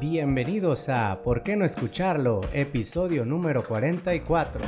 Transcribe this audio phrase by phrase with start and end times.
[0.00, 2.40] Bienvenidos a ¿Por qué no escucharlo?
[2.54, 4.62] Episodio número 44.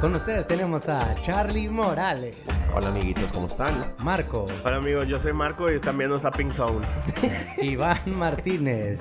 [0.00, 2.42] Con ustedes tenemos a Charlie Morales,
[2.74, 3.92] Hola amiguitos, ¿cómo están?
[3.98, 6.86] Marco, Hola amigos, yo soy Marco y están viendo Zapping Zone.
[7.62, 9.00] Iván Martínez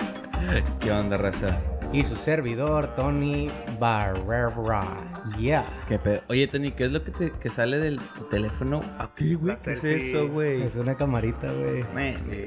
[0.82, 1.58] ¿Qué onda, raza?
[1.94, 3.50] Y su servidor Tony
[3.80, 4.86] Barrera.
[5.38, 5.66] Yeah.
[5.88, 6.22] ¿Qué pedo?
[6.30, 8.82] Oye, Tony, ¿qué es lo que, te, que sale de tu teléfono?
[8.98, 9.56] Aquí, güey.
[9.64, 10.62] ¿Qué es eso, güey?
[10.64, 11.84] Es una camarita, güey.
[12.20, 12.46] Sí.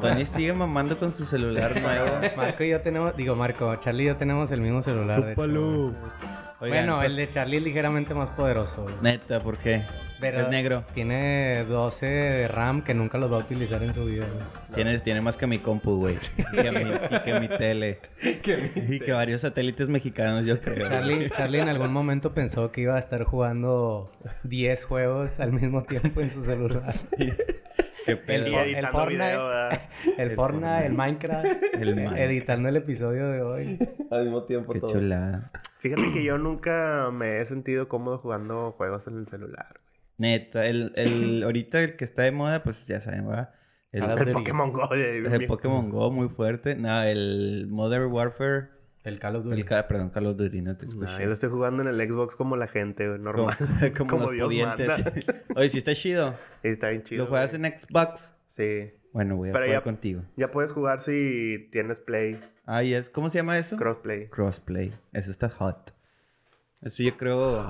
[0.00, 2.20] Tony sigue mamando con su celular nuevo.
[2.36, 5.24] Marco y yo tenemos, digo Marco, Charlie y yo tenemos el mismo celular.
[5.24, 5.42] de hecho.
[5.42, 8.82] Oigan, bueno, pues, el de Charlie es ligeramente más poderoso.
[8.82, 8.94] güey.
[9.02, 9.84] Neta, ¿por qué?
[10.30, 10.84] Pero Es negro.
[10.94, 14.26] Tiene 12 de RAM que nunca los va a utilizar en su vida.
[14.32, 14.44] güey.
[14.74, 16.14] Tiene, tiene más que mi compu, güey.
[16.52, 17.98] Y, que mi, y que mi tele.
[18.22, 20.88] y que varios satélites mexicanos, yo creo.
[20.88, 24.10] Charlie, Charlie en algún momento pensó que iba a estar jugando
[24.44, 26.94] 10 juegos al mismo tiempo en su celular.
[28.06, 28.46] ¿Qué pedo?
[28.46, 29.80] El, el editando Fortnite,
[30.18, 32.18] el Fortnite, el Minecraft, El Minecraft.
[32.18, 33.78] editando el episodio de hoy.
[34.10, 34.90] Al mismo tiempo Qué todo.
[34.92, 35.50] chulada.
[35.78, 39.80] Fíjate que yo nunca me he sentido cómodo jugando juegos en el celular.
[40.18, 43.50] Neta, el, el, ahorita el que está de moda, pues ya saben, ¿verdad?
[43.92, 44.32] El.
[44.32, 44.88] Pokémon Go.
[44.88, 46.74] de- el Pokémon Go muy fuerte.
[46.74, 48.68] No, el Modern Warfare.
[49.04, 49.60] El Call of Duty.
[49.60, 51.20] El, perdón, Call of Duty, no te escuché.
[51.20, 53.56] yo lo estoy jugando en el Xbox como la gente, güey, como, normal.
[53.98, 54.88] como, Como los Dios pudientes.
[54.88, 55.12] manda.
[55.56, 56.34] Oye, si está chido.
[56.62, 57.24] Está bien chido.
[57.24, 57.66] ¿Lo juegas güey.
[57.70, 58.34] en Xbox?
[58.56, 58.90] Sí.
[59.12, 60.22] Bueno, voy a Pero jugar ya- contigo.
[60.36, 63.76] Ya puedes jugar si tienes Play, Ah, es- ¿Cómo se llama eso?
[63.76, 64.28] Crossplay.
[64.28, 64.92] Crossplay.
[65.12, 65.92] Eso está hot.
[66.80, 67.60] Eso yo creo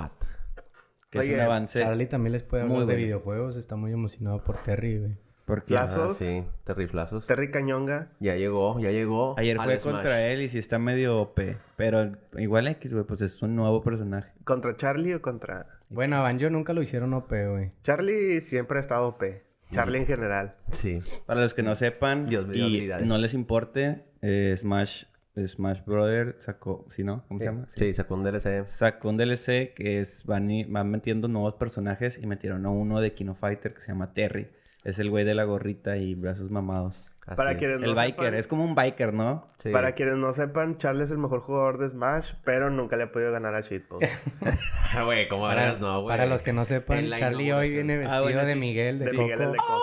[1.21, 1.79] que es un avance.
[1.79, 3.05] Charlie también les puede hablar Muy de bueno.
[3.05, 3.55] videojuegos.
[3.57, 5.11] Está muy emocionado por Terry, güey.
[5.45, 5.85] Porque Ah,
[6.17, 7.27] sí, terriflazos.
[7.27, 8.07] Terry Cañonga.
[8.19, 9.35] Ya llegó, ya llegó.
[9.37, 11.39] ayer jugué contra él y sí está medio OP.
[11.77, 14.31] Pero igual X, güey, pues es un nuevo personaje.
[14.43, 15.67] ¿Contra Charlie o contra...?
[15.89, 17.71] Bueno, a Banjo nunca lo hicieron OP, güey.
[17.83, 19.23] Charlie siempre ha estado OP.
[19.71, 20.55] Charlie en general.
[20.71, 20.99] Sí.
[21.27, 25.03] Para los que no sepan Dios mío, y no les importe, eh, Smash,
[25.35, 27.23] Smash Brother sacó, ¿sí no?
[27.27, 27.67] ¿Cómo se llama?
[27.75, 28.65] Sí, sacó un DLC.
[28.67, 33.01] Sacó un DLC que es van, y- van metiendo nuevos personajes y metieron a uno
[33.01, 34.47] de Kino Fighter que se llama Terry.
[34.83, 37.03] Es el güey de la gorrita y brazos mamados.
[37.25, 37.57] Así Para es.
[37.57, 39.47] quienes el no biker, sepan- es como un biker, ¿no?
[39.63, 39.71] Sí.
[39.71, 43.11] Para quienes no sepan, Charlie es el mejor jugador de Smash, pero nunca le ha
[43.11, 44.03] podido ganar a Shitpost.
[44.95, 45.79] Ah, güey, ¿cómo Para, harás?
[45.81, 46.15] No, güey.
[46.15, 49.11] para los que no sepan, Charlie hoy viene Ah, vestido bueno, de Miguel, de, de
[49.11, 49.81] Miguel el de Coco.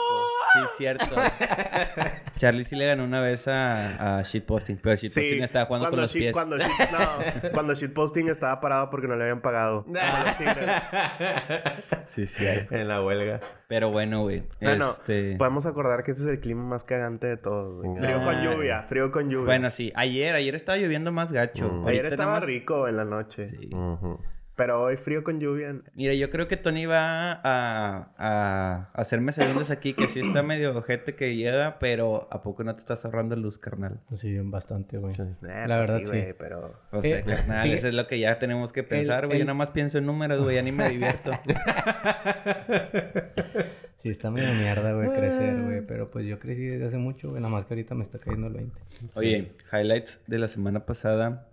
[0.52, 1.06] Sí, cierto.
[2.36, 6.12] Charlie sí le ganó una vez a, a Shitposting, pero Shitposting estaba jugando con los
[6.12, 6.32] shit- pies.
[6.32, 9.84] Cuando, shit- no, cuando shitposting estaba parado porque no le habían pagado.
[9.84, 10.70] Como los tigres.
[12.06, 12.74] Sí, cierto.
[12.74, 13.40] En la huelga.
[13.68, 14.44] Pero bueno, güey.
[14.60, 15.36] Bueno, este...
[15.36, 17.76] podemos acordar que ese es el clima más cagante de todos.
[17.84, 17.94] güey.
[17.94, 18.00] Venga.
[18.08, 19.46] Frío con lluvia, frío con lluvia.
[19.46, 19.92] Bueno, sí.
[19.94, 21.68] Ayer, ayer estaba lloviendo más gacho.
[21.68, 21.86] Mm.
[21.86, 23.48] Ayer estaba más- rico en la noche.
[23.50, 23.70] Sí.
[24.54, 25.74] Pero hoy frío con lluvia.
[25.94, 30.76] Mira, yo creo que Tony va a, a hacerme segundos aquí, que sí está medio
[30.76, 33.98] ojete que llega, pero ¿a poco no te estás ahorrando luz, carnal?
[34.14, 35.14] Sí, bastante, güey.
[35.14, 35.22] Sí.
[35.22, 36.04] Eh, La pues verdad, sí.
[36.04, 36.74] güey, pero...
[36.90, 39.38] O sea, Eh, carnal, fíjate- eso es lo que ya tenemos que pensar, güey.
[39.38, 41.30] el- Yo nada más pienso en números, güey, ya ni me divierto.
[43.96, 45.80] Sí, está medio mierda, güey, crecer, güey.
[45.86, 47.40] Pero pues yo crecí desde hace mucho, güey.
[47.40, 48.80] Nada más que ahorita me está cayendo el 20.
[49.14, 51.46] Oye, highlights de la semana pasada.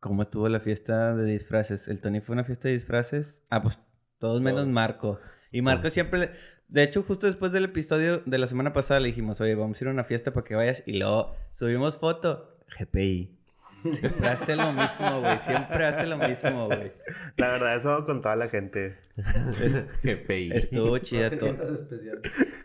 [0.00, 1.88] ¿Cómo estuvo la fiesta de disfraces?
[1.88, 3.42] ¿El Tony fue a una fiesta de disfraces?
[3.50, 3.78] Ah, pues
[4.18, 4.66] todos menos.
[4.66, 5.18] Marco.
[5.50, 6.18] Y Marco siempre...
[6.20, 6.30] le-
[6.68, 9.84] De hecho, justo después del episodio de la semana pasada le dijimos, oye, vamos a
[9.84, 10.82] ir a una fiesta para que vayas.
[10.86, 12.58] Y luego subimos foto.
[12.78, 13.32] GPI.
[13.92, 15.38] Siempre hace lo mismo, güey.
[15.38, 16.92] Siempre hace lo mismo, güey.
[17.36, 18.96] La verdad, eso con toda la gente.
[20.02, 20.50] GPI.
[20.52, 21.62] Estuvo chida todo.
[21.62, 22.20] especial.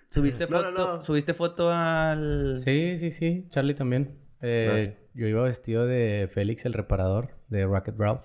[0.09, 1.01] ¿Subiste No, foto, no, no.
[1.03, 2.59] ¿Subiste foto al...?
[2.63, 3.47] Sí, sí, sí.
[3.51, 4.17] Charlie también.
[4.41, 8.23] Eh, yo iba vestido de Félix el reparador de Rocket Ralph.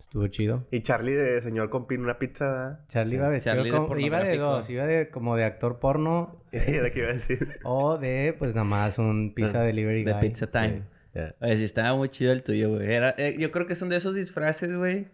[0.00, 0.66] Estuvo chido.
[0.70, 2.84] Y Charlie de señor con pin una pizza.
[2.88, 3.98] Charlie iba vestido Charlie de como...
[3.98, 4.68] Iba de dos.
[4.68, 7.60] Iba de como de actor porno Era que iba a decir.
[7.64, 10.20] o de pues nada más un pizza delivery De guy.
[10.20, 10.82] Pizza Time.
[10.82, 10.82] Sí.
[11.14, 11.34] Ya.
[11.40, 12.92] Oye, sí estaba muy chido el tuyo, güey.
[12.92, 15.08] Era, eh, yo creo que son de esos disfraces, güey,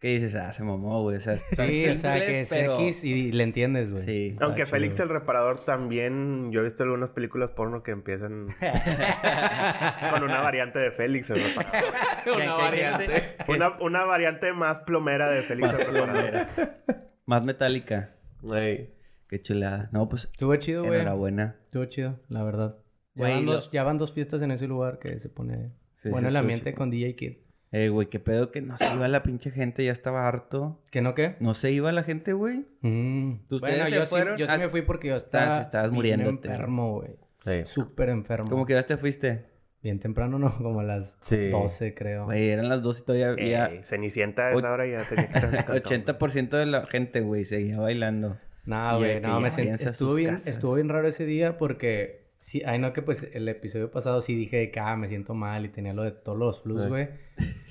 [0.00, 1.18] que dices, ah, se mamó, güey.
[1.18, 4.02] O sea, Sí, o sea, que es pero- X y le entiendes, güey.
[4.04, 4.36] Sí.
[4.40, 5.08] Aunque chido, Félix güey.
[5.08, 8.46] el reparador también, yo he visto algunas películas porno que empiezan
[10.12, 11.94] con una variante de Félix el reparador.
[12.74, 16.46] Gente que Una, una variante más plomera de Félix más el reparador.
[16.46, 16.78] plomera,
[17.26, 18.14] Más metálica.
[18.54, 18.94] Ey.
[19.28, 19.88] Qué chulada.
[19.92, 20.96] No, pues, Estuvo chido, güey.
[21.00, 21.56] enhorabuena.
[21.64, 22.78] Estuvo chido, la verdad.
[23.14, 25.72] Ya, Güey, van lo- dos, ya van dos fiestas en ese lugar que se pone...
[26.02, 27.32] Sí, bueno, sí, el ambiente con DJ Kid.
[27.72, 30.80] Eh, güey, qué pedo que no se iba la pinche gente, ya estaba harto.
[30.90, 31.36] ¿Que no qué?
[31.38, 32.64] No se iba la gente, güey.
[32.80, 33.34] Mm.
[33.48, 34.34] ¿Ustedes Bueno, se yo, fueron?
[34.36, 36.48] sí, yo sí Ah, me fui porque yo estabas- estaba estabas bien muriéndote.
[36.48, 37.10] enfermo, güey.
[37.44, 37.62] Sí.
[37.72, 38.50] Súper enfermo.
[38.50, 39.44] Como que ya te fuiste.
[39.82, 40.50] Bien temprano, ¿no?
[40.58, 41.48] Como a las Sí.
[41.48, 42.24] 12, creo.
[42.24, 45.32] Güey, eran las dos y todavía había Eh, Cenicienta a esa hora ya tenía que
[45.38, 45.76] estar en su cantón.
[45.76, 48.36] 80% de la gente, güey, seguía bailando.
[48.66, 49.82] No, Y güey, no, me sentí...
[49.84, 50.48] Estuvo bien, casas.
[50.48, 54.34] estuvo bien raro ese día porque Sí, ay no que pues el episodio pasado sí
[54.34, 57.08] dije de que ah, me siento mal y tenía lo de todos los flus, güey.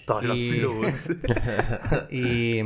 [0.09, 1.09] Todos los Y- flus.
[2.11, 2.59] Y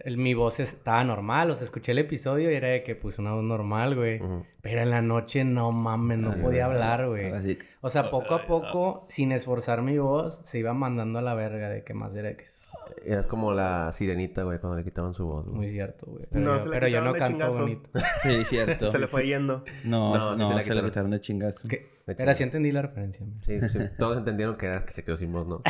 [0.00, 3.18] el- mi voz estaba normal, o sea, escuché el episodio y era de que pues
[3.18, 4.20] una voz normal, güey.
[4.22, 4.44] Ujú.
[4.62, 7.32] Pero en la noche no mames, no Sí, podía hablar, güey.
[7.32, 7.58] Así.
[7.80, 11.68] O sea, poco a poco, sin esforzar mi voz, se iba mandando a la verga
[11.68, 12.44] de que más era de que...
[13.04, 15.56] Es como la sirenita, güey, cuando le quitaban su voz, güey.
[15.56, 16.24] Muy cierto, güey.
[16.30, 17.60] Pero, No, yo, se la pero yo quitaron no canto chingazo.
[17.62, 17.90] bonito.
[18.22, 18.90] Sí, cierto.
[18.90, 19.64] Se le fue yendo.
[19.84, 20.84] No, No, se la se la quitaron.
[20.90, 21.68] quitaron de chingazo.
[22.16, 23.26] Pero sí entendí la referencia.
[23.44, 23.78] Sí, sí.
[23.98, 25.62] Todos entendieron que era que se quedó sin voz, ¿no?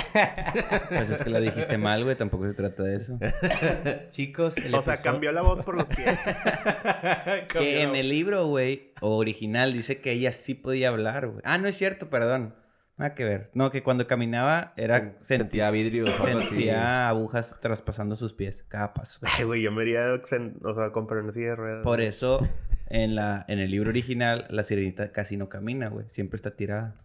[0.88, 2.16] Pues es que la dijiste mal, güey.
[2.16, 3.18] Tampoco se trata de eso.
[4.10, 6.18] Chicos, el O sea, episodio- cambió la voz por los pies.
[7.52, 11.40] Que en el libro, güey, original, dice que ella sí podía hablar, güey.
[11.44, 12.54] Ah, no es cierto, perdón.
[12.96, 13.50] Nada que ver.
[13.54, 15.14] No, que cuando caminaba era...
[15.20, 19.20] sentía, Sentía vidrio sentía agujas traspasando sus pies cada paso.
[19.38, 21.84] Ay, güey, yo me iría, o sea, comprar una silla de ruedas.
[21.84, 22.40] Por eso,
[22.90, 26.06] en, la, en el libro original, la sirenita casi no camina, güey.
[26.10, 26.96] Siempre está tirada.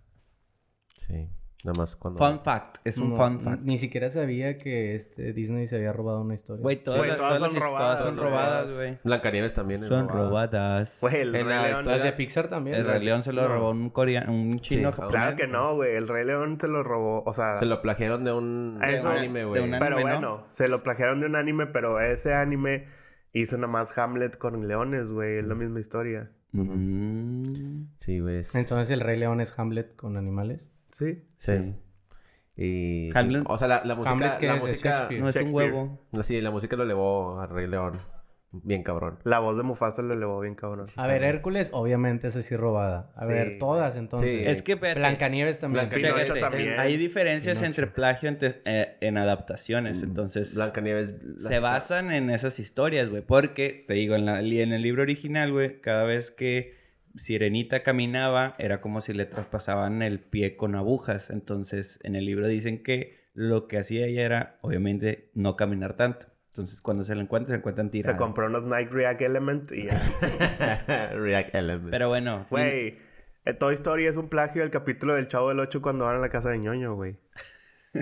[0.98, 1.30] Sí.
[1.66, 2.18] Nada más cuando...
[2.18, 2.80] Fun fact.
[2.84, 3.62] Es un No, fun fact.
[3.62, 6.62] Ni siquiera sabía que este Disney se había robado una historia.
[6.62, 8.98] Güey, todas, todas todas son las robadas, todas son robadas, güey.
[9.06, 10.28] Blancanieves también es Son robada.
[10.28, 10.98] robadas.
[11.00, 11.86] Güey, el En Rey la León.
[11.86, 12.76] Las de Pixar también.
[12.76, 13.48] El Rey León se lo no.
[13.48, 15.12] robó un coreano, un chino Sí, japonés.
[15.22, 15.96] Claro que no, güey.
[15.96, 17.24] El Rey León se lo robó.
[17.26, 19.72] O sea, Se lo plagiaron de un, de un anime, güey.
[19.80, 20.02] pero ¿no?
[20.02, 22.88] bueno, se lo plagiaron de un anime, pero ese anime
[23.34, 25.38] hizo nada más Hamlet con leones, güey.
[25.40, 26.32] Es la misma historia.
[26.52, 28.38] Mm, Sí, güey.
[28.38, 30.70] es- Entonces el Rey León es Hamlet con animales.
[30.92, 31.24] Sí.
[31.40, 31.74] Sí.
[32.56, 33.10] Y...
[33.14, 34.12] Hamlet- O sea, la, la música...
[34.12, 34.64] Hamlet, ¿qué la es?
[34.64, 35.08] ¿De música...
[35.20, 36.00] No es un huevo.
[36.12, 37.94] No, sí, la música lo elevó a Rey León.
[38.62, 39.18] Bien cabrón.
[39.24, 40.86] La voz de Mufasa lo elevó bien cabrón.
[40.96, 43.12] A ver, Hércules, obviamente esa sí robada.
[43.16, 43.34] A Sí.
[43.34, 44.30] ver, todas entonces.
[44.30, 44.44] Sí.
[44.46, 45.90] Es que, Blancanieves también.
[45.90, 46.80] Blancanieves chécate, también.
[46.80, 47.66] hay diferencias Pinocho.
[47.82, 51.16] entre plagio entre- eh, en adaptaciones, entonces Blancanieves...
[51.38, 55.52] se basan en esas historias, güey, porque te digo, en, la- en el libro original,
[55.52, 56.76] güey, cada vez que
[57.16, 62.48] Sirenita caminaba era como si le traspasaban el pie con agujas, entonces en el libro
[62.48, 66.28] dicen que lo que hacía ella era, obviamente, no caminar tanto.
[66.54, 68.20] Entonces, cuando se la encuentran, se encuentran Se tiradas.
[68.20, 71.10] compró unos Nike React Element y ya.
[71.16, 71.90] React Element.
[71.90, 73.00] Pero bueno, Güey,
[73.46, 76.20] eh, Toy Story es un plagio del capítulo del Chavo del 8 cuando van a
[76.20, 77.16] la casa de ñoño, güey.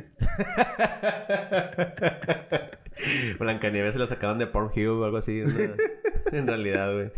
[3.39, 5.41] Blancanieves se lo sacaron de Pornhub o algo así.
[5.45, 5.53] ¿no?
[6.37, 7.11] en realidad, güey.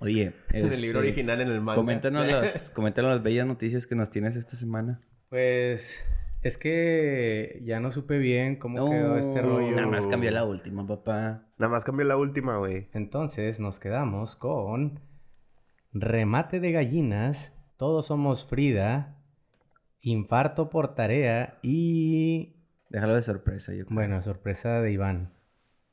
[0.00, 1.76] oye, En el libro este, original, en el manga.
[1.76, 5.00] Coméntanos las, coméntanos las bellas noticias que nos tienes esta semana.
[5.28, 6.02] Pues
[6.42, 9.74] es que ya no supe bien cómo quedó este rollo.
[9.74, 11.42] Nada más cambió la última, papá.
[11.58, 12.88] Nada más cambió la última, güey.
[12.92, 15.00] Entonces nos quedamos con
[15.92, 19.16] remate de gallinas, todos somos Frida,
[20.00, 22.54] infarto por tarea y
[22.90, 23.94] Déjalo de sorpresa, yo creo.
[23.94, 25.32] bueno, sorpresa de Iván.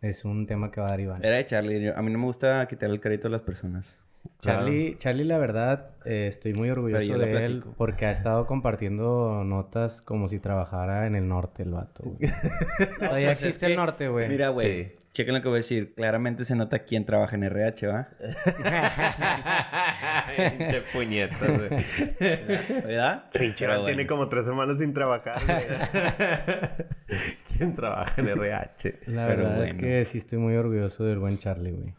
[0.01, 1.25] Es un tema que va a dar Iván.
[1.25, 1.81] Era de Charlie.
[1.83, 3.99] yo- a mí no me gusta quitar el crédito a las personas.
[4.39, 10.01] Charlie, Charlie, la verdad, eh, estoy muy orgulloso de él porque ha estado compartiendo notas
[10.01, 12.03] como si trabajara en el norte el vato.
[12.03, 12.17] güey.
[12.99, 14.29] Todavía pues es existe el norte, güey.
[14.29, 14.85] Mira, güey.
[14.85, 14.91] Sí.
[15.13, 15.93] Chequen lo que voy a decir.
[15.95, 18.09] Claramente se nota quién trabaja en RH, ¿va?
[20.35, 21.85] Pinche puñetas, güey.
[22.19, 23.23] ¿Verdad?
[23.31, 24.07] Pinche Pero Iván tiene bueno.
[24.09, 27.17] como tres semanas sin trabajar, güey.
[27.57, 28.99] ¿Quién trabaja en RH?
[29.07, 29.79] La Pero verdad es bueno.
[29.87, 31.93] que sí estoy muy orgulloso del buen Charlie, güey.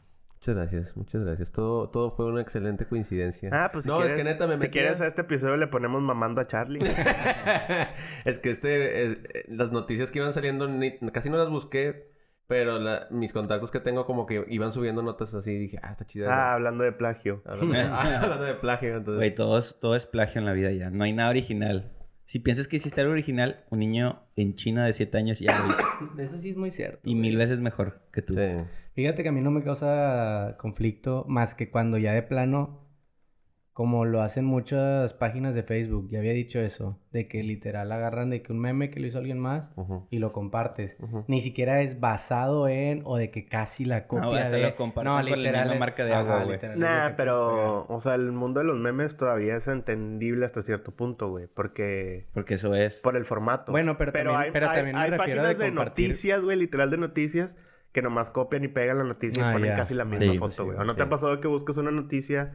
[0.47, 1.51] Muchas gracias, muchas gracias.
[1.51, 3.51] Todo, todo fue una excelente coincidencia.
[3.53, 5.57] Ah, pues si no, quieres, es que neta me si metía- quieres a este episodio
[5.57, 6.79] le ponemos mamando a Charlie.
[8.25, 9.19] es que este, eh,
[9.49, 12.13] las noticias que iban saliendo, ni- casi no las busqué,
[12.47, 15.91] pero la- mis contactos que tengo como que iban subiendo notas así y dije, ah,
[15.93, 16.33] está chida.
[16.33, 17.43] ah, hablando de plagio.
[17.45, 19.17] Hablando, de, ah, hablando de plagio, entonces.
[19.17, 20.91] Güey, todo es, todo es plagio en la vida ya.
[20.91, 21.91] No hay nada original.
[22.27, 25.73] Si piensas que hiciste algo original, un niño en China de 7 años ya lo
[25.73, 25.83] hizo.
[26.19, 27.01] Eso sí es muy cierto.
[27.05, 28.35] Y mil veces mejor que tú.
[28.35, 28.41] Sí.
[28.95, 32.86] Fíjate que a mí no me causa conflicto más que cuando ya de plano,
[33.77, 38.31] como lo hacen muchas páginas de Facebook, ya había dicho eso, de que literal agarran
[38.31, 39.65] de que un meme que lo hizo alguien más
[40.09, 40.97] y lo compartes.
[41.27, 44.63] Ni siquiera es basado en o de que casi la copia hasta de...
[44.63, 46.53] lo comparten con la misma es- marca de agua, güey.
[46.57, 50.93] literal Nah, pero, o sea, el mundo de los memes todavía es entendible hasta cierto
[50.93, 51.47] punto, güey.
[51.47, 52.97] Porque, Porque eso es.
[53.01, 53.73] por el formato.
[53.73, 56.91] Bueno, pero también- pero también me hay refiero páginas de de, compartir- noticias, güey, literal
[56.91, 57.59] de noticias,
[57.93, 59.77] que nomás copian y pegan la noticia Ah, y ponen ya.
[59.77, 60.79] casi la misma Sí, pues foto, sí, güey.
[60.79, 60.97] ¿O no sí.
[60.97, 62.55] te ha pasado que buscas una noticia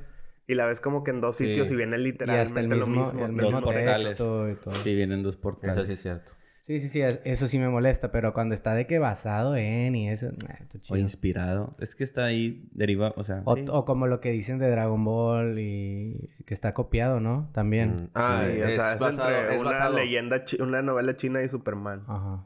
[0.51, 1.47] y la ves como que en dos Sí.
[1.47, 3.19] sitios y viene Y literalmente lo mismo, mismo?
[3.25, 4.07] el del mismo mismo portales.
[4.09, 4.73] texto y todo.
[4.75, 5.87] Sí, vienen dos Eso portales.
[5.87, 6.31] sí es cierto.
[6.67, 9.95] Sí, sí, sí, es- eso sí me molesta, pero cuando está de que basado en
[9.95, 11.75] y eso, nah, está O inspirado.
[11.79, 13.41] Es que está ahí derivado, o sea...
[13.45, 13.65] O, sí.
[13.67, 17.49] o como lo que dicen de Dragon Ball y que está copiado, ¿no?
[17.53, 17.95] También.
[17.95, 19.95] Mm, Ah, Sí, o es, sea, es basado, entre es una basado.
[19.97, 22.03] leyenda, chi- una novela china y Superman.
[22.07, 22.45] Ajá.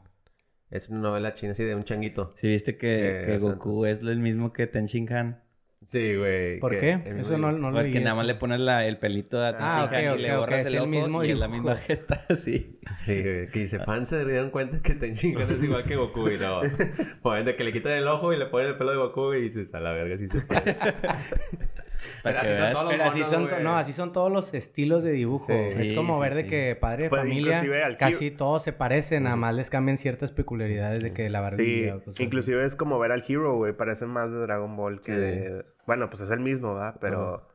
[0.70, 2.34] Es una novela china así de un changuito.
[2.40, 5.40] Sí, viste que, Eh, Goku es el mismo que Ten Shin Han.
[5.88, 6.58] Sí, güey.
[6.58, 6.92] ¿Por que qué?
[7.04, 9.62] el Eso no, no lo Porque nada más le pones la, el pelito a tu
[9.62, 12.24] Ah, hija ok, y le borras ok, el ojo mismo y es la misma jeta,
[12.34, 12.80] sí.
[13.04, 13.48] Sí, güey.
[13.48, 16.60] Que dice, fans se dieron cuenta que te chingan es igual que Goku y no.
[17.22, 19.42] Ponen de que le quitan el ojo y le ponen el pelo de Goku y
[19.42, 20.80] dices, a la verga, sí se parece.
[22.22, 22.72] Para que así son veas.
[22.72, 23.64] todos los Pero así son, to- güey.
[23.64, 25.46] no, así son todos los estilos de dibujo.
[25.46, 25.52] Sí.
[25.52, 26.48] es Sí, como sí, ver de sí.
[26.50, 31.00] que padre de Pues, familia, casi todos se parecen, nada más les cambian ciertas peculiaridades
[31.00, 32.24] de que la Sí, barbilla así.
[32.24, 33.72] inclusive es como ver al Hero, güey.
[33.72, 35.18] Parece más de Dragon Ball que Sí.
[35.18, 35.64] de...
[35.86, 36.96] Bueno, pues es el mismo, ¿verdad?
[37.00, 37.48] Pero...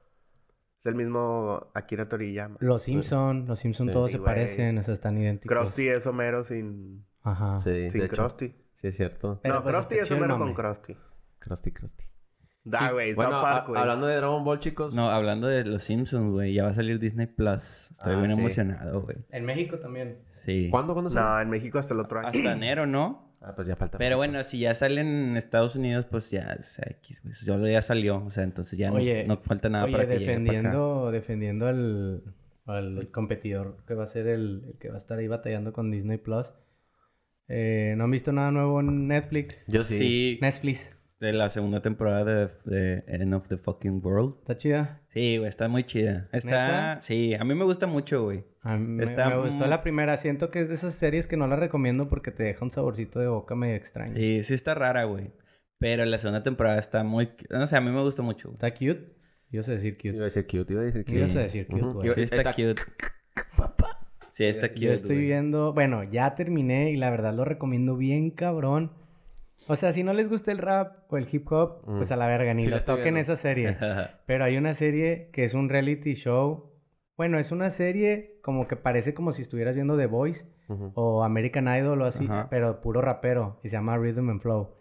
[0.79, 2.57] Es el mismo Akira Toriyama.
[2.60, 3.93] Los Simpson, los Simpson Sí.
[3.93, 5.55] todos Sí, se parecen, o sea, están idénticos.
[5.55, 7.05] Krusty es Homero sin...
[7.21, 7.60] Ajá.
[7.60, 8.15] Sí, sin hecho.
[8.15, 8.48] Krusty.
[8.81, 9.39] Sí, es cierto.
[9.43, 10.55] Pero, no, pues, Krusty es Homero con.
[10.55, 10.98] Krusty.
[11.38, 12.03] Krusty, Krusty.
[12.63, 13.13] Da, güey.
[13.15, 13.82] Bueno, Park, a- güey.
[13.82, 14.94] hablando de Dragon Ball, chicos.
[14.94, 17.89] No, hablando de los Simpsons, güey, ya va a salir Disney Plus.
[17.91, 18.39] Estoy Ah, bien sí.
[18.39, 19.18] emocionado, güey.
[19.32, 20.20] En México también.
[20.46, 20.68] Sí.
[20.70, 20.94] ¿Cuándo?
[20.94, 21.25] ¿Cuándo sale?
[21.27, 22.27] No, en México hasta el otro año.
[22.30, 23.32] Hasta enero, ¿no?
[23.41, 23.98] Ah, pues ya falta.
[23.98, 27.34] Pero bueno, si ya salen en Estados Unidos, pues ya, o sea, X, güey.
[27.44, 30.20] Yo ya salió, o sea, entonces ya no- Oye, no, falta nada Oye, para que
[30.20, 30.44] llegue para acá.
[30.51, 32.22] defendiendo, defendiendo al,
[32.68, 35.89] al competidor que va a ser el, el que va a estar ahí batallando con
[35.89, 36.53] Disney Plus.
[37.48, 39.63] Eh, ¿No han visto nada nuevo en Netflix?
[39.68, 39.98] Yo sí.
[39.98, 40.96] Sí, Netflix.
[41.22, 44.36] De la segunda temporada de, de End of the Fucking World.
[44.42, 45.01] ¿Está chida?
[45.13, 46.28] Sí, güey, está muy chida.
[46.34, 47.01] Está, ¿Neta?
[47.04, 48.44] sí, a mí me gusta mucho, güey.
[48.63, 50.18] A mí me, Está me gustó la primera.
[50.18, 53.20] Siento que es de esas series que no la recomiendo porque te deja un saborcito
[53.20, 54.16] de boca medio extraño.
[54.16, 55.32] Sí, sí está rara, güey.
[55.80, 57.30] Pero la segunda temporada está muy...
[57.50, 58.56] No sé, a mí me gustó mucho, güey.
[58.56, 59.16] ¿Está cute?
[59.51, 60.22] Ibas a decir Iba cute.
[60.22, 61.20] a decir cute, iba a decir ¿Qué cute.
[61.20, 61.94] ibas a decir cute, Ujú.
[61.94, 62.08] güey?
[62.08, 62.82] Yo- Sí está, está- cute.
[64.32, 65.25] Sí está cute, Yo estoy güey.
[65.28, 65.74] viendo...
[65.74, 68.92] Bueno, ya terminé y la verdad lo recomiendo bien cabrón.
[69.68, 71.98] O sea, si no les gusta el rap o el hip hop, Mm.
[71.98, 73.77] pues a la verga, ni Sí, lo toquen esa serie.
[74.25, 76.72] Pero hay una serie que es un reality show.
[77.18, 80.91] Bueno, es una serie como que parece como si estuvieras viendo The Voice Ujú.
[80.96, 82.48] o American Idol o así, Ajá.
[82.50, 83.60] pero puro rapero.
[83.63, 84.75] Y se llama Rhythm and Flow.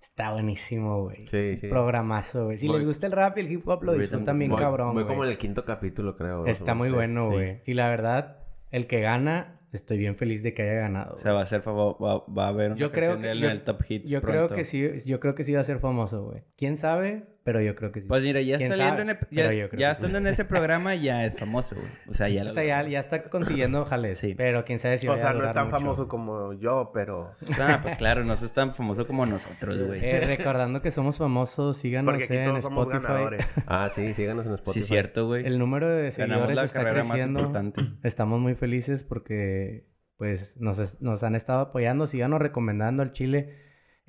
[0.00, 1.26] Está buenísimo, güey.
[1.28, 1.68] Sí, sí.
[1.68, 2.56] Programazo, güey.
[2.58, 5.04] Si Voy- les gusta el rap y el hip hop, lo disfrutan bien cabrón, Voy
[5.04, 5.06] güey.
[5.14, 6.46] como en el quinto capítulo, creo.
[6.46, 7.34] Está muy bueno, sí.
[7.36, 7.60] güey.
[7.66, 8.38] Y la verdad,
[8.70, 11.14] el que gana, estoy bien feliz de que haya ganado.
[11.16, 11.62] O sea, va a ser.
[11.66, 14.10] Va, va a haber una Yo creo que- de él yo- en el Top Hits
[14.10, 16.42] Yo creo que sí, yo creo que sí va a ser famoso, güey.
[16.56, 17.24] ¿Quién sabe?
[17.44, 18.06] Pero yo creo que sí.
[18.06, 19.98] Pues mira, ya ¿Quién saliendo en el- ya, ya sí.
[19.98, 21.88] estando en ese programa ya es famoso, güey.
[22.08, 24.18] O sea, ya o lo sea, ya, ya está consiguiendo jales.
[24.18, 24.34] Sí.
[24.36, 25.78] Pero quién sabe si o vaya sea, a no es tan mucho.
[25.78, 27.32] famoso como yo, pero...
[27.60, 30.04] Ah, pues claro, no sos tan famoso como nosotros, güey.
[30.04, 33.06] Eh, recordando que somos famosos, síganos Porque aquí en todos somos Spotify.
[33.12, 33.54] ganadores.
[33.66, 34.80] Ah, sí, síganos en Spotify.
[34.82, 35.44] Sí, cierto, güey.
[35.44, 37.40] El número de seguidores la está más creciendo.
[37.40, 37.82] importante.
[38.04, 42.06] Estamos muy felices porque pues nos, es- nos han estado apoyando.
[42.06, 43.56] Síganos recomendando al Chile.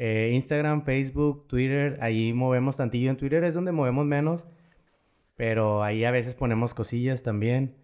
[0.05, 1.98] Eh, Instagram, Facebook, Twitter.
[2.01, 3.10] Ahí movemos tantillo.
[3.10, 4.43] En Twitter es donde movemos menos.
[5.38, 7.77] Pero ahí a veces ponemos cosillas también.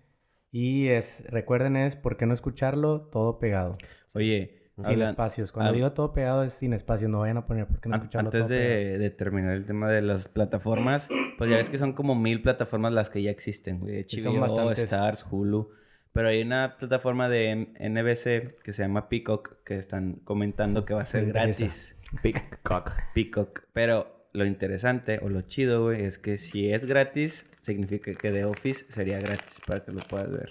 [0.52, 3.02] Y es, recuerden es, ¿por qué no escucharlo?
[3.10, 3.78] Todo pegado.
[4.14, 5.52] Oye, Sin hablan- espacios.
[5.54, 7.10] Cuando digo todo pegado es sin espacios.
[7.10, 8.70] No vayan a poner por qué no escucharlo antes todo pegado.
[8.70, 11.08] de, de terminar el tema de las plataformas,
[11.38, 14.04] pues ya ves que son como mil plataformas las que ya existen, güey.
[14.04, 14.72] HBO.
[14.72, 15.70] Stars, Hulu.
[16.12, 21.04] Pero hay una plataforma de NBC que se llama Peacock que están comentando que va
[21.04, 21.96] a ser gratis.
[22.22, 22.92] Peacock.
[23.14, 23.64] Peacock.
[23.74, 28.46] Pero lo interesante o lo chido, güey, es que si es gratis, significa que The
[28.46, 30.50] Office sería gratis para que lo puedas ver.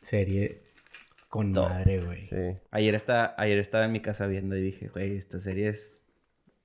[0.00, 0.62] Serie
[1.28, 1.68] con Todo.
[1.68, 2.24] madre, güey.
[2.26, 2.56] Sí.
[2.70, 6.02] Ayer, está, ayer estaba en mi casa viendo y dije, güey, esta serie es...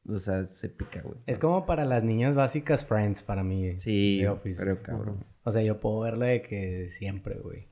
[0.05, 1.17] O sea, se pica, güey.
[1.27, 3.79] Es como para las niñas básicas Friends para mí.
[3.79, 4.59] Sí, The Office.
[4.59, 5.25] pero cabrón.
[5.43, 7.69] O sea, yo puedo verla de que siempre, güey.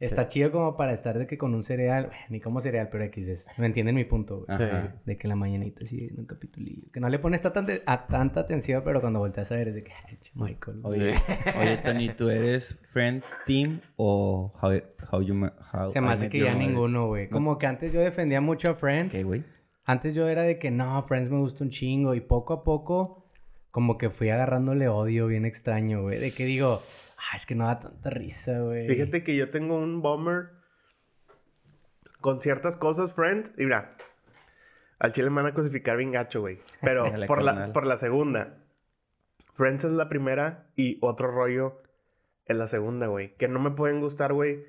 [0.00, 3.26] Está chido como para estar de que con un cereal, ni como cereal, pero X
[3.28, 3.46] es.
[3.56, 4.58] ¿Me entienden mi punto, güey?
[5.04, 6.84] De que en la mañanita sí viendo un capitulillo.
[6.92, 9.82] Que no le pones tan- a tanta atención, pero cuando volteas a ver es de
[9.82, 10.80] que, ay, Michael.
[10.84, 11.14] Oye,
[11.60, 15.34] oye, Tony, ¿tú eres Friend Team o How, how You
[15.72, 16.66] how Se me I hace que ya Mother?
[16.68, 17.28] ninguno, güey.
[17.28, 19.12] Como que antes yo defendía mucho a Friends.
[19.12, 19.42] ¿Qué, güey?
[19.84, 22.14] Antes yo era de que no, Friends me gusta un chingo.
[22.14, 23.24] Y poco a poco,
[23.72, 26.20] como que fui agarrándole odio bien extraño, güey.
[26.20, 26.82] De que digo,
[27.18, 28.86] ah, es que no da tanta risa, güey.
[28.88, 30.50] Fíjate que yo tengo un bomber
[32.20, 33.52] con ciertas cosas, Friends.
[33.58, 33.96] Y mira,
[34.98, 36.60] al chile me van a crucificar bien gacho, güey.
[36.80, 38.58] Pero por la, por la segunda.
[39.54, 41.82] Friends es la primera y otro rollo
[42.46, 43.34] es la segunda, güey.
[43.36, 44.64] Que no me pueden gustar, güey.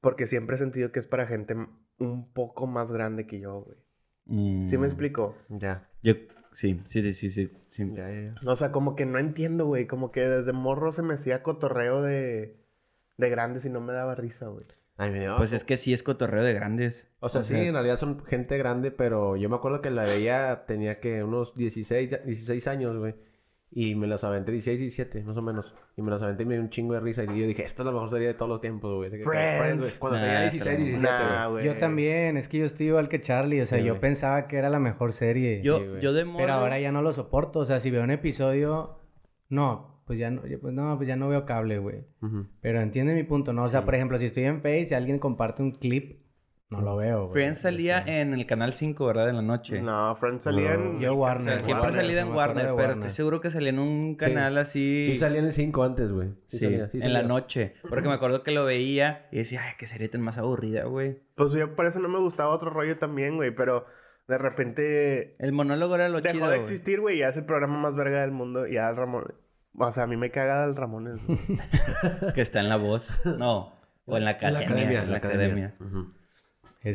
[0.00, 1.54] Porque siempre he sentido que es para gente
[1.98, 3.78] un poco más grande que yo, güey.
[4.66, 5.36] ¿Sí me Mm, explico?
[5.48, 5.88] Ya.
[6.02, 6.14] Yo,
[6.52, 7.50] sí, sí, sí, sí.
[7.68, 7.90] sí.
[7.94, 8.50] Ya, ya, ya.
[8.50, 9.86] O sea, como que no entiendo, güey.
[9.86, 12.56] Como que desde morro se me hacía cotorreo de,
[13.16, 14.66] de grandes y no me daba risa, güey.
[14.96, 17.08] Ay, me dio Pues es que sí es cotorreo de grandes.
[17.20, 20.64] O sea, sí, en realidad son gente grande, pero yo me acuerdo que la veía
[20.66, 23.14] tenía que unos 16, ya- 16 años, güey.
[23.70, 25.74] Y me las aventé 16, 17, más o menos.
[25.96, 27.22] Y me las aventé y me dio un chingo de risa.
[27.24, 29.10] Y yo dije, esta es la mejor serie de todos los tiempos, güey.
[29.22, 29.98] Friends.
[29.98, 31.64] Cuando Nah, tenía 16, pero- 17, Nah, güey.
[31.66, 34.00] Yo también, es que yo estoy igual que Charlie, o sea, Sí, yo güey.
[34.00, 35.60] pensaba que era la mejor serie.
[35.62, 36.38] Yo, Sí, yo de morro...
[36.38, 38.98] Pero ahora ya no lo soporto, o sea, si veo un episodio,
[39.50, 42.04] no, pues ya no, pues no, pues ya no veo cable, güey.
[42.62, 43.64] Pero entiende mi punto, ¿no?
[43.64, 46.22] O sea, por ejemplo, si estoy en Face y alguien comparte un clip,
[46.70, 47.32] no lo veo, güey.
[47.32, 49.28] Friends salía O sea, en el canal 5, ¿verdad?
[49.30, 49.80] En la noche.
[49.80, 51.00] No, Friends salía en...
[51.00, 51.54] Yo O Warner.
[51.54, 52.90] sea, siempre Warner, salía en Warner, de pero Warner.
[52.98, 55.06] estoy seguro que salía en un canal así.
[55.10, 56.34] Sí salía en el 5 antes, güey.
[56.48, 57.74] Sí, salía, sí en la noche.
[57.88, 61.18] Porque me acuerdo que lo veía y decía, ay, qué serie tan más aburrida, güey.
[61.36, 63.50] Pues yo por eso no me gustaba otro rollo también, güey.
[63.54, 63.86] Pero
[64.26, 66.60] de repente El monólogo era lo dejó chido, de güey.
[66.70, 67.18] existir, güey.
[67.18, 68.66] Ya es el programa más verga del mundo.
[68.66, 69.24] Y ya el Ramón...
[69.80, 71.38] O sea, a mí me caga el Ramones, güey.
[72.34, 73.22] Que está en la voz.
[73.38, 73.72] No.
[74.06, 74.58] O en la En academia.
[74.58, 75.02] la academia.
[75.02, 75.74] En la academia.
[75.80, 75.98] Ujú.
[76.00, 76.17] Eh,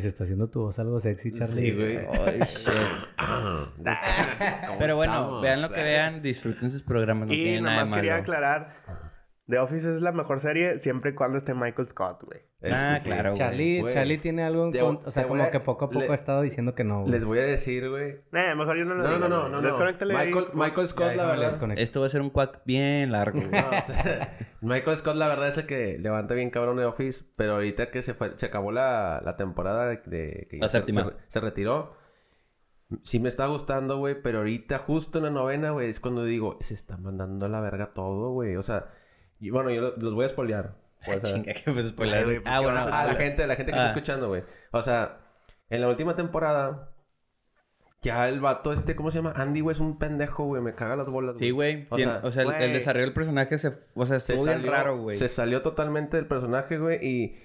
[0.00, 1.70] se está haciendo tu voz algo sexy, Charlie.
[1.70, 1.98] Sí, güey.
[1.98, 2.68] Ay, shit.
[4.66, 5.42] ¿Cómo Pero bueno, estamos?
[5.42, 8.02] vean lo que vean, disfruten sus programas, no y nada nomás malo.
[8.02, 8.74] quería aclarar...
[9.46, 12.40] The Office es la mejor serie siempre y cuando esté Michael Scott, güey.
[12.72, 13.04] Ah, sí.
[13.04, 13.38] claro, güey.
[13.38, 13.92] Charlie, Güey.
[13.92, 16.10] Charlie tiene algo en Te- contra, o sea, como a- que poco a poco le-
[16.10, 17.12] ha estado diciendo que no, güey.
[17.12, 18.12] Les voy a decir, güey.
[18.32, 19.66] Eh, mejor yo no lo No, digo, no, no, no, no.
[19.66, 20.32] Desconéctale ahí.
[20.54, 21.72] Michael, Scott, Ya, la verdad.
[21.76, 23.38] Esto va a ser un cuac bien largo.
[23.38, 23.50] güey.
[23.52, 27.22] No, o sea, Michael Scott, la verdad es el que levanta bien cabrón de Office,
[27.36, 30.78] pero ahorita que se fue, se acabó la, la temporada de, de- que La se,
[30.78, 31.04] séptima.
[31.04, 31.96] se- se retiró.
[33.02, 36.56] Sí me está gustando, güey, pero ahorita justo en la novena, güey, es cuando digo,
[36.62, 38.56] se está mandando a la verga todo, güey.
[38.56, 38.86] O sea,
[39.40, 40.74] y bueno, yo lo- los voy a spoilear.
[41.00, 42.18] Sea, Chinga, que pues spoiler.
[42.18, 42.78] Ay, güey, pues, ah, ¿qué bueno.
[42.80, 43.86] a a la gente, la gente que Ah.
[43.86, 44.42] está escuchando, güey.
[44.72, 45.18] O sea,
[45.70, 46.90] en la última temporada,
[48.02, 49.32] ya el vato este, ¿cómo se llama?
[49.36, 50.60] Andy, güey, es un pendejo, güey.
[50.62, 51.86] Me caga las bolas, Sí, güey.
[51.90, 52.72] O sea, O sea, el- el, güey.
[52.72, 53.72] desarrollo del personaje se...
[53.94, 55.16] O sea, se bien salió, raro, güey.
[55.18, 57.36] Se salió totalmente del personaje, güey, y...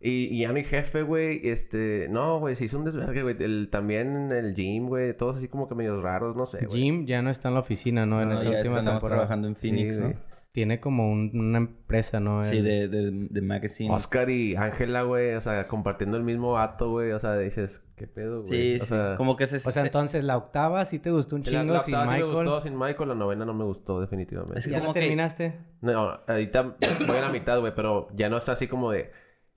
[0.00, 2.08] Y, y ya mi jefe, güey, este...
[2.10, 3.36] No, güey, se hizo un desvergue, güey.
[3.40, 5.16] El, también el gym, güey.
[5.16, 6.82] Todos así como que medios raros, no sé, güey.
[6.82, 8.20] Jim ya no está en la oficina, ¿no?
[8.20, 9.20] En esa ya última estamos temporada.
[9.22, 10.08] trabajando en Phoenix, Sí, ¿no?
[10.08, 10.18] güey.
[10.54, 12.44] Tiene como un- una empresa, ¿no?
[12.44, 13.92] Sí, de, de, de magazine.
[13.92, 17.10] Oscar y Ángela, güey, o sea, compartiendo el mismo acto, güey.
[17.10, 18.76] O sea, dices, ¿qué pedo, güey?
[18.76, 18.88] Sí, o sí.
[18.90, 19.56] sea, Como que se...
[19.56, 22.04] O sea, se- entonces la octava sí te gustó un la- chingo la sin octava
[22.04, 22.28] sí Michael.
[22.30, 24.60] me gustó sin Michael, la novena no me gustó, definitivamente.
[24.60, 25.54] Es que ¿Ya como la que- terminaste?
[25.80, 26.62] No, ahorita
[27.08, 29.10] voy a la mitad, güey, pero ya no está así como de...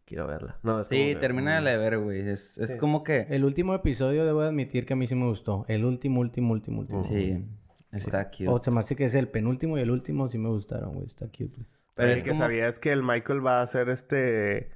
[0.04, 0.58] Quiero verla.
[0.63, 2.21] No, es Sí, que, termina mm, de ver, güey.
[2.28, 2.78] Es, es Sí.
[2.80, 3.28] como que...
[3.30, 5.63] El último episodio debo admitir que a mí sí me gustó.
[5.67, 7.04] El último, último, último, último.
[7.04, 7.45] Sí,
[7.91, 8.47] está cute.
[8.50, 11.08] O se me hace que es el penúltimo y el último sí me gustaron, güey.
[11.08, 11.67] Está cute, güey.
[11.95, 12.41] Pero es que como...
[12.41, 14.71] sabías que el Michael va a hacer este...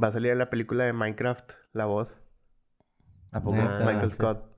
[0.00, 2.18] Va a salir en la película de Minecraft, la voz.
[3.32, 3.56] ¿A poco?
[3.56, 3.80] Neta.
[3.80, 4.16] Michael sí.
[4.16, 4.57] Scott.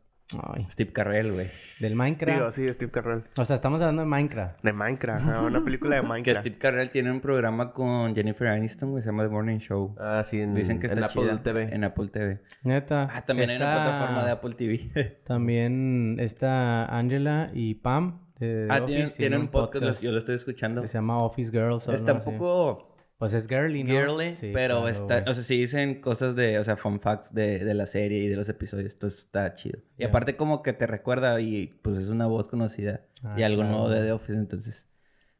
[0.55, 0.67] Ay.
[0.71, 1.47] Steve Carrell, güey.
[1.81, 2.39] Del Minecraft.
[2.39, 3.25] Digo, sí, Steve Carrell.
[3.37, 4.63] O sea, estamos hablando de Minecraft.
[4.63, 6.41] De Minecraft, una película de Que Minecraft.
[6.41, 9.03] Steve Carrell tiene un programa con Jennifer Aniston, güey.
[9.03, 9.97] Se llama The Morning Show.
[9.99, 11.43] Ah, sí, en, Dicen que en está Apple chida.
[11.43, 11.75] TV.
[11.75, 12.41] En Apple TV.
[12.65, 13.09] Neta.
[13.13, 15.19] Ah, también hay una Está- plataforma de Apple TV.
[15.25, 18.21] También está Angela y Pam.
[18.39, 20.83] de ah, Office, tienen, tienen un podcast, yo lo estoy escuchando.
[20.83, 21.89] que se llama Office Girls.
[21.89, 22.90] Está no un poco
[23.21, 23.91] Pues es girly, ¿no?
[23.91, 25.31] girly, Sí, pero claro, está...
[25.31, 26.59] O sea, sí dicen cosas de...
[26.59, 28.93] O sea, fun facts de, de la serie y de los episodios.
[28.93, 29.79] Esto está chido.
[29.99, 33.03] Y aparte como que te recuerda y pues es una voz conocida.
[33.23, 33.77] Ah, y algo claro.
[33.77, 34.89] nuevo de The Office, entonces...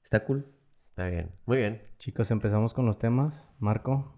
[0.05, 0.45] Está cool.
[0.91, 1.31] Está bien.
[1.47, 1.83] Muy bien.
[1.97, 3.49] Chicos, empezamos con los temas.
[3.59, 4.15] Marco.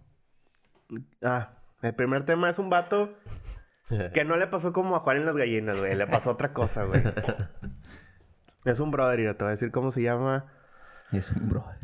[1.22, 3.14] Ah, el primer tema es un vato
[4.12, 5.94] que no le pasó como a Juan en las gallinas, güey.
[5.94, 7.00] Le pasó otra cosa, güey.
[8.64, 10.46] Es un brother, y te voy a decir cómo se llama.
[11.12, 11.76] Es un brother.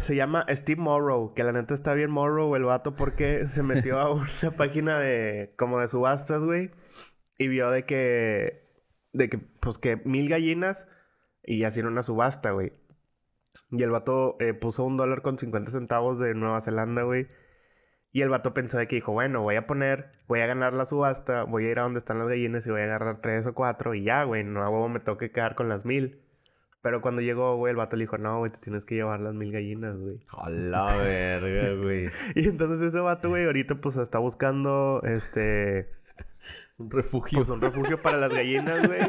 [0.00, 4.00] Se llama Steve Morrow, que la neta está bien Morrow el vato porque se metió
[4.00, 6.70] a una página de como de subastas, güey,
[7.38, 8.68] y vio de que
[9.12, 10.88] de que pues que mil gallinas
[11.44, 12.72] y hicieron una subasta, güey.
[13.70, 17.28] Y el vato eh, puso un dólar con 50 centavos de Nueva Zelanda, güey.
[18.12, 20.84] Y el vato pensó de que dijo, bueno, voy a poner, voy a ganar la
[20.84, 23.54] subasta, voy a ir a donde están las gallinas y voy a agarrar tres o
[23.54, 26.21] cuatro y ya, güey, no a huevo me tengo que quedar con las mil.
[26.82, 29.34] Pero cuando llegó, güey, el vato le dijo, no, güey, te tienes que llevar las
[29.34, 30.18] mil gallinas, güey.
[30.36, 32.10] A la verga, güey.
[32.34, 35.88] Y entonces ese vato, güey, ahorita pues está buscando, este,
[36.78, 37.38] Un refugio.
[37.38, 39.00] pues un refugio para las gallinas, güey.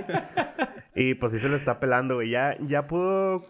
[0.96, 2.30] Y pues sí se lo está pelando, güey.
[2.30, 3.42] Ya, ya pudo,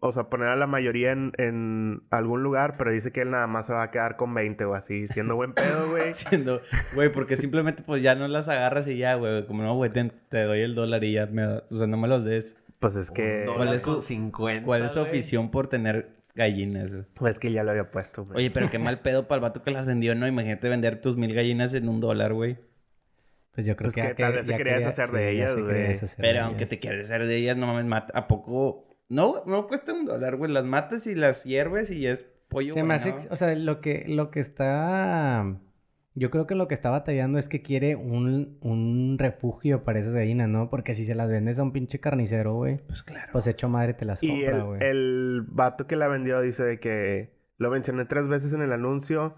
[0.00, 3.46] o sea, poner a la mayoría en, en algún lugar, pero dice que él nada
[3.46, 6.12] más se va a quedar con 20 o así, siendo buen pedo, güey.
[6.12, 6.60] Siendo,
[6.94, 9.46] güey, porque simplemente pues ya no las agarras y ya, güey.
[9.46, 12.08] Como no, güey, te, te doy el dólar y ya me O sea, no me
[12.08, 12.54] los des.
[12.82, 16.90] Pues es que, ¿Cuál es su- con 50, ¿Cuál es su afición por tener gallinas,
[16.92, 17.04] güey?
[17.14, 18.36] pues es que ya lo había puesto, güey.
[18.36, 20.26] Oye, pero qué mal pedo para el vato que las vendió, ¿no?
[20.26, 22.58] Imagínate vender tus mil gallinas en un dólar, güey.
[23.54, 25.66] Pues yo creo Pues que, que tal vez se ya quería deshacer de ellas, güey.
[26.16, 26.44] Pero ellas.
[26.44, 28.18] aunque te quieres hacer de ellas, no mames, mata.
[28.18, 28.88] ¿A poco?
[29.08, 30.50] No, no cuesta un dólar, güey.
[30.50, 32.72] Las matas y las hierves y es pollo.
[32.74, 35.54] Se me hace, o sea, lo que, lo que está
[36.14, 40.12] Yo creo que lo que está batallando es que quiere un, un refugio para esas
[40.12, 40.68] gallinas, ¿no?
[40.68, 43.30] Porque si se las vendes a un pinche carnicero, güey, Pues claro.
[43.32, 44.80] pues hecho madre te las Y compra, el, güey.
[44.82, 49.36] el vato que la vendió dice de que lo mencioné tres veces en el anuncio.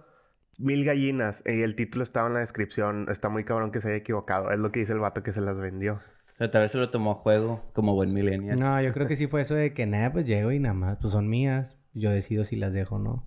[0.58, 1.42] Mil gallinas.
[1.46, 3.06] Y el título estaba en la descripción.
[3.10, 4.50] Está muy cabrón que se haya equivocado.
[4.50, 5.94] Es lo que dice el vato que se las vendió.
[5.94, 8.58] O sea, tal vez se lo tomó a juego como buen millennial.
[8.58, 10.98] No, yo creo que sí fue eso de que nada, pues llego y nada más,
[11.00, 11.76] pues son mías.
[11.92, 13.24] Yo decido si las dejo o no.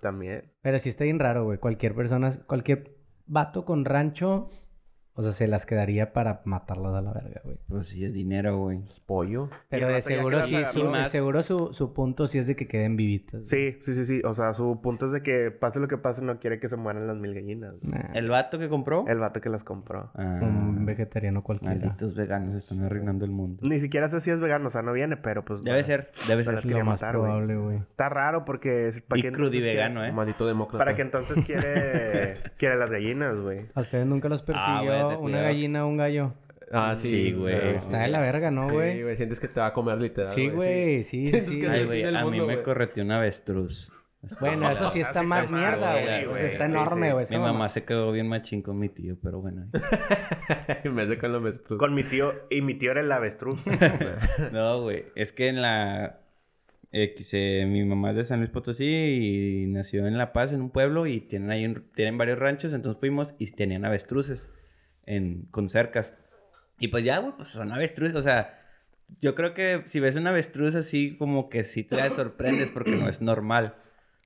[0.00, 0.52] También.
[0.62, 1.58] Pero sí está bien raro, güey.
[1.58, 4.50] Cualquier persona, cualquier vato con rancho,
[5.14, 7.58] o sea, se las quedaría para matarlas a la verga, güey.
[7.68, 8.82] Pues sí, es dinero, güey.
[8.86, 9.48] Es pollo.
[9.68, 12.66] Pero de que seguro sí, su, de seguro su, su punto sí es de que
[12.66, 13.46] queden vivitas.
[13.48, 14.22] Sí, sí, sí, sí.
[14.24, 16.76] O sea, su punto es de que pase lo que pase, no quiere que se
[16.76, 17.74] mueran las mil gallinas.
[17.82, 19.04] Nah, ¿El vato que compró?
[19.06, 20.10] El vato que las compró.
[20.14, 21.74] Ah, Un vegetariano cualquiera.
[21.74, 23.60] malditos veganos están arruinando el mundo.
[23.66, 25.62] Ni siquiera sé si es vegano, o sea, no viene, pero pues.
[25.62, 26.54] Debe bueno, ser, debe se ser.
[26.54, 27.76] las Lo más matar, probable, güey.
[27.78, 28.88] Está raro porque.
[28.88, 30.12] es- ¿para Y crudi vegano, ¿eh?
[30.12, 30.78] Maldito demócrata.
[30.78, 32.34] Para que entonces quiere.
[32.56, 33.66] quiere las gallinas, güey.
[33.74, 36.34] ¿A ustedes nunca los persiguió güey, una gallina o un gallo?
[36.72, 37.32] Ah, sí.
[37.32, 37.76] Güey.
[37.76, 39.02] Está de la verga, ¿no, Sí, güey?
[39.02, 39.16] güey.
[39.16, 40.32] Sientes que te va a comer literal.
[40.32, 41.30] Sí, güey, sí, sí.
[41.32, 41.66] que sí.
[41.66, 42.62] Ay, el güey, a mí me güey.
[42.62, 43.92] correteó un avestruz.
[44.40, 46.04] Bueno, eso sí está más mierda, güey.
[46.04, 46.46] güey, O sea, güey.
[46.46, 47.26] está enorme, güey.
[47.30, 49.66] Mi mamá se quedó bien machín con mi tío, pero bueno.
[50.84, 51.78] en vez de con los avestruz.
[51.78, 52.32] Con mi tío.
[52.48, 53.60] Y mi tío era el avestruz.
[54.52, 55.06] No, güey.
[55.16, 56.20] Es que en la...
[56.92, 58.86] eh, que se- mi mamá es de San Luis Potosí
[59.64, 62.72] y nació en La Paz, en un pueblo, y tienen ahí un- tienen varios ranchos,
[62.72, 64.48] entonces fuimos y tenían avestruces
[65.06, 66.16] en, con cercas.
[66.78, 68.58] Y pues ya, güey, pues son avestruces, o sea,
[69.20, 73.08] yo creo que si ves un avestruz así, como que sí te sorprendes porque no
[73.08, 73.74] es normal.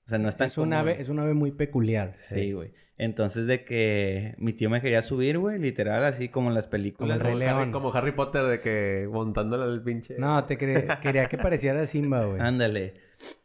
[0.07, 0.75] O sea, no es tan Es un común.
[0.75, 2.15] ave, es un ave muy peculiar.
[2.19, 2.71] Sí, güey.
[2.99, 7.19] Entonces de que mi tío me quería subir, güey, literal, así como en las películas.
[7.19, 7.73] Como el Rey Como Harry, León.
[7.73, 10.15] como Harry Potter de que montándole al pinche.
[10.19, 12.41] No, te cre- quería que pareciera Simba, güey.
[12.41, 12.95] Ándale.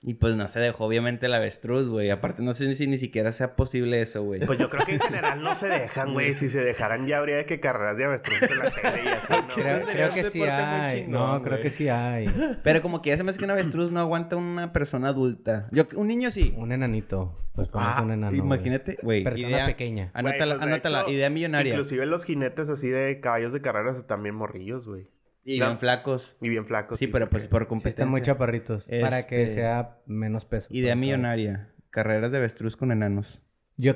[0.04, 2.10] Y pues no se dejó, obviamente, el avestruz, güey.
[2.10, 4.46] Aparte, no sé si ni siquiera sea posible eso, güey.
[4.46, 6.34] Pues yo creo que en general no se dejan, güey.
[6.34, 9.34] Si se dejaran ya habría de que carreras de avestruz en la tele y así,
[9.34, 9.54] ¿no?
[9.56, 10.90] Creo, que un sí hay.
[11.06, 12.28] chingón, No, creo que sí hay.
[12.64, 15.68] Pero como que ya se me hace que un avestruz no aguanta una persona adulta.
[15.72, 16.54] Yo, un niño sí.
[16.58, 17.38] Un enanito.
[17.54, 18.36] Pues Ah, un enano.
[18.36, 19.24] Imagínate, güey.
[19.24, 20.12] Persona idea- pequeña.
[20.14, 21.02] Anótala, pues, de anótala.
[21.02, 21.72] hecho, idea millonaria.
[21.74, 25.08] Inclusive los jinetes así de caballos de carreras están bien morrillos, güey.
[25.44, 25.66] Y No.
[25.68, 26.38] bien flacos.
[26.42, 27.00] Y bien flacos.
[27.00, 27.90] Sí, pero pues por competencia.
[28.04, 28.86] están muy chaparritos.
[29.02, 30.68] Para que Este- sea menos peso.
[30.72, 31.70] Idea millonaria.
[31.90, 33.42] Carreras de avestruz con enanos.
[33.78, 33.94] Yo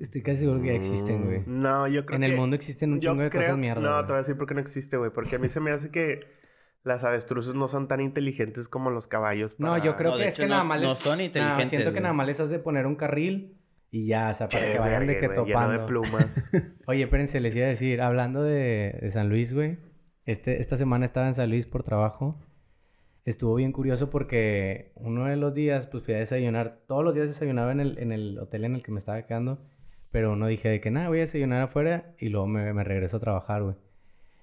[0.00, 1.42] estoy casi seguro que ya existen, güey.
[1.46, 2.28] No, yo creo En que...
[2.28, 3.80] el mundo existen un yo chingo de creo- cosas mierda.
[3.82, 4.02] No, güey.
[4.02, 5.10] te voy a decir por qué no existe, güey.
[5.12, 6.20] Porque a mí se me hace que
[6.84, 9.56] las avestruces no son tan inteligentes como los caballos.
[9.58, 12.00] No, yo creo No, que es hecho, que no- nada más no son siento que
[12.00, 13.58] nada más les has de poner un carril
[13.90, 15.86] y ya, o sea, para que vayan de que güey, lleno de topando.
[15.86, 16.44] plumas.
[16.86, 19.78] Oye, espérense, les iba a decir, hablando de, de San Luis, güey.
[20.28, 22.36] Este, esta semana estaba en San Luis por trabajo.
[23.24, 26.80] Estuvo bien curioso porque uno de los días, pues fui a desayunar.
[26.86, 29.58] Todos los días desayunaba en el, en el hotel en el que me estaba quedando.
[30.10, 33.16] Pero uno dije de que nada, voy a desayunar afuera y luego me, me regreso
[33.16, 33.76] a trabajar, güey.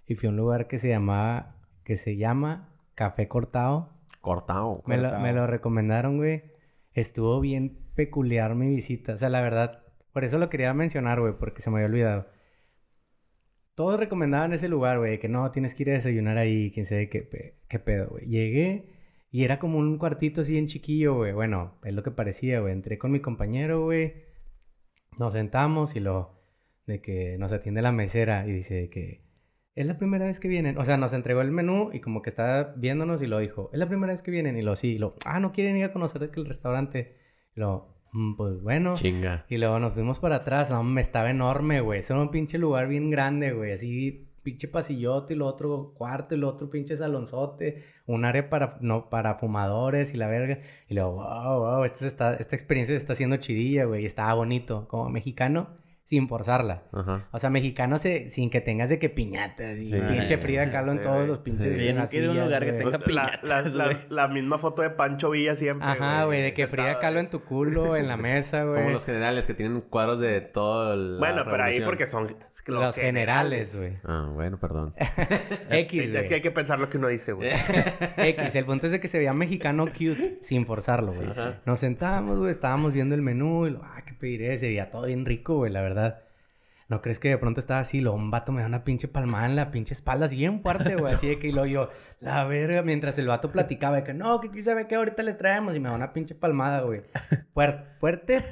[0.08, 3.92] Y fui a un lugar que se llamaba, que se llama Café Cortado.
[4.22, 4.82] Cortado.
[4.88, 6.46] Me lo, me lo recomendaron, güey.
[6.94, 9.14] Estuvo bien peculiar mi visita.
[9.14, 12.26] O sea, la verdad, por eso lo quería mencionar, güey, porque se me había olvidado.
[13.76, 17.10] Todos recomendaban ese lugar, güey, que no, tienes que ir a desayunar ahí, quién sabe
[17.10, 18.26] qué, pe- qué pedo, güey.
[18.28, 18.86] Llegué
[19.32, 21.34] y era como un cuartito así en chiquillo, güey.
[21.34, 22.74] Bueno, es lo que parecía, güey.
[22.74, 24.14] Entré con mi compañero, güey.
[25.18, 26.34] Nos sentamos y lo...
[26.88, 29.26] De que nos atiende la mesera y dice que...
[29.74, 30.78] Es la primera vez que vienen.
[30.78, 33.70] O sea, nos entregó el menú y como que estaba viéndonos y lo dijo.
[33.74, 34.56] Es la primera vez que vienen.
[34.58, 34.94] Y lo sí.
[34.94, 37.18] Y lo, ah, no quieren ir a conocer el restaurante.
[37.56, 37.95] Lo, "Mm,
[38.38, 38.94] pues bueno.
[38.96, 39.46] Chinga.
[39.50, 40.70] Y luego nos fuimos para atrás.
[40.70, 42.00] No, me estaba enorme, güey.
[42.00, 43.74] Eso era un pinche lugar bien grande, güey.
[43.74, 47.84] Así, pinche pasillote y lo otro cuarto y lo otro pinche salonzote.
[48.06, 50.60] Un área para, no, para fumadores y la verga.
[50.88, 51.84] Y luego, wow, wow.
[51.84, 54.04] Está, esta experiencia se está haciendo chidilla, güey.
[54.04, 54.88] Y estaba bonito.
[54.88, 55.70] Como mexicano,
[56.06, 56.84] sin forzarla.
[56.94, 57.28] Ajá.
[57.32, 60.00] O sea, mexicano se, sin que tengas de que piñatas y Sí.
[60.08, 61.28] pinche Frida Kahlo en todos güey.
[61.28, 61.78] los pinches.
[61.78, 62.18] Sí.
[62.18, 62.84] Ido a un lugar que güey.
[62.84, 63.98] tenga La, piñatas, la- la- güey.
[64.10, 65.88] la misma foto de Pancho Villa siempre.
[65.88, 68.82] Ajá, güey, de que Frida Kahlo en tu culo, en la mesa, güey.
[68.84, 71.18] Como los generales que tienen cuadros de todo el.
[71.18, 72.36] Bueno, pero ahí porque son los,
[72.68, 73.98] Los generales, güey.
[74.04, 74.94] Ah, bueno, perdón.
[75.72, 76.42] X, Es que hay güey.
[76.42, 77.50] que pensar lo que uno dice, güey.
[78.18, 81.30] X, el punto es de que se veía mexicano cute sin forzarlo, güey.
[81.66, 85.26] Nos sentábamos, güey, estábamos viendo el menú y lo, ah, pediré, se veía todo bien
[85.26, 86.22] rico, güey, la verdad.
[86.88, 88.00] ¿No crees que de pronto estaba así?
[88.02, 90.96] Luego un vato me da una pinche palmada en la pinche espalda, así bien fuerte,
[90.96, 91.14] güey.
[91.14, 94.40] Así de que y luego yo, la verga, mientras el vato platicaba de que no,
[94.40, 95.76] que quién sabe qué, ahorita les traemos.
[95.76, 97.02] Y me da una pinche palmada, güey.
[97.54, 98.44] Fuerte, fuerte,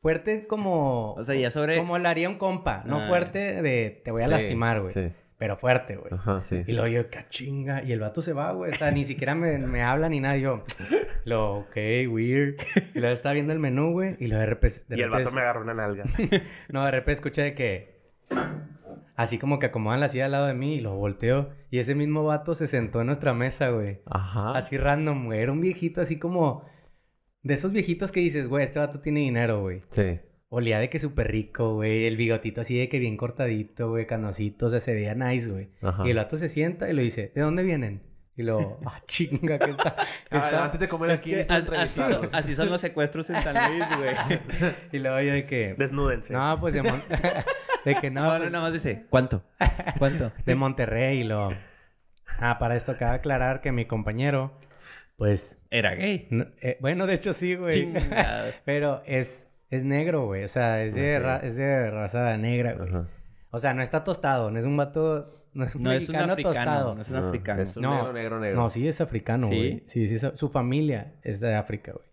[0.00, 1.12] fuerte como.
[1.14, 3.08] O sea, ya sobre- Como la haría un compa, no Ah.
[3.08, 4.92] fuerte de te voy a Sí, lastimar, güey.
[4.92, 5.12] sí.
[5.38, 6.12] Pero fuerte, güey.
[6.12, 6.62] Ajá, sí.
[6.66, 7.82] Y luego yo, cachinga.
[7.82, 8.72] Y el vato se va, güey.
[8.72, 10.36] O sea, ni siquiera me, me habla ni nada.
[10.38, 10.64] Y yo,
[11.24, 11.76] lo, ok,
[12.08, 12.56] weird.
[12.94, 14.16] Y luego estaba viendo el menú, güey.
[14.18, 14.84] Y luego de repente.
[14.88, 16.04] de Y el vato me agarró una nalga.
[16.68, 17.96] No, de repente escuché de que.
[19.14, 21.50] Así como que acomodan la silla al lado de mí y lo volteo.
[21.70, 24.00] Y ese mismo vato se sentó en nuestra mesa, güey.
[24.06, 24.52] Ajá.
[24.56, 25.40] Así random, güey.
[25.40, 26.64] Era un viejito así como.
[27.42, 29.82] De esos viejitos que dices, güey, este vato tiene dinero, güey.
[29.90, 30.18] Sí.
[30.48, 32.06] Olía de que súper rico, güey.
[32.06, 34.06] El bigotito así de que bien cortadito, güey.
[34.06, 34.66] Canosito.
[34.66, 35.68] O sea, se veía nice, güey.
[36.04, 38.00] Y el vato se sienta y lo dice, ¿de dónde vienen?
[38.36, 39.74] Y lo, ah, chinga, qué
[40.30, 42.34] Ah, está?" antes de comer Es aquí que están as- así, son, entrevistados.
[42.44, 44.14] así son los secuestros en San Luis, güey.
[44.92, 46.32] Y luego yo de que, Desnúdense.
[46.34, 47.02] no, pues de, Mon-
[47.84, 49.42] de que no, No, no, pues, nada más dice, ¿cuánto?
[49.98, 50.32] ¿Cuánto?
[50.44, 51.50] de Monterrey y lo...
[52.38, 54.52] Ah, para esto acaba de aclarar que mi compañero,
[55.16, 56.28] pues, Era gay.
[56.30, 57.92] no- eh, bueno, de hecho sí, güey.
[58.66, 60.44] Pero es, es negro, güey.
[60.44, 61.24] O sea, es de, Ah, sí.
[61.24, 62.88] ra- es de raza negra, güey.
[62.88, 63.08] Ajá.
[63.50, 66.12] O sea, no está tostado, no es un vato, no es un No es un
[66.14, 66.94] mexicano africano, tostado.
[66.94, 67.62] no es un No, africano.
[67.62, 68.56] es un No, negro, negro, negro.
[68.60, 69.84] No, sí es africano, güey.
[69.86, 72.04] Sí, sí, su familia es de África, güey.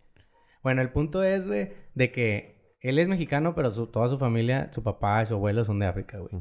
[0.61, 4.71] Bueno, el punto es, güey, de que él es mexicano, pero su- toda su familia,
[4.73, 6.31] su papá y su abuelo son de África, güey.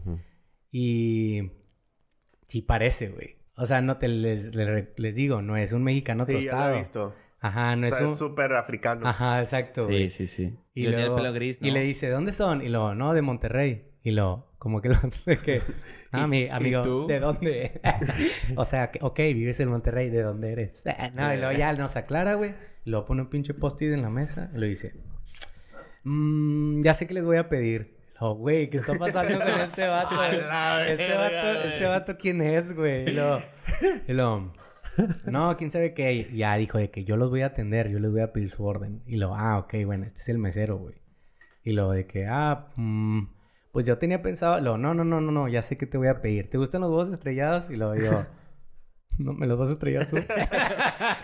[0.70, 1.50] Y
[2.48, 3.36] sí parece, güey.
[3.56, 6.44] O sea, no te les, les, les digo, no es un mexicano Sí, ya lo
[6.44, 6.74] tostado.
[6.74, 7.14] he visto.
[7.42, 8.16] Ajá, no o sea, es un...
[8.16, 9.06] súper africano.
[9.06, 10.42] Ajá, exacto, Sí, sí, sí.
[10.74, 11.68] Y, Y tiene el luego- pelo gris, ¿no?
[11.68, 12.62] Y le dice, ¿dónde son?
[12.62, 13.84] Y lo, no, de Monterrey.
[14.04, 14.98] Y lo, como que lo,
[15.44, 15.60] que,
[16.12, 17.06] ah, mi amigo, tú?
[17.06, 17.80] ¿de dónde?
[18.56, 20.84] o sea, que, ok, vives en Monterrey, ¿de dónde eres?
[21.14, 22.54] no, y luego ya nos aclara, güey.
[22.84, 24.94] Y luego pone un pinche post-it en la mesa y lo dice,
[26.04, 27.96] "Mm, ya sé que les voy a pedir.
[28.20, 30.22] Lo, güey, ¿qué está pasando con este vato?
[30.24, 33.08] este vato, este vato, ¿quién es, güey?
[33.08, 33.40] Y lo,
[34.06, 34.52] y lo,
[35.26, 36.30] no, quién sabe qué.
[36.34, 38.64] Ya dijo de que yo los voy a atender, yo les voy a pedir su
[38.64, 39.02] orden.
[39.06, 40.94] Y lo, ah, ok, bueno, este es el mesero, güey.
[41.64, 43.26] Y lo de que, ah, mm,
[43.72, 46.08] pues yo tenía pensado, lo, no, no, no, no, no, ya sé que te voy
[46.08, 46.50] a pedir.
[46.50, 47.70] ¿Te gustan los huevos estrellados?
[47.70, 48.26] Y lo yo,
[49.18, 50.16] no, me los vas a estrellar tú.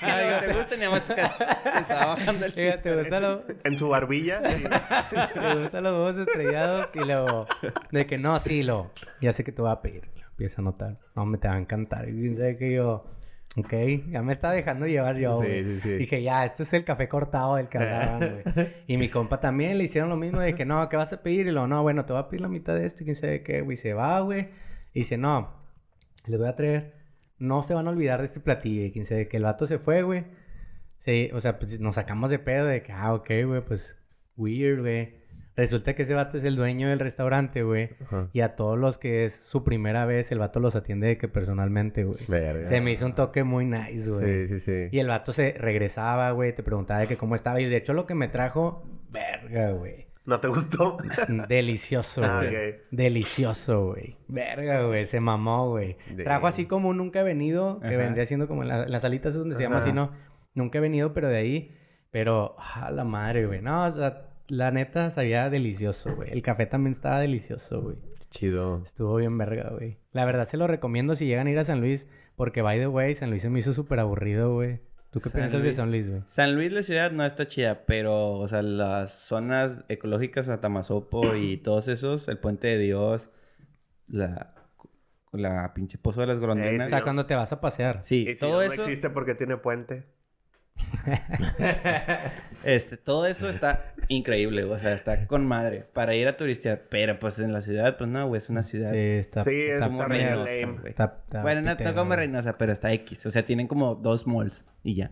[0.01, 0.75] No, digo, ¿te gusta?
[0.75, 4.43] Ni nada más que te estaba bajando el Diga, ¿te gustan los, En su barbilla.
[4.45, 4.65] sí.
[4.65, 6.95] te gustan los huevos estrellados?
[6.95, 7.47] Y luego,
[7.91, 10.09] de que no, sí, lo, ya sé que te voy a pedir.
[10.17, 12.09] Lo empieza a notar, no, me te va a encantar.
[12.09, 13.05] Y quién sabe que yo,
[13.57, 13.73] ok,
[14.11, 15.93] ya me está dejando llevar yo, Sí, sí, sí.
[15.95, 18.69] Dije, ya, esto es el café cortado del que hablaban, güey.
[18.87, 21.47] Y mi compa también le hicieron lo mismo de que, no, ¿qué vas a pedir?
[21.47, 23.43] Y luego, no, bueno, te voy a pedir la mitad de esto y quién sabe
[23.43, 23.77] qué, güey.
[23.77, 24.49] Se va, güey.
[24.93, 25.51] Y dice, no,
[26.27, 26.95] les voy a traer,
[27.39, 28.85] no se van a olvidar de este platillo.
[28.85, 30.25] Y quién sabe que el vato se fue, güey.
[30.99, 33.97] Sí, o sea, pues nos sacamos de pedo de que, ah, ok, güey, pues,
[34.37, 35.18] weird, güey.
[35.59, 37.90] Resulta que ese vato es el dueño del restaurante, güey.
[38.07, 38.29] Ajá.
[38.33, 41.29] Y a todos los que es su primera vez, el vato los atiende de que
[41.29, 42.18] personalmente, güey.
[42.29, 42.66] Verga.
[42.66, 44.47] Se me hizo un toque muy nice, güey.
[44.47, 44.88] Sí, sí, sí.
[44.97, 47.61] Y el vato se regresaba, güey, te preguntaba de que cómo estaba.
[47.61, 50.07] Y de hecho lo que me trajo, verga, güey.
[50.25, 50.99] ¿No te gustó?
[51.49, 52.49] Delicioso, Ah, güey.
[52.71, 52.75] ok.
[52.90, 54.16] Delicioso, güey.
[54.29, 55.07] Verga, güey.
[55.07, 55.97] Se mamó, güey.
[56.14, 57.97] De- Trajo así como un nunca he venido, que Ajá.
[57.97, 59.85] vendría siendo como en, la- en las salitas es donde se llama Ajá.
[59.87, 60.12] así, ¿no?
[60.55, 61.75] Nunca he venido, pero de ahí.
[62.11, 63.61] Pero, a la madre, güey.
[63.61, 66.31] No, o sea, la neta sabía delicioso, güey.
[66.33, 67.97] El café también estaba delicioso, güey.
[68.31, 68.83] Chido.
[68.85, 69.99] Estuvo bien verga, güey.
[70.13, 72.07] La verdad se lo recomiendo si llegan a ir a San Luis,
[72.37, 74.81] porque by the way, San Luis se me hizo súper aburrido, güey.
[75.11, 75.77] ¿Tú qué San piensas de Luis.
[75.77, 76.23] San Luis, güey?
[76.27, 81.57] San Luis, la ciudad, no está chida, pero, o sea, las zonas ecológicas, Atamazopo y
[81.65, 83.31] todos esos, el Puente de Dios,
[84.07, 84.55] la,
[85.33, 86.91] la pinche Pozo de las O Golondrinas.
[86.91, 88.01] sea, cuando te vas a pasear.
[88.03, 90.05] Sí, Y si todo no eso, existe porque tiene puente.
[92.64, 97.19] este, todo eso está increíble, o sea, está con madre para ir a turistear, pero
[97.19, 100.09] pues en la ciudad, pues no, güey, es una ciudad Sí, está, Sí, está está
[100.09, 100.19] muy.
[100.88, 102.19] Está- está Bueno, no, no pitera, como güey.
[102.21, 105.11] Reynosa, pero está X, o sea, tienen como dos malls y ya.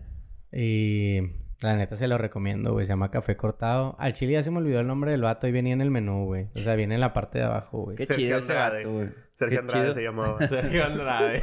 [0.53, 1.21] Y
[1.61, 2.87] la neta se lo recomiendo, güey.
[2.87, 3.97] Se llama Café Cortado.
[3.99, 5.47] Al chile ya se me olvidó el nombre del vato.
[5.47, 6.47] Ahí venía en el menú, güey.
[6.55, 7.97] O sea, viene en la parte de abajo, güey.
[7.97, 8.85] Qué Sergio chido ese Andrade.
[8.85, 9.09] vato, güey.
[9.37, 10.39] Sergio Andrade chido se llamaba.
[10.49, 11.43] Sergio Andrade.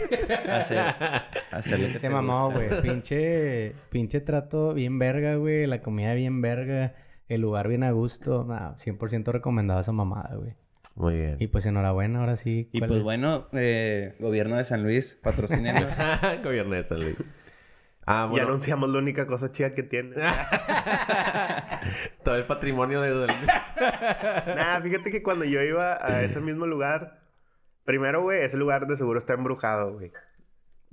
[1.51, 2.69] hacer, Se mamó, güey.
[2.81, 5.67] Pinche, pinche trato bien verga, güey.
[5.67, 6.95] La comida bien verga.
[7.29, 8.43] El lugar bien a gusto.
[8.45, 10.53] Nah, 100% recomendado esa mamada, güey.
[10.95, 11.37] Muy bien.
[11.39, 12.69] Y pues enhorabuena, ahora sí.
[12.71, 13.03] Y ¿Cuál pues es?
[13.03, 15.93] bueno, eh, gobierno de San Luis, patrocínenos.
[16.43, 17.29] Gobierno de San Luis.
[18.05, 18.47] Ah, Y bueno.
[18.47, 20.15] anunciamos la única cosa chida que tiene.
[22.23, 23.27] Todo el patrimonio de Don
[24.55, 27.21] Nah, fíjate que cuando yo iba a ese mismo lugar,
[27.85, 30.11] primero, güey, ese lugar de seguro está embrujado, güey.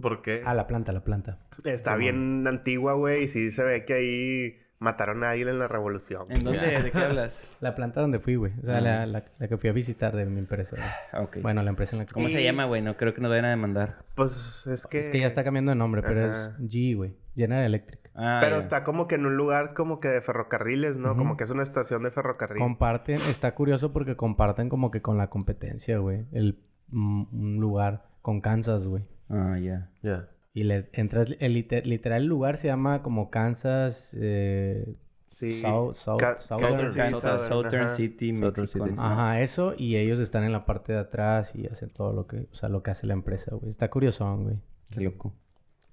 [0.00, 0.42] ¿Por qué?
[0.44, 1.38] Ah, la planta, la planta.
[1.64, 5.68] Está bien antigua, güey, y sí se ve que ahí mataron a alguien en la
[5.68, 6.24] revolución.
[6.30, 6.82] ¿En dónde?
[6.82, 7.38] ¿De qué hablas?
[7.60, 8.52] La planta donde fui, güey.
[8.62, 10.74] O sea, la, la, la que fui a visitar de mi empresa.
[10.74, 10.88] güey.
[11.12, 11.36] Ah, ok.
[11.42, 12.14] Bueno, la empresa en la que...
[12.14, 12.80] ¿Cómo se llama, güey?
[12.80, 13.98] No creo que nos vayan a demandar.
[14.14, 15.00] Pues es que...
[15.00, 16.56] Es que ya está cambiando de nombre, pero Ajá.
[16.58, 17.14] es G, güey.
[17.36, 18.00] General Electric.
[18.14, 21.14] Ah, Pero está como que en un lugar como que de ferrocarriles, ¿no?
[21.16, 22.58] Como que es una estación de ferrocarril.
[22.60, 26.26] Comparten, está curioso porque comparten como que con la competencia, güey.
[26.32, 26.58] El,
[26.92, 29.04] un, lugar con Kansas, güey.
[29.28, 29.90] Ah, ya.
[30.02, 30.28] Ya.
[30.52, 34.96] Y le entras, el liter- literal el lugar se llama como Kansas, eh,
[35.28, 35.62] Sí.
[35.62, 36.90] South- South- Southern.
[36.90, 37.96] City, Southern, Southern ajá.
[37.96, 38.84] City, Southern México.
[38.86, 38.96] City.
[38.98, 42.48] Ajá, eso, y ellos están en la parte de atrás y hacen todo lo que,
[42.50, 43.70] o sea, lo que hace la empresa, güey.
[43.70, 44.56] Está curioso, güey.
[44.90, 45.32] Qué loco.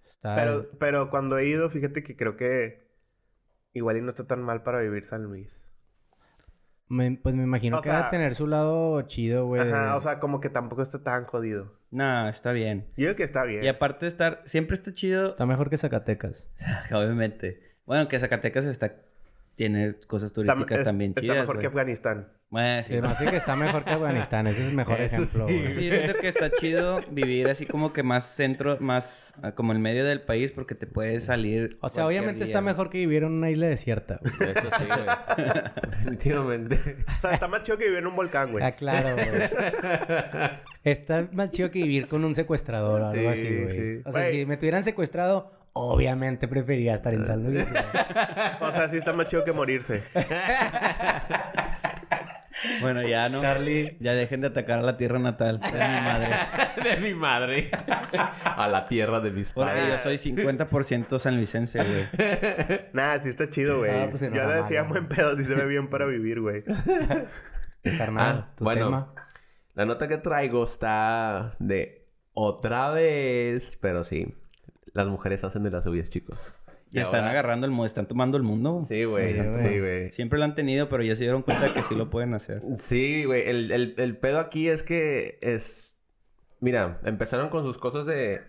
[0.10, 0.36] Está...
[0.36, 2.88] Pero, pero cuando he ido, fíjate que creo que
[3.74, 5.62] igual y no está tan mal para vivir San Luis.
[6.90, 9.62] Me- pues me imagino O que va a tener su lado chido, güey.
[9.62, 11.74] Ajá, o sea, como que tampoco está tan jodido.
[11.92, 12.86] No, está bien.
[12.98, 13.64] Yo digo que está bien.
[13.64, 14.42] Y aparte de estar...
[14.46, 15.30] Siempre está chido...
[15.30, 16.48] Está mejor que Zacatecas.
[16.92, 17.62] Obviamente.
[17.86, 18.94] Bueno, que Zacatecas está...
[19.58, 21.62] Tiene cosas Está, turísticas es- también está chidas, mejor güey.
[21.62, 22.28] que Afganistán.
[22.50, 22.96] Bueno, sí.
[23.04, 24.48] Hace que está mejor que Afganistán.
[24.48, 25.66] Ese es el mejor Eso ejemplo, sí.
[25.72, 29.74] Sí, yo siento que está chido vivir así como que más centro, más ah, como
[29.74, 31.78] el medio del país porque te puedes salir.
[31.82, 34.22] O sea, obviamente está mejor que vivir en una isla desierta.
[34.24, 35.44] Eso sí, güey.
[35.92, 36.98] Definitivamente.
[37.18, 38.64] O sea, está más chido que vivir en un volcán, güey.
[38.64, 39.28] Ah, claro, güey.
[40.84, 43.72] Está más chido que vivir con un secuestrador o algo Sí, así, güey.
[43.98, 44.02] sí.
[44.06, 47.70] O sea, si me tuvieran secuestrado, obviamente preferiría estar en San Luis.
[47.70, 47.84] güey.
[48.62, 50.04] O sea, sí está más chido que morirse.
[52.82, 53.40] Bueno, ya no.
[53.40, 53.98] Charlie.
[54.00, 56.30] Ya dejen de atacar a la tierra natal de mi madre.
[56.84, 57.70] de mi madre.
[58.44, 59.90] A la tierra de mis Porque padres.
[59.90, 62.08] yo soy 50% sanluisense, güey.
[62.94, 63.92] Nada, sí está chido, güey.
[63.92, 66.64] Ah, pues Yo le decía buen pedo, sí se ve bien para vivir, güey.
[67.98, 68.86] Carnal, Ah, tu bueno.
[68.86, 69.14] tema.
[69.76, 74.36] La nota que traigo está de otra vez, pero sí.
[74.98, 76.54] Las mujeres hacen de las suyas, chicos.
[76.92, 78.84] Y están ahora- agarrando el mundo, están tomando el mundo.
[78.88, 79.30] Sí, güey.
[79.34, 80.04] Sí, güey.
[80.06, 80.12] Sí.
[80.14, 82.62] Siempre lo han tenido, pero ya se dieron cuenta que sí lo pueden hacer.
[82.78, 83.48] Sí, güey.
[83.48, 86.00] El, el, el pedo aquí es que es...
[86.62, 88.42] Mira, empezaron con sus cosas de...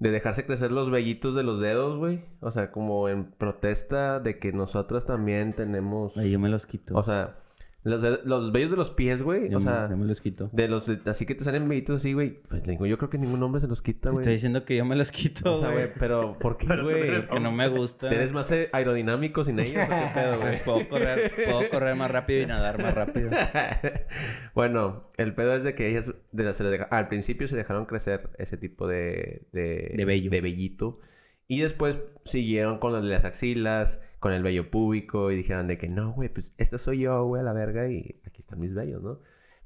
[0.00, 2.24] De dejarse crecer los vellitos de los dedos, güey.
[2.40, 6.16] O sea, como en protesta de que nosotras también tenemos...
[6.18, 6.94] Ahí yo me los quito.
[6.98, 7.36] O sea,
[7.84, 9.48] los, de- los vellos de los pies, güey.
[9.50, 10.48] yo, O me- sea, yo me los quito.
[10.52, 10.86] de los...
[10.86, 12.42] de- así que te salen vellitos así, güey.
[12.48, 14.22] Pues le digo, yo creo que ningún hombre se los quita, Te güey.
[14.22, 15.88] estoy diciendo que yo me los quito, O sea, güey.
[15.98, 17.02] pero ¿por qué, güey?
[17.08, 18.10] eres Que no me gusta.
[18.10, 20.40] ¿Eres más eh, aerodinámico sin ellos o qué pedo, güey?
[20.48, 23.30] Pues puedo correr, puedo correr más rápido y nadar más rápido.
[24.54, 27.56] bueno, el pedo es de que ellas de las- se les deja- al principio se
[27.56, 30.30] dejaron crecer ese tipo de, de, De vello.
[30.30, 31.00] de vellito.
[31.46, 35.76] Y después siguieron con las de las axilas, con el vello púbico y dijeron de
[35.76, 38.72] que no, güey, pues esta soy yo, güey, a la verga y aquí están mis
[38.72, 39.18] vellos, ¿no?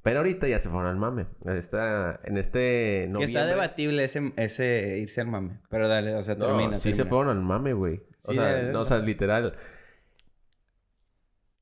[0.03, 1.27] Pero ahorita ya se fueron al mame.
[1.47, 3.45] Está, en este Que está noviembre...
[3.47, 5.61] debatible ese, ese irse al mame.
[5.71, 6.75] Pero dale, o sea, No, termina.
[6.75, 8.03] sí se fueron al mame, güey.
[8.25, 8.87] O Sí, sea, dale, no, o dale.
[8.89, 9.55] sea, literal.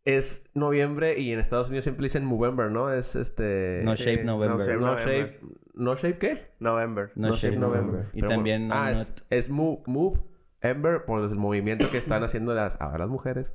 [0.07, 2.91] Es noviembre y en Estados Unidos siempre dicen Movember, ¿no?
[2.95, 3.83] Es este...
[3.85, 4.67] No Sí, Shape no November.
[4.67, 4.79] shape.
[4.81, 5.41] No shape...
[5.75, 6.47] ¿No shape qué?
[6.61, 7.11] November.
[7.15, 8.07] No, Shape November.
[8.15, 10.21] Y Pero también bueno, no ah, es, es Move, Move
[10.61, 13.53] Ember por el movimiento que están haciendo las, ahora las mujeres.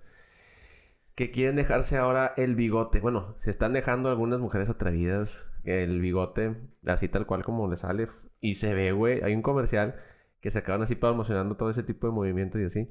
[1.15, 2.99] Que quieren dejarse ahora el bigote.
[2.99, 8.07] Bueno, se están dejando algunas mujeres atrevidas el bigote, así tal cual como le sale.
[8.39, 9.21] Y se ve, güey.
[9.23, 9.95] Hay un comercial
[10.39, 12.89] que se acaban así promocionando todo ese tipo de movimientos y así.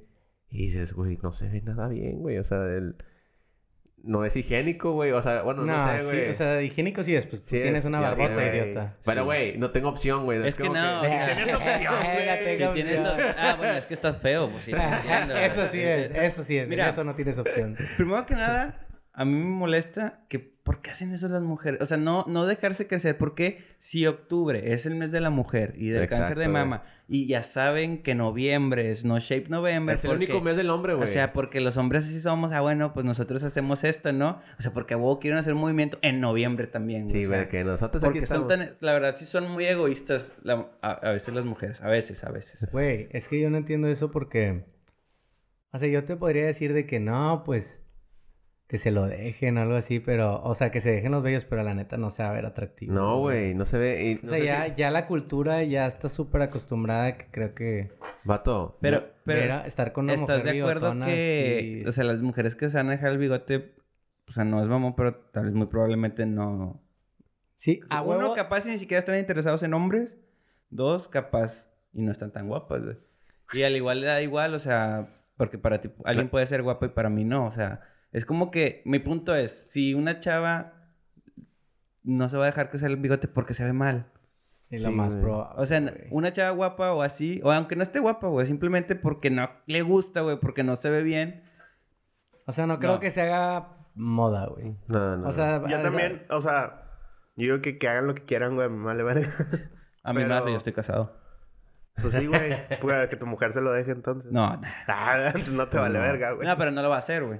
[0.50, 2.38] Y dices, güey, no se ve nada bien, güey.
[2.38, 2.96] O sea, el...
[4.02, 5.12] no es higiénico, güey.
[5.12, 6.30] O sea, bueno, no, No, sé, sí, güey.
[6.30, 8.96] o sea, higiénico sí es, pues tú Sí es, tienes una barbota, idiota.
[9.04, 10.46] Pero, güey, no tengo opción, güey.
[10.46, 12.38] Es que como no, o sea, tienes opción, güey.
[12.38, 13.28] Si tienes opción.
[13.30, 15.36] op- Ah, bueno, es que estás feo, pues sí, te entiendo.
[15.36, 16.68] Eso sí es, eso sí es.
[16.68, 17.76] Mira, eso no tienes opción.
[17.96, 20.38] Primero que nada, a mí me molesta que
[20.70, 21.80] ¿por qué hacen eso las mujeres?
[21.80, 23.18] O sea, no, no dejarse crecer.
[23.18, 26.52] Porque si octubre es el mes de la mujer y del cáncer de güey.
[26.52, 29.96] mama y ya saben que noviembre es No Shape November.
[29.96, 31.08] Es el único mes del hombre, güey.
[31.08, 34.40] O sea, porque los hombres así somos, ah, bueno, pues nosotros hacemos esto, ¿no?
[34.60, 37.08] O sea, porque a huevo quieren hacer un movimiento en noviembre también.
[37.08, 38.68] Sí, o sea, güey, que nosotros aquí Porque son estamos.
[38.68, 42.22] tan, la verdad, sí son muy egoístas la- a, a veces las mujeres, a veces,
[42.22, 42.68] a veces.
[42.70, 44.62] Güey, es que yo no entiendo eso porque...
[45.72, 47.79] O sea, yo te podría decir de que no, pues...
[48.70, 50.40] Que se lo dejen o algo así, pero...
[50.44, 52.46] O sea, que se dejen los vellos, pero la neta no se va a ver
[52.46, 52.92] atractivo.
[52.94, 54.04] No, güey, no se ve.
[54.12, 57.52] y O sea, sé ya, si- ya la cultura ya está súper acostumbrada que creo
[57.56, 57.90] que...
[58.22, 58.78] Vato.
[58.80, 62.22] Pero, pero ver a- estar con una ¿estás mujer de acuerdo que, o sea, las
[62.22, 63.74] mujeres que se van a dejar el bigote,
[64.28, 66.80] o sea, no es mamón, pero tal vez muy probablemente no...
[67.56, 68.34] Sí, a Uno, huevo...
[68.36, 70.16] capaz y ni siquiera están interesados en hombres.
[70.70, 72.96] Dos, capaz y no están tan guapas, güey.
[73.52, 76.86] Y al igual le da igual, o sea, porque para ti alguien puede ser guapo
[76.86, 77.80] y para mí no, o sea,
[78.12, 80.72] es como que mi punto es, si una chava
[82.02, 84.06] no se va a dejar crecer el bigote porque se ve mal.
[84.70, 85.60] Es lo más probable.
[85.60, 85.94] O sea, güey.
[86.10, 89.82] una chava guapa o así, o aunque no esté guapa, güey, simplemente porque no le
[89.82, 91.42] gusta, güey, porque no se ve bien.
[92.46, 93.00] O sea, no creo No.
[93.00, 94.76] que se haga moda, güey.
[94.88, 95.28] No, no.
[95.28, 96.84] O sea, Yo también, o sea,
[97.36, 99.28] yo digo que, que hagan lo que quieran, güey, me vale verga.
[100.04, 101.08] A mí me Pero- hace, yo estoy casado.
[102.02, 102.56] Pues sí, güey.
[102.80, 104.30] Pues que tu mujer se lo deje entonces.
[104.32, 104.60] No.
[104.86, 106.46] Ah, entonces no te vale verga, güey.
[106.46, 107.38] no, pero no lo va a hacer, güey.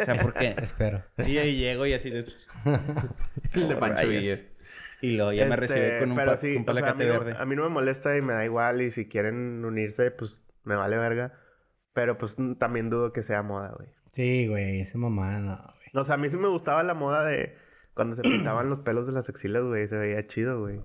[0.00, 0.54] O sea, ¿por qué?
[0.62, 1.02] Espero.
[1.18, 2.26] Y ahí llego y así de...
[3.52, 4.06] El de Pancho.
[5.02, 7.04] Y luego ya me Este, recibí con un, pero sí, un o sea, a, palacate
[7.04, 7.36] mí no, verde.
[7.38, 8.82] a mí no me molesta y me da igual.
[8.82, 11.32] Y si quieren unirse, pues me vale verga.
[11.92, 13.88] Pero pues también dudo que sea moda, güey.
[14.12, 16.02] Sí, güey, esa mamá no, güey.
[16.02, 17.56] O sea, a mí sí me gustaba la moda de
[17.94, 19.88] cuando se pintaban los pelos de las axilas, güey.
[19.88, 20.80] Se veía chido, güey.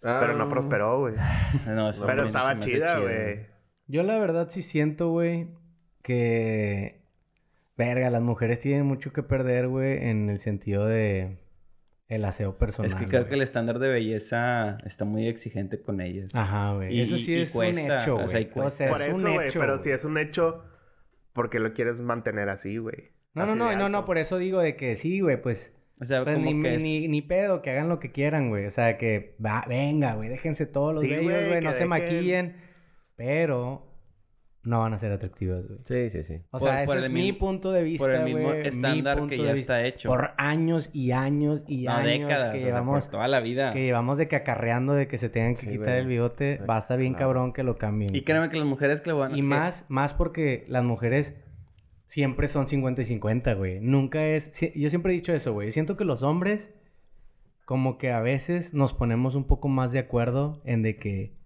[0.00, 0.48] Pero no Ah.
[0.48, 1.14] prosperó, güey.
[1.66, 3.46] No, eso Pero estaba chida, güey.
[3.86, 5.48] Yo la verdad sí siento, güey,
[6.02, 7.02] que...
[7.76, 11.38] Verga, las mujeres tienen mucho que perder, güey, en el sentido de...
[12.08, 13.28] El aseo personal, Es que creo güey.
[13.28, 16.34] que el estándar de belleza está muy exigente con ellas.
[16.34, 16.96] Ajá, güey.
[16.96, 18.28] Y- Eso sí y es un cuesta, hecho, o güey.
[18.28, 18.70] sea, y O cuesta.
[18.70, 19.48] sea, Por es eso, un güey.
[19.48, 19.84] hecho, Pero güey.
[19.84, 20.64] si es un hecho,
[21.34, 23.10] porque lo quieres mantener así, güey.
[23.34, 25.74] No, no, Así no, no, no, por eso digo de que sí, güey, pues...
[26.00, 26.82] O sea, pues, como ni, que es...
[26.82, 28.66] ni, ni pedo, que hagan lo que quieran, güey.
[28.66, 31.86] O sea, que va, venga, güey, déjense todos los Sí, bellos, güey, güey, no se
[31.86, 32.56] maquillen.
[33.16, 33.84] Pero
[34.62, 35.78] no van a ser atractivas, güey.
[35.84, 36.42] Sí, sí, sí.
[36.50, 39.26] O Por- sea, por ese es mi punto de vista, por el mismo güey, estándar
[39.26, 40.08] que ya está hecho.
[40.08, 42.48] Por años y años y No, años décadas.
[42.48, 43.02] o que sea, llevamos...
[43.04, 43.72] por toda la vida.
[43.72, 45.98] Que llevamos de que acarreando de que se tengan que Sí, quitar güey.
[46.00, 48.14] el bigote, va a estar bien cabrón que lo cambien.
[48.14, 49.36] Y créeme que las mujeres que lo van a...
[49.38, 51.34] Y más, más porque las mujeres
[52.08, 53.80] siempre son 50 y 50, güey.
[53.80, 54.50] Nunca es...
[54.74, 55.70] Yo siempre he dicho eso, güey.
[55.70, 56.68] Siento que los hombres
[57.64, 61.36] como que a veces nos ponemos un poco más de acuerdo en de que...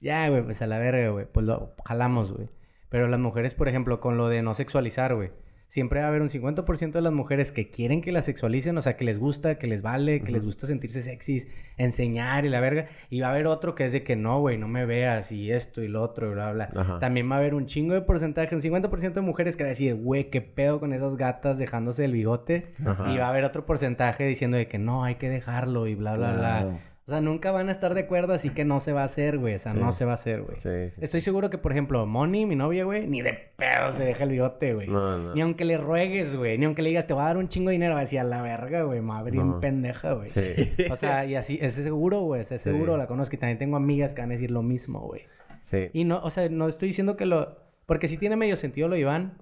[0.00, 1.26] Ya, güey, pues a la verga, güey.
[1.30, 2.48] Pues lo jalamos, güey.
[2.88, 5.30] Pero las mujeres, por ejemplo, con lo de no sexualizar, güey.
[5.68, 8.82] Siempre va a haber un 50% de las mujeres que quieren que la sexualicen, o
[8.82, 12.60] sea, que les gusta, que les vale, que les gusta sentirse sexys, enseñar y la
[12.60, 12.86] verga.
[13.10, 15.50] Y va a haber otro que es de que no, güey, no me veas y
[15.50, 16.98] esto y lo otro y bla, bla.
[17.00, 19.70] También va a haber un chingo de porcentaje, un 50% de mujeres que va a
[19.70, 22.72] decir, güey, qué pedo con esas gatas dejándose el bigote.
[23.12, 26.16] Y va a haber otro porcentaje diciendo de que no, hay que dejarlo y bla,
[26.16, 26.78] bla, bla.
[27.06, 29.38] O sea, nunca van a estar de acuerdo, así que no se va a hacer,
[29.38, 29.54] güey.
[29.54, 29.78] O sea, Sí.
[29.78, 30.58] no se va a hacer, güey.
[30.58, 31.00] Sí, sí.
[31.00, 34.30] Estoy seguro que, por ejemplo, Moni, mi novia, güey, ni de pedo se deja el
[34.30, 34.88] bigote, güey.
[34.88, 35.32] No, no.
[35.34, 36.58] Ni aunque le ruegues, güey.
[36.58, 37.94] Ni aunque le digas, te voy a dar un chingo de dinero.
[37.94, 39.00] Va a decir, a la verga, güey.
[39.02, 39.54] Me va a abrir No.
[39.54, 40.30] en pendeja, güey.
[40.30, 40.72] Sí.
[40.90, 42.40] O sea, y así, es seguro, güey.
[42.42, 43.36] Es seguro, la conozco.
[43.36, 45.22] Y también tengo amigas que van a decir lo mismo, güey.
[45.62, 45.90] Sí.
[45.92, 47.56] Y no, o sea, no estoy diciendo que lo...
[47.86, 49.34] Porque sí tiene medio sentido lo Iván.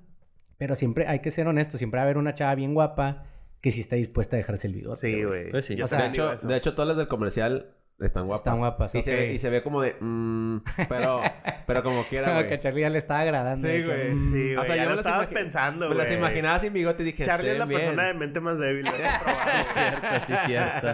[0.59, 1.79] Pero siempre hay que ser honesto.
[1.79, 3.25] Siempre va a haber una chava bien guapa
[3.65, 4.97] que sí está dispuesta a dejarse el bigote.
[5.01, 5.51] Sí, güey.
[5.51, 5.75] Pues sí.
[5.75, 6.47] Yo O sea, de, hecho, eso.
[6.47, 8.41] de hecho, todas las del comercial están guapas.
[8.43, 9.97] Están guapas, y, se ve, y se ve como de...
[9.99, 10.59] mm,
[10.89, 11.23] pero,
[11.67, 12.49] pero como quiera, Como güey.
[12.51, 13.67] que a Charlie ya le estaba agradando.
[13.67, 14.11] Sí, güey.
[14.13, 14.57] mm, Sí, güey.
[14.57, 16.07] O sea, ya yo lo me imagi- pensando, Me güey.
[16.07, 17.23] las imaginaba sin bigote y dije...
[17.25, 17.81] Charlie "Se es la ven bien".
[17.91, 18.87] persona de mente más débil.
[18.93, 18.93] Sí,
[19.61, 20.89] es cierto, sí, cierto.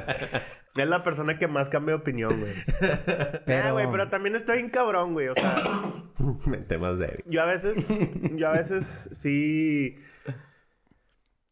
[0.76, 2.52] Es la persona que más cambia de opinión, güey.
[2.78, 3.72] Pero- Pero...
[3.72, 5.26] güey, pero también estoy bien cabrón, güey.
[5.28, 5.64] O sea,
[6.46, 7.24] Mente más débil.
[7.26, 7.92] yo a veces...
[8.36, 9.96] Yo a veces sí...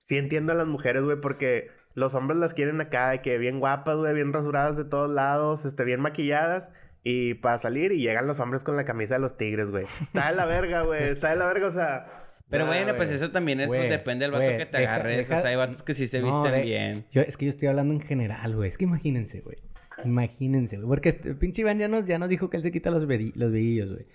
[0.08, 3.60] Sí entiendo a las mujeres, güey, porque los hombres las quieren acá, de que bien
[3.60, 6.70] guapas, güey, bien rasuradas de todos lados, este, bien maquilladas.
[7.04, 9.84] Y para salir y llegan los hombres con la camisa de los tigres, güey.
[10.02, 11.02] Está de la verga, güey.
[11.10, 12.06] Está de la verga, o sea...
[12.48, 13.16] Pero Nah, bueno, pues güey.
[13.16, 15.18] eso también es, pues, depende del vato que te deja- agarres.
[15.28, 17.04] deja- O sea, hay vatos que sí se No, visten de- bien.
[17.10, 18.70] Yo, es que yo estoy hablando en general, güey.
[18.70, 19.58] Es que imagínense, güey.
[20.04, 20.88] Imagínense, güey.
[20.88, 23.34] Porque este pinche Iván ya nos, ya nos dijo que él se quita los, vedi-
[23.34, 24.06] los velillos, güey.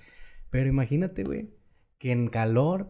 [0.49, 1.49] Pero imagínate, güey,
[1.99, 2.89] que en calor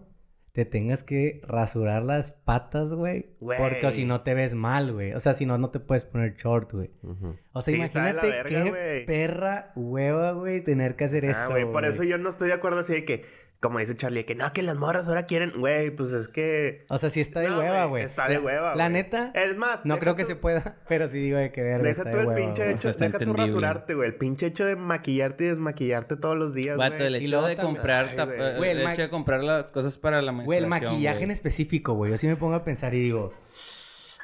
[0.54, 3.26] te tengas que rasurar las patas, güey.
[3.39, 5.14] Porque si no te ves mal, güey.
[5.14, 6.91] O sea, si no, no te puedes poner short, güey.
[7.01, 7.36] Ujú.
[7.54, 11.26] O sea, Sí, está de la imagínate verga, qué perra hueva, güey, tener que hacer
[11.26, 11.49] Ah, eso.
[11.49, 13.26] güey, por eso yo no estoy de acuerdo así de que,
[13.64, 16.86] como dice Charlie, que no, que las morras ahora quieren, güey, pues es que...
[16.89, 18.03] O sea, sí está de No, hueva, güey.
[18.03, 21.20] Está de La- hueva, La neta, Es más, no creo que se pueda, pero sí
[21.20, 21.84] digo de que verga.
[21.88, 22.64] Deja está tú el hueva, pinche.
[22.68, 24.09] O hecho, sea, deja tú rasurarte, güey.
[24.09, 27.24] El pinche hecho de maquillarte y desmaquillarte todos los días, el güey.
[27.24, 28.07] Y luego de también- comprar...
[28.11, 28.70] Ay, tap- güey.
[28.72, 32.11] el hecho de comprar las cosas para la Güey, el maquillaje en específico, güey.
[32.11, 33.34] Yo sí me pongo a pensar y digo.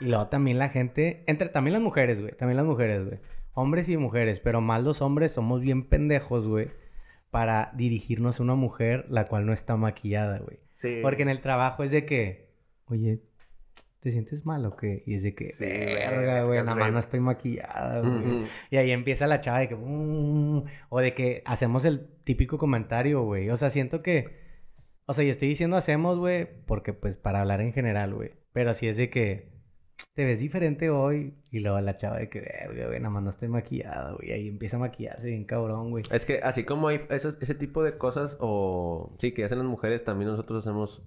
[0.02, 1.24] Y luego también la gente.
[1.28, 2.34] Entre también las mujeres, güey.
[2.36, 3.20] También las mujeres, güey.
[3.54, 4.40] Hombres y mujeres.
[4.40, 6.70] Pero más los hombres somos bien pendejos, güey.
[7.32, 10.60] Para dirigirnos a una mujer la cual no está maquillada, güey.
[10.76, 11.00] Sí.
[11.02, 12.50] Porque en el trabajo es de que.
[12.86, 13.20] Oye,
[14.00, 15.04] ¿te sientes mal o qué?
[15.06, 15.54] Y es de que.
[15.54, 16.60] Sí, verga, güey.
[16.60, 18.48] Nada más no estoy maquillada, güey.
[18.72, 19.76] Y ahí empieza la chava de que...
[19.76, 23.50] "Mm", o de que hacemos el típico comentario, güey.
[23.50, 24.40] O sea, siento que...
[25.06, 28.32] O sea, yo estoy diciendo hacemos, güey, porque pues para hablar en general, güey.
[28.54, 29.50] Pero si es de que
[30.14, 33.30] te ves diferente hoy y luego la chava de que, verga, güey, nada más no
[33.30, 34.32] estoy maquillada, güey.
[34.32, 36.04] Ahí empieza a maquillarse bien cabrón, güey.
[36.12, 39.68] Es que así como hay esos- ese tipo de cosas, o sí, que hacen las
[39.68, 41.02] mujeres, también nosotros hacemos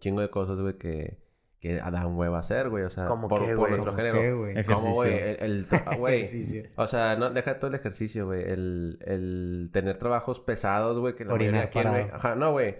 [0.00, 1.18] chingo de cosas, güey, que,
[1.60, 2.84] que dan hueva a hacer, güey.
[2.84, 4.20] O sea, ¿Cómo por, qué, por nuestro ¿Cómo género.
[4.20, 4.52] qué, güey?
[4.52, 4.76] Ejercicio.
[4.82, 5.66] Como, güey, el, el
[5.98, 6.70] güey.
[6.76, 8.42] O sea, no, deja todo el ejercicio, güey.
[8.42, 12.14] El, el tener trabajos pesados, güey, que la Orinar mayoría quieren, güey.
[12.16, 12.74] Ajá, no, güey.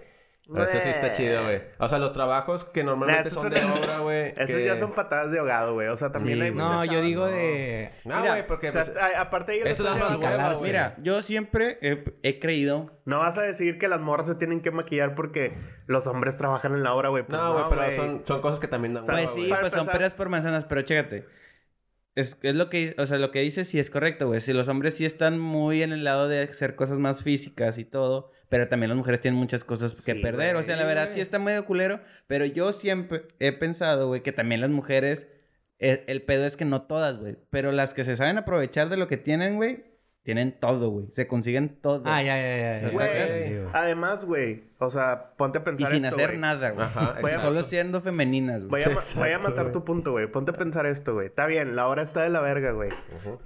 [0.54, 1.62] Eso sí está chido, güey.
[1.78, 4.28] O sea, los trabajos que normalmente son son- de obra, güey.
[4.36, 5.88] Esos que- ya son patadas de ahogado, güey.
[5.88, 7.32] O sea, también Sí, hay muchas No, yo chavas, digo no.
[7.32, 7.90] de...
[8.04, 8.68] No, Mira, güey, porque...
[8.68, 10.16] O sea, pues, aparte ellos eso calarse.
[10.16, 10.62] güey.
[10.62, 12.90] Mira, yo siempre he, he creído...
[13.04, 15.54] No vas a decir que las morras se tienen que maquillar porque
[15.86, 17.24] los hombres trabajan en la obra, güey.
[17.24, 19.86] Pues No, güey, pero son, son cosas que también dan Pues hueva, sí, pues son
[19.86, 21.26] peras por manzanas, pero chécate.
[22.14, 24.40] Es, es lo que, o sea, lo que dices sí es correcto, güey.
[24.42, 27.84] Si los hombres sí están muy en el lado de hacer cosas más físicas y
[27.86, 30.56] todo, pero también las mujeres tienen muchas cosas que Sí, perder.
[30.56, 31.14] O sea, la verdad güey.
[31.14, 35.26] sí está medio culero, pero yo siempre he pensado, güey, que también las mujeres,
[35.78, 38.98] eh, el pedo es que no todas, güey, pero las que se saben aprovechar de
[38.98, 39.84] lo que tienen, güey,
[40.24, 41.06] tienen todo, güey.
[41.10, 42.02] Se consiguen todo.
[42.06, 42.80] Ah, ya, ya, ya.
[42.80, 42.90] ya.
[42.90, 43.66] Güey.
[43.72, 46.38] Además, güey, o sea, ponte a y pensar sin esto, hacer güey.
[46.40, 46.86] nada, güey.
[46.86, 48.84] Ajá, Voy a- Solo siendo femeninas, Voy güey.
[48.84, 49.72] a, ma- Exacto, voy a matar güey.
[49.72, 50.26] tu punto, güey.
[50.28, 51.26] Ponte a pensar esto, güey.
[51.26, 52.90] Está bien, la hora está de la verga, güey.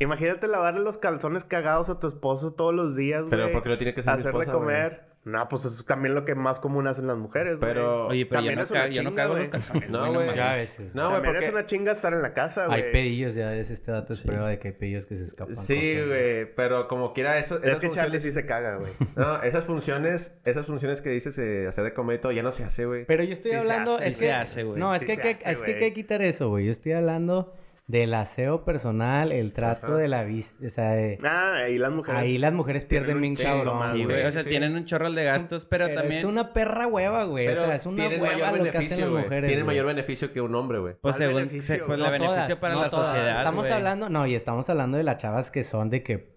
[0.01, 3.31] Imagínate lavarle los calzones cagados a tu esposo todos los días, güey.
[3.31, 4.67] Pero ¿por qué lo tiene que hacer mi Hacerle esposa, güey?
[4.77, 5.16] comer.
[5.27, 7.73] No, pues eso es también lo que más común hacen las mujeres, güey.
[7.73, 9.91] Pero- Oye, pero yo También no, es una ca- yo no chinga, cago los calzones.
[9.91, 10.95] No, güey, a veces.
[10.95, 11.45] No, güey, porque...
[11.47, 12.81] es una chinga estar en la casa, güey.
[12.81, 15.57] Hay pedillos, ya ves, este dato es prueba de que hay pedillos que se escapan.
[15.57, 17.57] Sí, cosas, güey, pero como quiera eso...
[17.63, 18.93] Es que Charlie funciones- sí se caga, güey.
[19.17, 22.53] No, esas funciones, esas funciones que dices de hacer de comer y todo, ya no
[22.53, 23.05] se hace, güey.
[23.05, 23.97] Pero yo estoy Sí se hablando...
[23.97, 24.27] hace, es sí que...
[24.27, 24.79] se hace, güey.
[24.79, 26.67] No, es Sí que, hay que, es que hay que quitar eso, güey.
[26.67, 27.53] Yo estoy hablando
[27.89, 29.97] del aseo personal, el trato Ajá.
[29.97, 31.19] de la vista, o sea, de...
[31.23, 32.21] Ah, ahí las mujeres.
[32.21, 34.17] Ahí las mujeres pierden bien cabrón, más, Sí, güey.
[34.17, 34.27] güey.
[34.27, 34.49] O sea, sí.
[34.49, 36.19] tienen un chorro de gastos, pero, Pero también...
[36.19, 37.47] es una perra hueva, güey.
[37.47, 39.47] O sea, es una hueva lo que hacen las mujeres.
[39.49, 39.77] Tienen güey.
[39.77, 40.95] mayor beneficio que un hombre, güey.
[40.95, 43.07] Pues ¿Cuál según beneficio, se- el No beneficio todas, para no la todas.
[43.09, 43.37] sociedad.
[43.39, 43.73] Estamos güey.
[43.73, 46.37] hablando, no, y estamos hablando de las chavas que son de que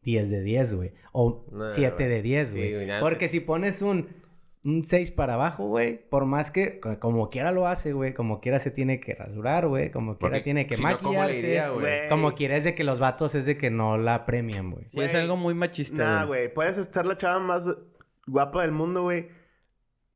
[0.00, 0.92] 10 de 10, güey.
[1.12, 2.08] O Nah, 7 güey.
[2.08, 3.00] de 10, Sí, güey.
[3.00, 4.08] Porque si pones un,
[4.66, 8.40] un 6 para abajo, güey, por más que, co- como quiera lo hace, güey, como
[8.40, 11.34] quiera se tiene que rasurar, güey, como quiera Porque tiene que si no, ¿cómo le
[11.34, 11.70] maquillarse.
[11.80, 12.08] güey?
[12.08, 14.84] Como quiera es de que los vatos es de que no la premian, güey.
[14.88, 16.52] Sí, es algo muy machista, Nah, güey.
[16.52, 17.72] Puedes estar la chava más
[18.26, 19.28] guapa del mundo, güey.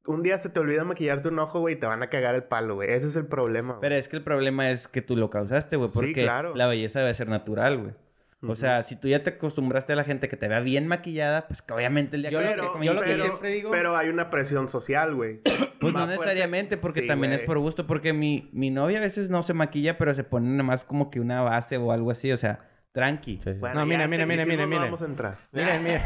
[0.07, 2.43] Un día se te olvida maquillarte un ojo, güey, y te van a cagar el
[2.45, 2.91] palo, güey.
[2.91, 3.81] Ese es el problema, güey.
[3.83, 5.91] Pero es que el problema es que tú lo causaste, güey.
[5.91, 6.55] Sí, Porque claro.
[6.57, 7.93] la belleza debe ser natural, güey.
[8.43, 11.47] O sea, si tú ya te acostumbraste a la gente que te vea bien maquillada,
[11.47, 13.51] pues que obviamente el día Yo que lo que comí- yo lo que pero, siempre
[13.51, 15.41] digo- Pero hay una presión social, güey.
[15.81, 16.13] Pues no fuerte.
[16.15, 17.87] necesariamente, porque Sí, también es por gusto.
[17.87, 21.11] Porque mi, mi novia a veces no se maquilla, pero se pone nada más como
[21.11, 22.31] que una base o algo así.
[22.33, 23.41] O sea, tranqui.
[23.43, 23.59] Sí, sí.
[23.61, 24.83] Bueno, No, mira, mira, mira, mira, no mira.
[24.83, 25.37] vamos a entrar.
[25.53, 26.03] Miren, miren.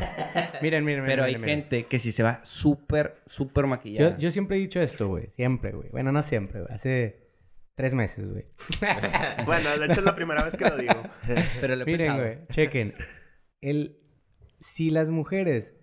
[0.62, 1.48] Miren, miren, Pero miren, hay miren.
[1.60, 4.10] gente que sí se va súper, súper maquillada.
[4.12, 5.28] Yo, yo siempre he dicho esto, güey.
[5.32, 5.88] Siempre, güey.
[5.90, 6.72] Bueno, no siempre, güey.
[6.72, 7.23] Hace
[7.74, 8.44] tres meses, güey.
[9.46, 11.02] Bueno, de hecho es la primera vez que lo digo.
[11.60, 12.38] Pero lo Miren, güey.
[12.50, 12.94] Chequen.
[13.60, 13.98] El...
[14.60, 15.74] Si las mujeres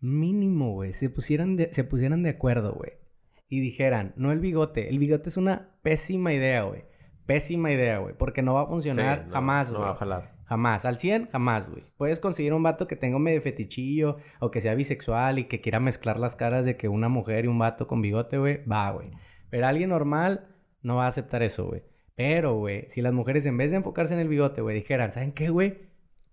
[0.00, 2.92] mínimo, güey, se pusieran de, se pusieran de acuerdo, güey.
[3.48, 4.90] Y dijeran, no el bigote.
[4.90, 6.84] El bigote es una pésima idea, güey.
[7.26, 8.14] Pésima idea, güey.
[8.16, 9.88] Porque no va a funcionar Sí, no, jamás, No güey.
[9.88, 10.34] va a jalar.
[10.44, 10.84] Jamás.
[10.84, 11.84] Al 100, jamás, güey.
[11.96, 15.60] Puedes conseguir un vato que tenga un medio fetichillo o que sea bisexual y que
[15.60, 18.90] quiera mezclar las caras de que una mujer y un vato con bigote, güey, va,
[18.90, 19.10] güey.
[19.50, 20.46] Pero alguien normal
[20.82, 21.82] no va a aceptar eso, güey.
[22.16, 25.32] Pero, güey, si las mujeres en vez de enfocarse en el bigote, güey, dijeran, ¿saben
[25.32, 25.78] qué, güey?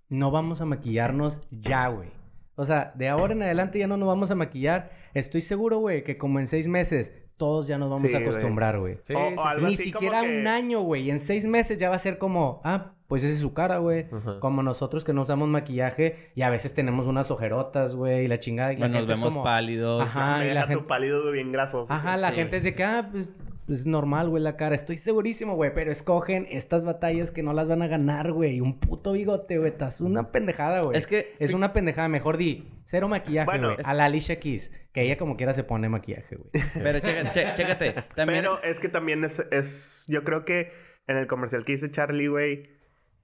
[0.09, 2.09] No vamos a maquillarnos ya, güey.
[2.55, 4.91] O sea, de ahora en adelante ya no nos vamos a maquillar.
[5.13, 8.79] Estoy seguro, güey, que como en seis meses todos ya nos vamos Sí, a acostumbrar,
[8.79, 8.95] güey.
[9.03, 11.09] Sí, sí, Ni así como siquiera que- un año, güey.
[11.09, 14.07] En seis meses ya va a ser como, ah, pues esa es su cara, güey.
[14.39, 18.39] Como nosotros que no usamos maquillaje y a veces tenemos unas ojerotas, güey, y la
[18.39, 18.71] chingada.
[18.71, 20.01] Y la nos gente es vemos como- pálidos.
[20.03, 20.81] Ajá, y la gente...
[20.81, 21.91] tu pálido güey, bien grasoso.
[21.91, 22.35] Ajá, la Sí.
[22.37, 23.33] gente es de que, ah, pues,
[23.65, 24.75] pues es normal, güey, la cara.
[24.75, 28.61] Estoy segurísimo, güey, pero escogen estas batallas que no las van a ganar, güey.
[28.61, 29.71] Un puto bigote, güey.
[29.71, 30.97] Estás una pendejada, güey.
[30.97, 32.07] Es que- Es una pendejada.
[32.07, 33.81] Mejor di, cero maquillaje, Bueno, güey.
[33.81, 34.71] es- A la Alicia Keys.
[34.93, 36.49] Que ella como quiera se pone maquillaje, güey.
[36.75, 37.23] Pero che-
[37.55, 37.93] chécate.
[38.15, 38.41] También...
[38.41, 40.05] Pero es que también es, es...
[40.07, 40.71] Yo creo que
[41.07, 42.69] en el comercial que hice Charlie, güey,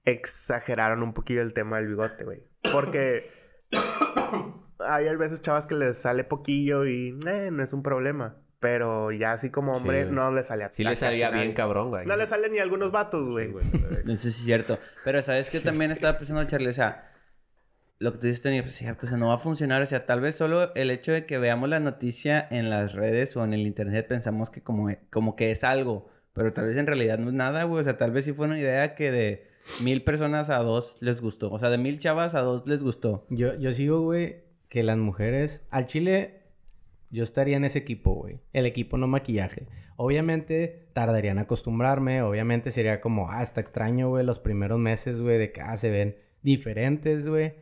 [0.04, 2.42] exageraron un poquillo el tema del bigote, güey.
[2.72, 3.30] Porque
[4.80, 6.70] hay a veces chavas que les sale poquo y
[7.26, 8.36] eh, no es un problema.
[8.62, 10.14] Pero ya así como hombre, güey.
[10.14, 11.42] no le sale a Sí le salía nadie.
[11.42, 12.06] bien cabrón, güey.
[12.06, 13.48] No le sale ni a algunos vatos, güey.
[13.48, 13.64] Sí, güey.
[14.06, 14.78] Eso sí es cierto.
[15.04, 15.58] Pero ¿sabes qué?
[15.58, 17.10] También estaba pensando, Charlie, o sea...
[17.98, 19.82] Lo que tú dices, Tony, pues es cierto, o sea, no va a funcionar.
[19.82, 23.36] O sea, tal vez solo el hecho de que veamos la noticia en las redes
[23.36, 26.08] o en el internet pensamos que como, como que es algo.
[26.32, 27.80] Pero tal vez en realidad no es nada, güey.
[27.80, 29.48] O sea, tal vez sí fue una idea que de
[29.82, 31.50] mil personas a dos les gustó.
[31.50, 33.26] O sea, de mil chavas a dos les gustó.
[33.28, 35.64] Yo, yo sigo, güey, que las mujeres...
[35.70, 36.41] Al chile,
[37.12, 38.40] yo estaría en ese equipo, güey.
[38.52, 39.66] El equipo no maquillaje.
[39.96, 42.22] Obviamente, tardaría en acostumbrarme.
[42.22, 45.90] Obviamente, sería como, ah, está extraño, güey, los primeros meses, güey, de que, ah, se
[45.90, 47.52] ven diferentes, güey.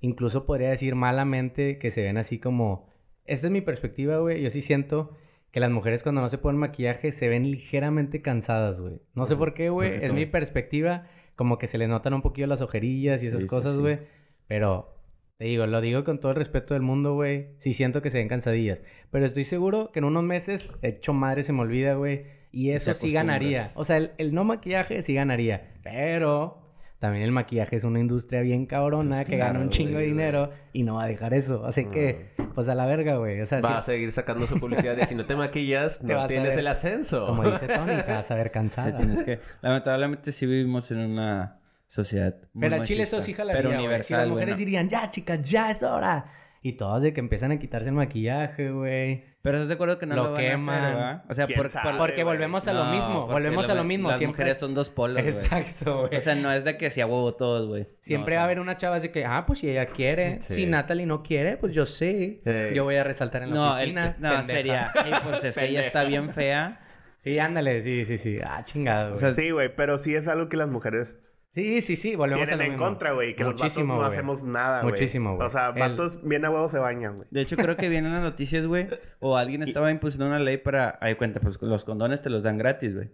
[0.00, 2.88] Incluso podría decir malamente que se ven así como...
[3.26, 4.42] Esta es mi perspectiva, güey.
[4.42, 5.14] Yo sí siento
[5.50, 9.00] que las mujeres cuando no se ponen maquillaje se ven ligeramente cansadas, güey.
[9.14, 10.02] No sé por qué, güey.
[10.02, 11.06] Es mi perspectiva.
[11.36, 13.80] Como que se le notan un poquillo las ojerillas y esas Sí, cosas, sí.
[13.80, 13.98] güey.
[14.46, 14.94] Pero...
[15.38, 17.50] Te digo, lo digo con todo el respeto del mundo, güey.
[17.60, 18.80] Sí siento que se ven cansadillas.
[19.12, 22.24] Pero estoy seguro que en unos meses, hecho madre, se me olvida, güey.
[22.50, 23.70] Y eso sí ganaría.
[23.76, 25.74] O sea, el, el no maquillaje sí ganaría.
[25.84, 26.58] Pero
[26.98, 29.94] también el maquillaje es una industria bien cabrona Pues que gana claro, un chingo de
[29.98, 31.64] güey, dinero y no va a dejar eso.
[31.64, 33.40] Así que, pues a la verga, güey.
[33.40, 36.14] O sea, Va sí, a seguir sacando su publicidad de si no te maquillas, Te
[36.14, 37.26] no tienes ver- el ascenso.
[37.26, 38.96] como dice Tony, te vas a ver Te cansada.
[38.96, 39.38] tienes que...
[39.62, 44.20] Lamentablemente sí vivimos en una sociedad muy Pero al chile eso sí jalaría, Pero universal,
[44.20, 44.58] las mujeres no.
[44.58, 46.32] dirían, ya, chicas, ya es hora.
[46.60, 49.24] Y todos de que empiezan a quitarse el maquillaje, güey.
[49.42, 50.74] Pero estás de acuerdo que no Lo lo, van a queman.
[50.84, 51.24] hacer, ¿verdad?
[51.30, 51.88] O sea, ¿Quién por, sabe?
[51.90, 53.26] por- Porque volvemos a lo No, mismo.
[53.28, 54.08] Volvemos a lo mismo.
[54.08, 54.42] Las Siempre...
[54.42, 55.28] mujeres son dos polos, güey.
[55.34, 56.16] Exacto, güey.
[56.16, 57.86] O sea, no es de que sea huevo todos, güey.
[58.00, 60.42] Siempre No, o va a haber una chava de que, ah, pues si ella quiere.
[60.42, 60.54] Sí.
[60.54, 62.42] Si Natalie no quiere, pues yo sí.
[62.74, 64.16] Yo voy a resaltar en la No, el- oficina.
[64.18, 64.42] no, pendeja.
[64.44, 64.92] sería...
[65.06, 66.80] "Ey, pues es que ella está bien fea.
[67.18, 68.36] Sí, ándale, sí, sí, sí.
[68.44, 69.20] Ah, chingado, güey.
[69.20, 71.20] sea, Sí, güey, pero sí es algo que las mujeres
[71.54, 72.86] sí, sí, sí, volvemos a tienen lo en mismo.
[72.86, 73.34] contra, güey.
[73.34, 74.08] Que los Muchísimo, vatos no güey.
[74.08, 74.92] hacemos nada, güey.
[74.92, 75.46] Muchísimo, güey.
[75.46, 77.28] O sea, El- vatos bien a huevo se bañan, güey.
[77.30, 78.86] De hecho, creo que vienen las noticias, güey.
[79.20, 80.98] O alguien estaba impulsando una ley para...
[81.00, 83.10] Hay cuenta, pues los condones te los dan gratis, güey.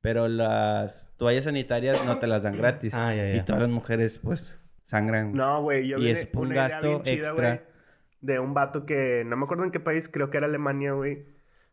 [0.00, 2.94] Pero las toallas sanitarias no te las dan gratis.
[2.94, 3.34] Ah, ya, ya.
[3.36, 5.32] Y todas las mujeres, pues, sangran.
[5.32, 7.48] No, güey, yo Y vi es un una idea gasto bien chida, extra.
[7.48, 7.60] güey,
[8.20, 11.26] de un vato que no me acuerdo en qué país, creo que era Alemania, güey.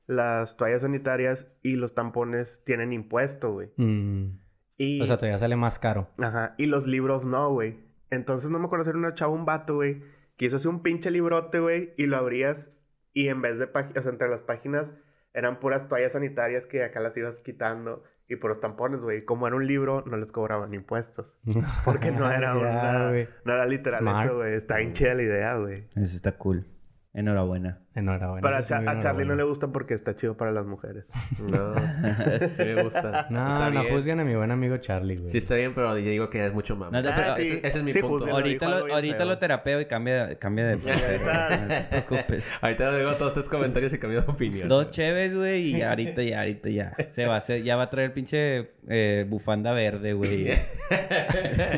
[0.08, 3.70] Las toallas sanitarias y los tampones tienen impuesto, güey.
[3.78, 4.38] Mm,
[4.78, 6.10] Y O sea, todavía sale más caro.
[6.18, 7.80] ajá, y los libros no, güey.
[8.10, 10.02] Entonces no me acuerdo si era una chava un vato, güey,
[10.38, 12.72] que hizo así un pinche librote, güey, y lo abrías
[13.14, 14.92] y en vez de páginas, o sea, entre las páginas
[15.34, 19.24] eran puras toallas sanitarias que acá las ibas quitando y puros tampones, güey.
[19.24, 21.38] Como era un libro, no les cobraban impuestos.
[21.86, 23.28] Porque no era una, güey.
[23.46, 24.26] no era literal Smart.
[24.28, 24.54] eso, güey.
[24.56, 25.88] Está bien chida la idea, güey.
[25.96, 26.66] Eso está cool.
[27.14, 27.85] Enhorabuena.
[27.96, 28.42] Enhorabuena.
[28.46, 31.10] Pero a, Cha- Charlie no le gusta porque está chido para las mujeres.
[31.40, 31.74] No,
[32.58, 33.28] sí me gusta.
[33.30, 33.94] No, está no bien.
[33.96, 35.30] juzguen a mi buen amigo Charlie, güey.
[35.30, 36.92] Sí está bien, pero yo digo que ya es mucho más.
[36.92, 38.16] No, no, Ah, sí, ese, ese es mi sí, punto.
[38.18, 38.36] juzguenlo.
[38.36, 39.26] Ahorita, lo, algo bien ahorita feo.
[39.28, 40.74] lo terapeo y cambia, cambia de.
[40.92, 42.52] Ahorita- No te preocupes.
[42.62, 44.68] Ahorita digo todos estos comentarios y cambio de opinión.
[44.68, 46.94] Dos cheves, güey, y ahorita, ya, ahorita, ya.
[47.12, 50.52] Se va a hacer, ya va a traer pinche eh, bufanda verde, güey.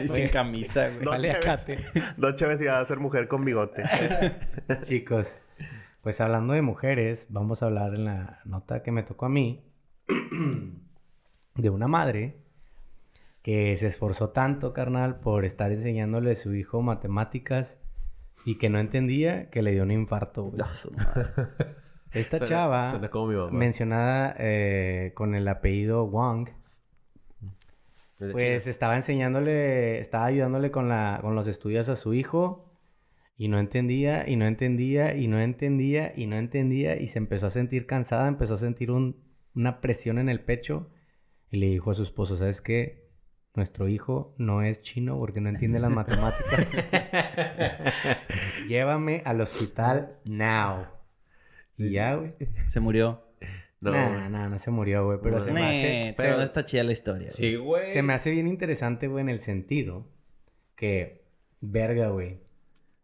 [0.03, 0.99] y sin camisa, güey.
[1.03, 1.45] Dos Vale, cheves.
[1.45, 1.79] acate.
[2.17, 3.83] Dos cheves y va a ser mujer con bigote.
[4.83, 5.39] Chicos,
[6.01, 9.63] pues hablando de mujeres, vamos a hablar en la nota que me tocó a mí
[11.55, 12.37] de una madre
[13.41, 17.77] que se esforzó tanto, carnal, por estar enseñándole a su hijo matemáticas
[18.45, 20.57] y que no entendía que le dio un infarto, güey.
[20.95, 21.25] Madre.
[22.11, 23.51] Esta Suena- chava, Suena como mi mamá.
[23.51, 26.49] mencionada eh, con el apellido Wang,
[28.31, 32.66] Pues estaba enseñándole, estaba ayudándole con la, con los estudios a su hijo
[33.37, 37.47] y no entendía, y no entendía, y no entendía, y no entendía, y se empezó
[37.47, 39.15] a sentir cansada, empezó a sentir un-
[39.55, 40.89] una presión en el pecho
[41.51, 43.07] y le dijo a su esposo, ¿sabes qué?
[43.55, 46.69] Nuestro hijo no es chino porque no entiende las matemáticas.
[48.67, 50.85] Llévame al hospital now.
[51.77, 52.33] Y ya, güey.
[52.67, 53.23] Se murió.
[53.79, 53.91] No.
[53.91, 55.45] Nah, nah, no se murió, güey, pero No.
[55.45, 55.71] se me hace...
[55.81, 57.29] Nee, pero- pero no está chida la historia.
[57.29, 57.89] Sí, güey.
[57.91, 60.07] Se me hace bien interesante, güey, en el sentido
[60.75, 61.23] que,
[61.61, 62.39] verga, güey.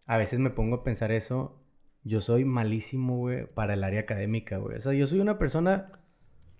[0.06, 1.60] A veces me pongo a pensar eso.
[2.04, 4.78] Yo soy malísimo, güey, para el área académica, güey.
[4.78, 5.91] O sea, yo soy una persona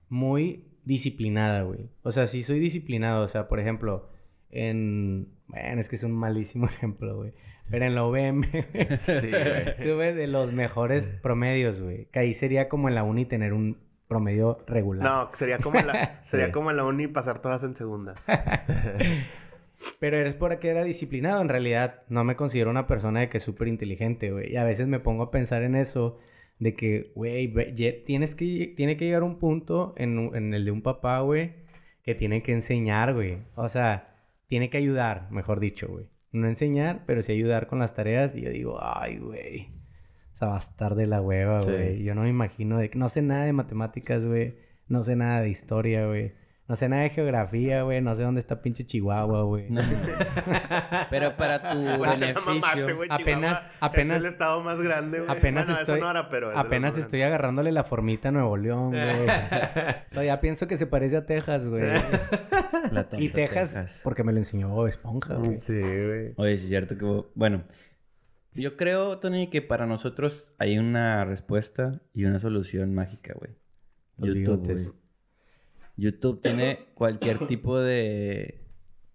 [0.10, 1.90] muy disciplinada, güey.
[2.04, 3.26] O sea, sí soy disciplinado.
[3.26, 4.10] O sea, por ejemplo,
[4.50, 5.30] en...
[5.48, 7.34] Bueno, es que es un malísimo ejemplo, güey.
[7.70, 9.78] Pero en la UVM, güey, Sí, güey.
[9.78, 12.06] tuve de los mejores promedios, güey.
[12.12, 13.78] Que ahí sería como en la uni tener un
[14.08, 15.04] promedio regular.
[15.10, 16.52] No, sería como en la, sería Sí.
[16.52, 18.24] como en la uni pasar todas en segundas.
[20.00, 21.42] Pero eres porque era disciplinado.
[21.42, 24.52] En realidad, no me considero una persona de que es súper inteligente, güey.
[24.54, 26.20] Y a veces me pongo a pensar en eso.
[26.60, 27.54] De que, güey,
[28.06, 31.52] tienes que, tiene que llegar un punto en, en el de un papá, güey,
[32.04, 33.40] que tiene que enseñar, güey.
[33.56, 34.16] O sea,
[34.48, 36.06] tiene que ayudar, mejor dicho, güey.
[36.32, 38.36] No enseñar, pero sí ayudar con las tareas.
[38.36, 39.70] Y yo digo, ay, güey.
[40.34, 41.72] O sea, va a estar de la hueva, Sí.
[41.72, 42.04] güey.
[42.04, 44.56] Yo no me imagino de que no sé nada de matemáticas, güey.
[44.88, 46.34] No sé nada de historia, güey.
[46.66, 48.00] No sé nada de geografía, güey.
[48.02, 49.70] No sé dónde está pinche Chihuahua, güey.
[49.70, 49.82] No.
[51.10, 52.42] Pero para tu beneficio.
[52.46, 55.30] mamaste, apenas- apenas- Es el estado más grande, güey.
[55.30, 58.30] Apenas Bueno, estoy, Eso no era, pero es de los apenas estoy agarrándole la formita
[58.30, 59.02] a Nuevo León, güey.
[60.12, 61.84] Todavía pienso que se parece a Texas, güey.
[62.92, 65.58] la y tonta Texas, porque me lo enseñó Bob Esponja, güey.
[65.58, 66.34] Sí, güey.
[66.38, 67.26] Oye, sí es cierto que...
[67.36, 67.64] Bueno,
[68.54, 73.52] yo creo, Tony, que para nosotros hay una respuesta y una solución mágica, güey.
[74.18, 74.94] Los YouTube, bigotes.
[75.96, 78.63] YouTube tiene cualquier tipo de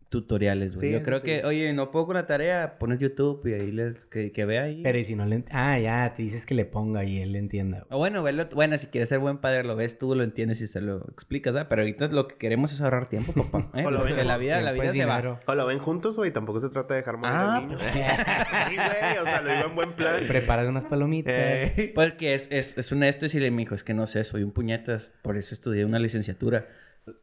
[0.08, 0.88] tutoriales, güey.
[0.88, 1.26] Sí, yo creo sí.
[1.26, 4.62] que, oye, no puedo con la tarea, pones YouTube y ahí les, que, que vea
[4.62, 4.82] ahí.
[4.82, 5.44] Pero y si no le...
[5.50, 7.78] Ah, ya, te dices que le ponga y él le entienda.
[7.80, 7.88] güey.
[7.90, 10.66] O bueno, velo- bueno, si quieres ser buen padre, lo ves tú, lo entiendes y
[10.66, 11.68] se lo explicas, ¿verdad?
[11.68, 13.70] Pero ahorita lo que queremos es ahorrar tiempo, papá.
[13.78, 13.84] ¿eh?
[13.84, 15.40] O lo Porque ven- la vida, la vida se va.
[15.46, 16.32] O lo ven juntos, güey.
[16.32, 17.78] Tampoco se trata de dejar morir Ah, al niño.
[17.92, 19.18] sí, güey.
[19.20, 20.26] O sea, lo digo en buen plan.
[20.26, 21.34] Prepara unas palomitas.
[21.78, 25.12] Eh, Porque es, es, es honesto decirle, mijo, es que no sé, soy un puñetas,
[25.22, 26.66] por eso estudié una licenciatura.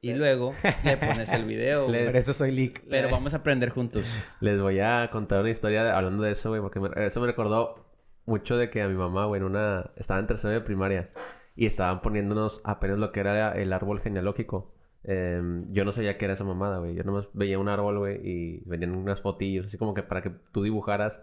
[0.01, 1.95] Y luego le pones el video, güey.
[1.97, 2.83] Les- Por eso soy leak.
[2.89, 4.05] Pero vamos a aprender juntos.
[4.39, 7.27] Les voy a contar una historia de- hablando de eso, güey, porque me- eso me
[7.27, 7.85] recordó
[8.25, 9.91] mucho de que a mi mamá, güey, en una...
[9.95, 11.09] Estaba en tercero de primaria
[11.55, 14.73] y estaban poniéndonos apenas lo que era el árbol genealógico.
[15.03, 16.95] Em, yo no sabía qué era esa mamada, güey.
[16.95, 20.31] Yo nomás veía un árbol, güey, y venían unas fotillos, así como que para que
[20.51, 21.21] tú dibujaras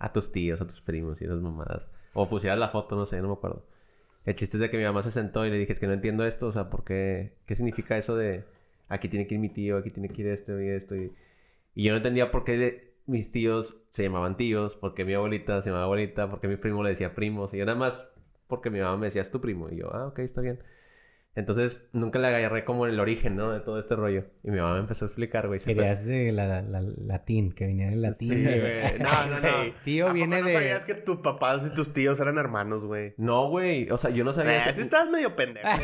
[0.00, 1.86] a tus tíos, a tus primos y esas mamadas.
[2.14, 3.64] O pusieras la foto, no sé, no me acuerdo.
[4.24, 5.92] El chiste es de que mi mamá se sentó y le dije, es que no
[5.94, 7.32] entiendo esto, o sea, ¿por qué?
[7.46, 8.44] ¿Qué significa eso de
[8.88, 10.94] aquí tiene que ir mi tío, aquí tiene que ir esto y esto?
[10.96, 11.12] Y,
[11.74, 15.60] yo no entendía por qué de- mis tíos se llamaban tíos, por qué mi abuelita
[15.62, 17.52] se llamaba abuelita, por qué mi primo le decía primos.
[17.54, 18.04] Y yo nada más
[18.46, 19.68] porque mi mamá me decía, es tu primo.
[19.70, 20.60] Y yo, ah, ok, está bien.
[21.34, 23.52] Entonces nunca le agarré como el origen, ¿no?
[23.52, 24.24] De todo este rollo.
[24.44, 25.60] Y mi mamá me empezó a explicar, güey.
[25.60, 28.28] Querías de la, la- latín, que viniera el latín.
[28.28, 28.98] Sí, güey.
[28.98, 29.72] No, no, no.
[29.84, 32.84] Tío ¿a poco viene no de- sabías que tus papás y tus tíos eran hermanos,
[32.84, 33.14] güey?
[33.16, 33.90] No, güey.
[33.90, 34.68] O sea, yo no sabía...
[34.68, 35.66] Eh, sí estabas medio pendejo.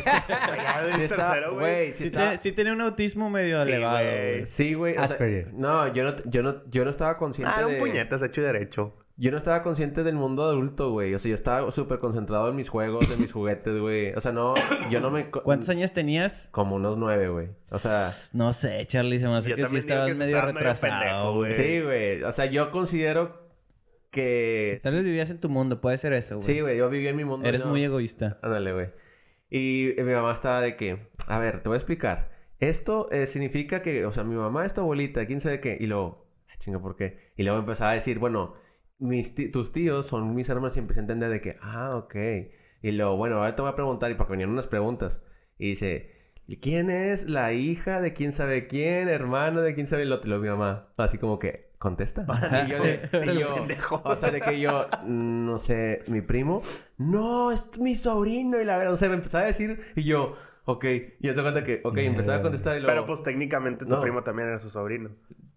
[0.95, 1.93] Sí tercero, güey.
[1.93, 4.45] sí tenía un autismo medio Sí, elevado, güey.
[4.45, 4.93] Sí, güey.
[4.93, 5.53] o sea, Asperger.
[5.53, 7.79] no, yo no, yo no, yo no estaba consciente Ah, era un de...
[7.79, 8.95] puñetas hecho y derecho.
[9.21, 11.13] Yo no estaba consciente del mundo adulto, güey.
[11.13, 14.13] O sea, yo estaba súper concentrado en mis juegos, en mis juguetes, güey.
[14.13, 14.53] O sea, no...
[14.89, 15.29] Yo no me...
[15.29, 16.47] ¿Cuántos años tenías?
[16.51, 17.49] Como unos nueve, güey.
[17.69, 18.09] O sea...
[18.31, 21.51] No sé, Charlie, se me hace Yo que sí estabas que medio retrasado, güey.
[21.53, 22.23] Sí, güey.
[22.23, 23.49] O sea, yo considero
[24.09, 24.79] que...
[24.83, 26.45] Tal vez vivías en tu mundo, puede ser eso, güey.
[26.45, 26.77] Sí, güey.
[26.77, 27.47] Yo viví en mi mundo.
[27.47, 28.39] Eres no- muy egoísta.
[28.41, 28.87] Ándale, güey.
[29.49, 32.31] Y mi mamá estaba de que, a ver, te voy a explicar.
[32.59, 35.77] Esto eh, significa que, o sea, mi mamá es tu abuelita, quién sabe qué.
[35.79, 37.31] Y luego, "Ah, chinga, ¿por qué?
[37.35, 38.53] Y luego empezaba a decir, bueno,
[38.99, 42.15] mis tus tíos son mis hermanos y empecé a entender de que, ah, ok.
[42.81, 45.19] Y luego, bueno, ahora te voy a preguntar, y porque venían unas preguntas.
[45.57, 46.11] Y dice,
[46.47, 50.35] ¿y ¿quién es la hija de quién sabe quién, hermano de quién sabe el otro?
[50.37, 52.25] Y mi mamá, así como que, contesta.
[52.67, 54.01] Y yo, de, y yo, pendejo.
[54.03, 56.61] o sea, de que yo, no sé, mi primo,
[56.97, 58.61] no, es mi sobrino.
[58.61, 60.35] Y la verdad, o sea, me empezaba a decir, y yo,
[60.71, 60.85] ok.
[61.19, 62.93] Y se cuenta que, ok, empezaba a contestar y luego.
[62.93, 64.01] Pero pues técnicamente tu No.
[64.01, 65.09] primo también era su sobrino.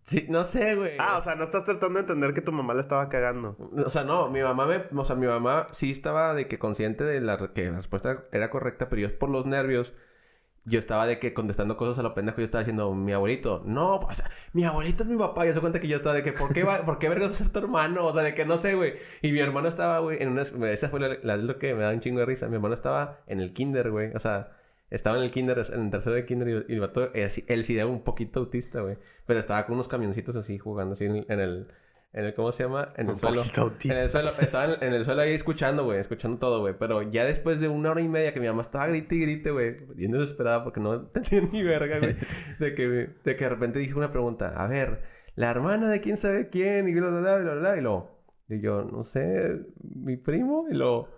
[0.04, 0.96] Sí, no sé, güey.
[0.98, 3.56] Ah, o sea, no estás tratando de entender que tu mamá le estaba cagando.
[3.86, 7.04] O sea, no, mi mamá me, o sea, mi mamá sí estaba de que consciente
[7.04, 9.94] de la que la respuesta era correcta, pero yo por los nervios,
[10.64, 13.96] yo estaba de que contestando cosas a lo pendejo, yo estaba diciendo, mi abuelito, no,
[13.96, 16.32] o sea, mi abuelito es mi papá, y se cuenta que yo estaba de que,
[16.32, 18.04] ¿por qué va, por qué vergas va a ser tu hermano?
[18.06, 18.94] O sea, de que no sé, güey.
[19.22, 21.90] Y mi hermano estaba, güey, en una, esa fue la, la- lo que me da
[21.90, 24.50] un chingo de risa, mi hermano estaba en el kinder, güey, o sea,
[24.94, 27.64] estaba en el kinder, en el tercero de kinder, y, el vato, él, sí- él
[27.64, 31.16] sí era un poquito autista, güey, pero estaba con unos camioncitos así, jugando así en
[31.16, 31.66] el, en el,
[32.12, 32.92] en el ¿cómo se llama?
[32.96, 33.42] En el suelo.
[33.56, 33.94] autista.
[33.96, 36.74] En el suelo, estaba en, en el suelo ahí escuchando, güey, escuchando todo, güey.
[36.78, 39.50] Pero ya después de una hora y media que mi mamá estaba grite y grite,
[39.50, 42.16] güey, bien desesperada porque no tenía ni verga, güey.
[42.58, 45.00] De que, de que de repente dije una pregunta, a ver,
[45.36, 48.10] la hermana de quién sabe quién, y bla, bla, bla, bla, bla, y luego,
[48.50, 51.08] y yo, no sé, mi primo, y luego,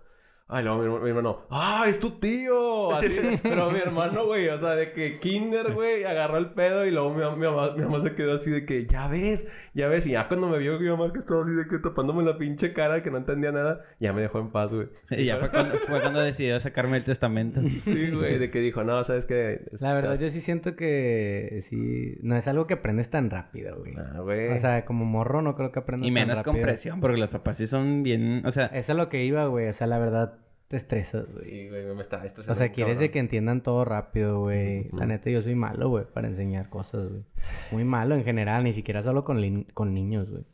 [0.46, 2.94] Ay, luego mi, hermano- mi hermano, ¡ah, es tu tío!
[2.94, 6.90] Así, pero mi hermano, güey, o sea, de que Kinder, güey, agarró el pedo y
[6.90, 10.06] luego mi, mi mamá, mi mamá se quedó así de que, ya ves, ya ves.
[10.06, 12.74] Y ya cuando me vio mi mamá que estaba así de que tapándome la pinche
[12.74, 14.88] cara, que no entendía nada, ya me dejó en paz, güey.
[15.10, 17.62] Y ya fue cuando, fue cuando decidió sacarme el testamento.
[17.80, 19.62] Sí, güey, de que dijo, no, ¿sabes qué?
[19.80, 22.18] La verdad, yo sí siento que sí...
[22.22, 23.94] No es algo que aprendes tan rápido, güey.
[23.96, 24.48] Ah, güey.
[24.52, 26.66] O sea, como morro no creo que aprendas Y tan menos con rápido.
[26.66, 28.42] presión, porque los papás sí son bien...
[28.44, 29.68] O sea, Eso es lo que iba, güey.
[29.68, 30.34] O sea, la verdad,
[30.74, 31.44] te estresas, güey.
[31.44, 32.52] Sí, güey, me estaba estresando.
[32.52, 34.88] O sea, quieres de que entiendan todo rápido, güey.
[34.92, 37.22] La neta, yo soy malo, güey, para enseñar cosas, güey.
[37.70, 40.44] Muy malo en general, ni siquiera solo con, con niños, güey.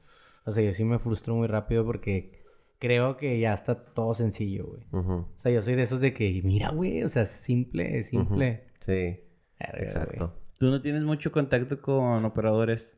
[0.45, 2.43] O sea, yo sí me frustro muy rápido porque
[2.79, 4.83] creo que ya está todo sencillo, güey.
[4.93, 8.65] O sea, yo soy de esos de que, mira, güey, o sea, simple, simple.
[8.81, 9.21] Sí,
[9.59, 10.27] Verga, exacto.
[10.27, 10.41] güey.
[10.59, 12.95] tú no tienes mucho contacto con operadores.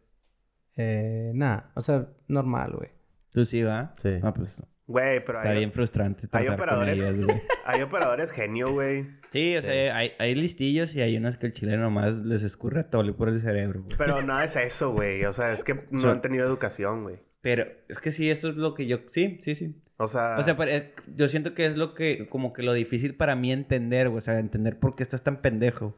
[0.76, 2.90] Eh, nada, o sea, normal, güey.
[3.32, 3.94] Tú sí, ¿va?
[4.02, 4.18] Sí.
[4.22, 4.60] Ah, pues
[4.92, 7.00] Güey, pero está hay, bien frustrante hay con operadores.
[7.00, 7.42] ellos, güey.
[7.64, 9.06] hay operadores genio, güey.
[9.32, 12.80] Sí, o sea, hay, hay listillos y hay unos que el chileno nomás les escurre
[12.80, 13.96] a tole por el cerebro, güey.
[13.96, 15.24] Pero no es eso, güey.
[15.24, 17.16] O sea, es que no han tenido educación, güey.
[17.40, 18.98] Pero es que sí, eso es lo que yo...
[19.08, 19.74] Sí, sí, sí.
[19.96, 22.28] O sea, O sea, pero, eh, yo siento que es lo que...
[22.28, 24.18] Como que lo difícil para mí entender, güey.
[24.18, 25.96] O sea, entender por qué estás tan pendejo.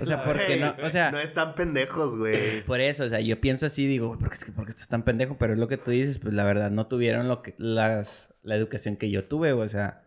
[0.00, 0.74] O sea, porque no...
[0.84, 1.10] O sea...
[1.10, 2.62] no están pendejos, güey.
[2.66, 4.70] Por eso, o sea, yo pienso así, digo, güey, ¿por qué, es que, ¿por qué
[4.70, 5.36] estás tan pendejo?
[5.38, 8.56] Pero es lo que tú dices, pues la verdad, no tuvieron lo que, las, la
[8.56, 10.02] educación que yo tuve, güey, o sea,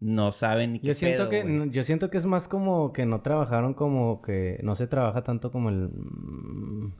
[0.00, 3.04] no saben ni qué Yo siento pedo, que yo siento que es más como que
[3.04, 6.92] no trabajaron como que no se trabaja tanto como el mm,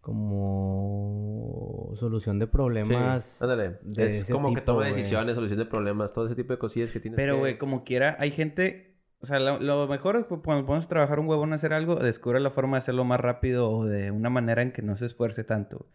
[0.00, 3.24] como solución de problemas.
[3.24, 3.78] Sí, ándale.
[3.82, 6.92] de Es ese como que toma decisiones, solución de problemas, todo ese tipo de cosillas
[6.92, 7.40] que tienes Pero, que...
[7.40, 8.95] güey, como quiera, hay gente...
[9.26, 11.96] O sea, lo, lo mejor es cuando pones a trabajar un huevón a hacer algo,
[11.96, 15.06] descubre la forma de hacerlo más rápido o de una manera en que no se
[15.06, 15.86] esfuerce tanto.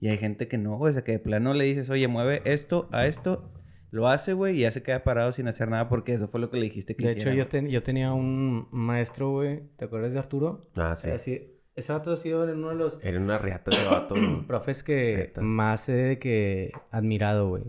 [0.00, 2.40] Y hay gente que no, güey, o sea, que de plano le dices, oye, mueve
[2.44, 3.50] esto a esto
[3.90, 6.50] lo hace, güey, y ya se queda parado sin hacer nada porque eso fue lo
[6.50, 7.32] que le dijiste que De hiciera.
[7.32, 9.62] hecho, yo, ten- yo tenía un maestro, güey.
[9.76, 10.68] ¿Te acuerdas de Arturo?
[10.76, 11.08] Ah, sí.
[11.08, 14.14] Era así- ese vato ha sido uno de los Era una riata de vato.
[14.46, 17.64] profes que más he de que admirado, güey.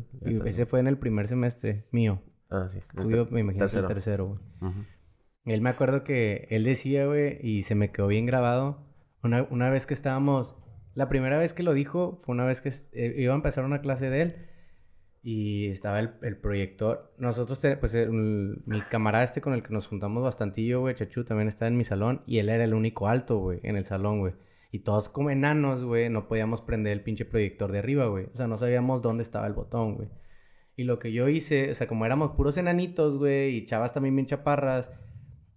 [0.46, 2.20] Ese fue en el primer semestre mío.
[2.50, 2.80] ah, sí.
[2.96, 3.88] Tuyo, me imagino que Tercero.
[3.88, 4.40] el tercero, güey.
[4.72, 4.80] Ujú.
[5.52, 8.86] Él me acuerdo que él decía, güey, y se me quedó bien grabado.
[9.24, 10.56] Una, una vez que estábamos.
[10.96, 13.82] La primera vez que lo dijo fue una vez que eh, iba a empezar una
[13.82, 14.36] clase de él.
[15.22, 17.14] Y estaba el, el proyector.
[17.18, 21.68] Nosotros, pues, mi camarada este con el que nos juntamos bastantillo, güey, Chachu, también estaba
[21.68, 22.22] en mi salón.
[22.26, 24.34] Y él era el único alto, güey, en el salón, güey.
[24.72, 28.26] Y todos como enanos, güey, no podíamos prender el pinche proyector de arriba, güey.
[28.34, 30.10] O sea, no sabíamos dónde estaba el botón, güey.
[30.76, 34.16] Y lo que yo hice, o sea, como éramos puros enanitos, güey, y chavas también
[34.16, 34.92] bien chaparras,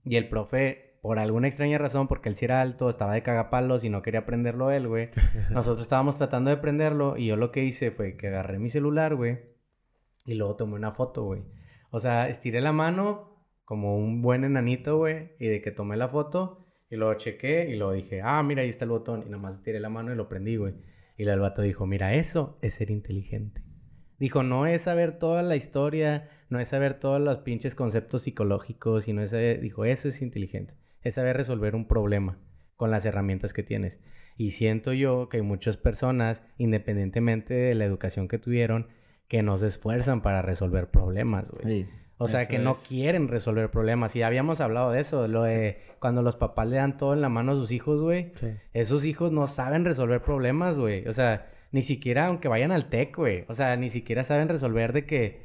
[0.04, 3.84] y el profe, por alguna extraña razón, porque él sí era alto, estaba de cagapalos
[3.84, 5.10] y no quería prenderlo él, güey.
[5.50, 9.14] Nosotros estábamos tratando de prenderlo y yo lo que hice fue que agarré mi celular,
[9.14, 9.38] güey,
[10.24, 11.42] y luego tomé una foto, güey.
[11.90, 16.08] O sea, estiré la mano como un buen enanito, güey, y de que tomé la
[16.08, 19.24] foto y luego chequé y luego dije, ah, mira, ahí está el botón.
[19.26, 20.74] Y nomás estiré la mano y lo prendí, güey.
[21.16, 23.62] Y el vato dijo, mira, eso es ser inteligente.
[24.18, 29.08] Dijo, no es saber toda la historia, no es saber todos los pinches conceptos psicológicos,
[29.08, 29.60] y no es saber...
[29.60, 30.74] Dijo, eso es inteligente.
[31.02, 32.38] Es saber resolver un problema
[32.76, 33.98] con las herramientas que tienes.
[34.36, 38.88] Y siento yo que hay muchas personas, independientemente de la educación que tuvieron,
[39.28, 41.84] que no se esfuerzan para resolver problemas, güey.
[41.84, 41.88] Sí,
[42.18, 44.14] O sea, que no quieren resolver problemas.
[44.14, 47.20] Y ya habíamos hablado de eso, lo de cuando los papás le dan todo en
[47.20, 48.32] la mano a sus hijos, güey.
[48.36, 48.48] Sí.
[48.72, 51.06] Esos hijos no saben resolver problemas, güey.
[51.08, 53.44] O sea, ni siquiera, aunque vayan al TEC, güey.
[53.48, 55.41] O sea, ni siquiera saben resolver de que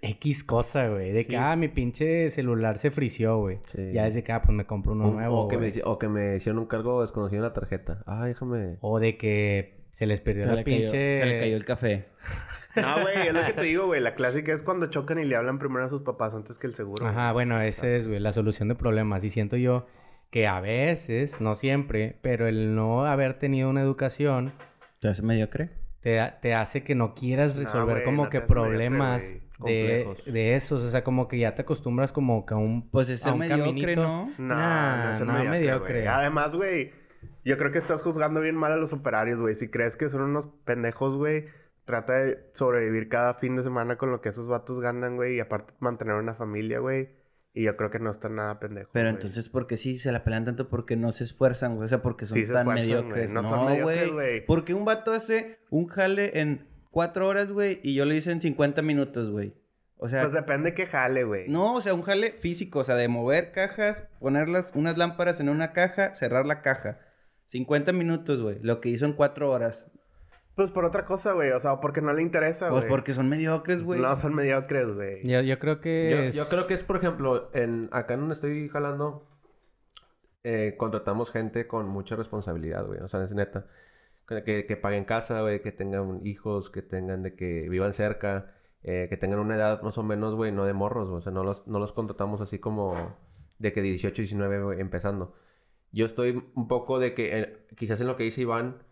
[0.00, 1.12] X cosa, güey.
[1.12, 1.36] De que, Sí.
[1.36, 3.58] ah, mi pinche celular se frició, güey.
[3.66, 3.92] Sí.
[3.92, 5.82] Ya desde que, ah, pues me compro uno O, nuevo, o que me, güey.
[5.84, 8.02] o que me hicieron un cargo desconocido en la tarjeta.
[8.06, 8.76] Ah, déjame.
[8.80, 11.16] O de que se les perdió Se la le, cayó, pinche...
[11.16, 12.04] se le cayó el café.
[12.76, 14.00] No, güey, es lo que te digo, güey.
[14.00, 16.74] La clásica es cuando chocan y le hablan primero a sus papás antes que el
[16.74, 17.04] seguro.
[17.04, 19.24] Ajá, bueno, ese es, güey, la solución de problemas.
[19.24, 19.86] Y siento yo
[20.30, 24.52] que a veces, no siempre, pero el no haber tenido una educación
[25.00, 25.70] ¿Te hace mediocre?
[26.02, 29.34] te, te hace que no quieras No, resolver como no que mediocre, problemas.
[29.58, 30.82] De, esos.
[30.82, 33.32] O sea, como que ya te acostumbras como que a un Pues es a ser
[33.32, 33.96] un mediocre.
[33.96, 34.26] ¿no?
[34.38, 36.08] No, Nah, no es el no, mediocre.
[36.08, 36.92] Además, güey,
[37.44, 39.54] yo creo que estás juzgando bien mal a los operarios, güey.
[39.54, 41.46] Si crees que son unos pendejos, güey,
[41.84, 45.36] trata de sobrevivir cada fin de semana con lo que esos vatos ganan, güey.
[45.36, 47.08] Y aparte mantener una familia, güey.
[47.54, 50.22] Y yo creo que no están nada pendejos, Pero entonces, ¿por qué sí se la
[50.22, 50.68] pelean tanto?
[50.68, 51.86] Porque no se esfuerzan, güey.
[51.86, 53.32] O sea, porque son Sí se tan esfuerzan, mediocres.
[53.32, 53.42] güey.
[53.42, 54.46] No güey.
[54.46, 58.40] Porque un vato hace un jale en cuatro horas, güey, y yo lo hice en
[58.40, 59.54] 50 minutos, güey.
[59.96, 61.48] O sea, Pues depende que jale, güey.
[61.48, 65.48] no, o sea, un jale físico, o sea, de mover cajas, ponerlas, unas lámparas en
[65.48, 66.98] una caja, cerrar la caja.
[67.46, 68.58] 50 minutos, güey.
[68.62, 69.86] Lo que hizo en cuatro horas.
[70.54, 71.50] Pues por otra cosa, güey.
[71.52, 72.82] O sea, porque no le interesa, güey.
[72.82, 74.00] Pues porque son mediocres, güey.
[74.00, 75.22] No son mediocres, güey.
[75.24, 76.10] Yo, yo creo que...
[76.10, 79.26] Yo, es- yo creo que es, por ejemplo, en acá en donde estoy jalando,
[80.44, 83.00] eh, contratamos gente con mucha responsabilidad, güey.
[83.00, 83.66] O sea, es neta.
[84.28, 88.52] Que, que, paguen casa, güey, que tengan hijos, que tengan de que vivan cerca,
[88.82, 91.18] eh, que tengan una edad más o menos, güey, no de morros, güey.
[91.18, 93.16] O sea, no los, no los contratamos así como
[93.58, 95.34] de que 18, 19, güey, empezando.
[95.92, 98.82] Yo estoy un poco de que, eh, quizás en lo que dice Iván,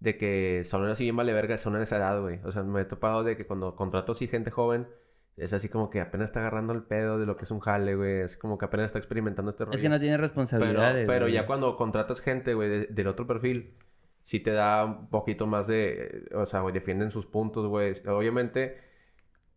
[0.00, 2.40] de que son así bien vale verga, son en esa edad, güey.
[2.44, 4.86] O sea, me he topado de que cuando contrato así gente joven,
[5.36, 7.94] es así como que apenas está agarrando el pedo de lo que es un jale,
[7.94, 8.20] güey.
[8.22, 9.76] Es como que apenas está experimentando este rollo.
[9.76, 11.06] Es que no tiene pero, responsabilidades.
[11.06, 11.34] pero güey.
[11.34, 13.74] ya cuando contratas gente, güey, de- del otro perfil,
[14.26, 16.28] sí te da un poquito más de...
[16.34, 17.94] O sea, güey, defienden sus puntos, güey.
[18.06, 18.76] Obviamente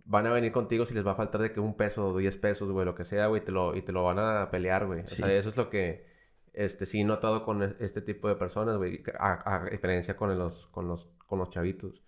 [0.06, 2.72] van a venir contigo si les va a faltar de que un peso 10 pesos,
[2.72, 5.06] güey, lo que sea, güey, te lo, y te lo van a pelear, güey.
[5.08, 5.16] Sí.
[5.16, 6.06] O sea, eso es lo que,
[6.54, 10.38] este, sí he notado con e- este tipo de personas, güey, a, a diferencia con
[10.38, 12.02] los, con los, con los chavitos.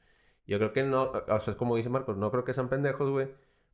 [0.48, 3.10] Yo creo que no, o sea, es como dice Marcos, no creo que sean pendejos,
[3.10, 3.28] güey,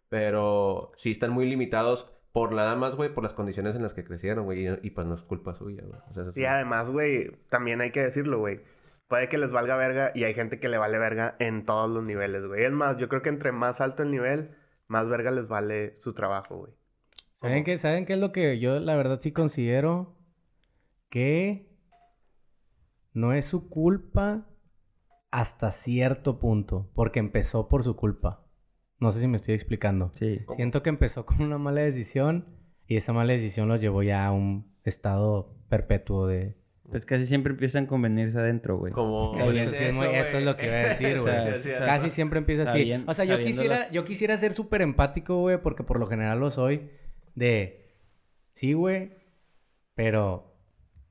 [0.10, 4.04] pero sí están muy limitados por nada más, güey, por las condiciones en las que
[4.04, 6.00] crecieron, güey, y, y pues no es culpa suya, güey.
[6.10, 8.60] O sea, es- Y además, güey, también hay que decirlo, güey.
[9.08, 12.04] Puede que les valga verga y hay gente que le vale verga en todos los
[12.04, 12.66] niveles, güey.
[12.66, 14.52] Es más, yo creo que entre más alto el nivel,
[14.88, 16.74] más verga les vale su trabajo, güey.
[17.40, 20.18] ¿Saben qué, ¿Saben qué es lo que yo la verdad sí considero?
[21.10, 21.70] Que
[23.14, 24.46] no es su culpa
[25.32, 28.44] hasta cierto punto, porque empezó por su culpa.
[29.00, 30.12] No sé si me estoy explicando.
[30.14, 30.42] Sí.
[30.56, 32.46] Siento que empezó con una mala decisión
[32.88, 36.58] y esa mala decisión los llevó ya a un estado perpetuo de...
[36.90, 38.94] Pues casi siempre empiezan con venirse adentro, güey.
[38.94, 39.34] Como...
[39.38, 41.40] Eso, es sí es muy- eso es lo que iba a decir, güey.
[41.40, 42.94] Sí, sí, Casi siempre empieza así.
[43.06, 46.40] O sea, yo quisiera, las- yo quisiera ser súper empático, güey, porque por lo general
[46.40, 46.90] lo soy.
[47.36, 47.94] De,
[48.54, 49.12] sí, güey,
[49.96, 50.56] pero,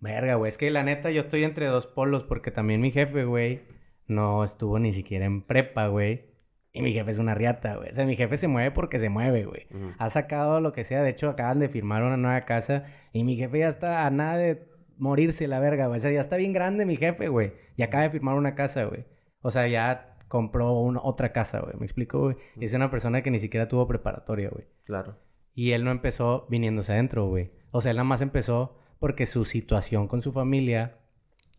[0.01, 3.25] verga, güey, es que la neta yo estoy entre dos polos porque también mi jefe,
[3.25, 3.61] güey,
[4.07, 6.25] no estuvo ni siquiera en prepa, güey.
[6.73, 7.89] Y mi jefe es una riata, güey.
[7.91, 9.67] O sea, mi jefe se mueve porque se mueve, güey.
[9.99, 11.03] Ha sacado lo que sea.
[11.03, 12.85] De hecho, acaban de firmar una nueva casa.
[13.13, 14.63] Y mi jefe ya está a nada de
[14.99, 15.99] morirse la verga, güey.
[15.99, 17.53] O sea, ya está bien grande mi jefe, güey.
[17.77, 19.05] Y acaba de firmar una casa, güey.
[19.41, 21.75] O sea, ya compró una, otra casa, güey.
[21.79, 22.37] ¿Me explico, güey?
[22.61, 24.67] Es una persona que ni siquiera tuvo preparatoria, güey.
[24.85, 25.17] Claro.
[25.55, 27.51] Y él no empezó viniéndose adentro, güey.
[27.71, 30.99] O sea, él nada más empezó porque su situación con su familia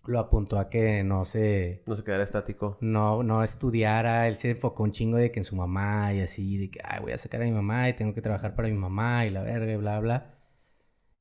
[0.06, 1.84] lo apuntó a que no se...
[1.86, 2.78] No se quedara estático.
[2.82, 4.28] No, no estudiara.
[4.28, 6.58] Él se enfocó un chingo de que en su mamá y así.
[6.58, 8.76] De que, ay, voy a sacar a mi mamá y tengo que trabajar para mi
[8.76, 10.37] mamá y la verga y bla, bla.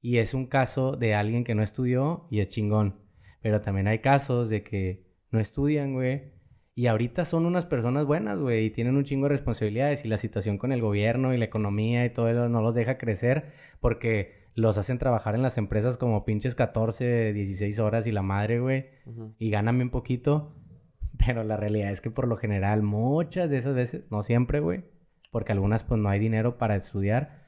[0.06, 2.94] Y es un caso de alguien que no estudió y es chingón.
[3.42, 6.30] Pero también hay casos de que no estudian, güey.
[6.76, 10.18] Y ahorita son unas personas buenas, güey, y tienen un chingo de responsabilidades y la
[10.18, 14.44] situación con el gobierno y la economía y todo eso no los deja crecer porque
[14.54, 18.86] los hacen trabajar en las empresas como pinches 14, 16 horas y la madre, güey,
[19.40, 20.54] y ganan bien poquito.
[21.26, 24.84] Pero la realidad es que por lo general muchas de esas veces, no siempre, güey,
[25.32, 27.45] porque algunas pues no hay dinero para estudiar,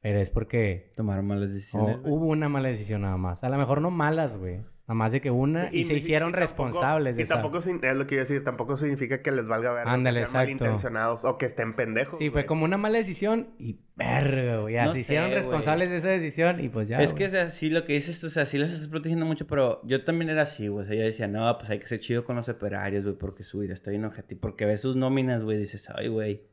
[0.00, 1.98] pero es porque Tomaron malas decisiones.
[2.00, 2.12] güey.
[2.12, 3.42] hubo una mala decisión nada más.
[3.44, 4.60] A lo mejor no malas, güey.
[4.88, 7.34] Nada más de que una y, se hicieron y tampoco- responsables de Y esa.
[7.34, 10.20] tampoco, sin- es lo que iba a decir, tampoco significa que les valga ver Ándale,
[10.20, 10.64] que sean exacto.
[10.64, 12.18] malintencionados o que estén pendejos.
[12.18, 14.72] Sí, fue como una mala decisión y verga, güey.
[14.76, 17.02] Ya No se sé, hicieron responsables de esa decisión y pues ya.
[17.02, 19.26] es que, o sea, sí, lo que dices tú, o sea, sí las estás protegiendo
[19.26, 20.84] mucho, pero yo también era así, güey.
[20.84, 23.42] O sea, yo decía, no, pues hay que ser chido con los operarios, güey, porque
[23.42, 24.36] su vida está bien ojete.
[24.36, 26.44] Y porque ves sus nóminas, güey, dices, ay, güey.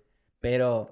[0.41, 0.89] Pero,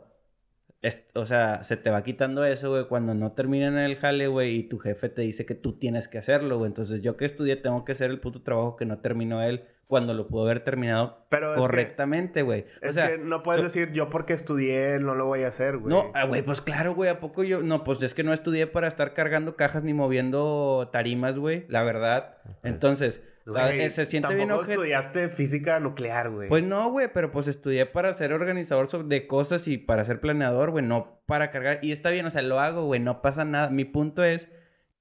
[0.83, 4.55] es- o sea, se te va quitando eso, güey, cuando no terminan el jale, güey,
[4.57, 6.67] y tu jefe te dice que tú tienes que hacerlo, güey.
[6.69, 10.13] Entonces, yo que estudié tengo que hacer el puto trabajo que no terminó él cuando
[10.13, 12.65] lo pudo haber terminado Pero correctamente, güey.
[12.81, 15.49] O Es sea, que no puedes so- decir yo porque estudié no lo voy a
[15.49, 15.93] hacer, güey.
[15.93, 17.61] no, ah, güey, pues claro, güey, ¿a poco yo?
[17.61, 21.83] No, pues es que no estudié para estar cargando cajas ni moviendo tarimas, güey, la
[21.83, 22.37] verdad.
[22.63, 24.73] Entonces, Güey, se siente bien ojete.
[24.73, 26.47] estudiaste física nuclear, güey.
[26.49, 30.71] Pues no, güey, pero pues estudié para ser organizador de cosas y para ser planeador,
[30.71, 31.79] güey, no para cargar.
[31.81, 33.69] Y está bien, o sea, lo hago, güey, no pasa nada.
[33.69, 34.49] Mi punto es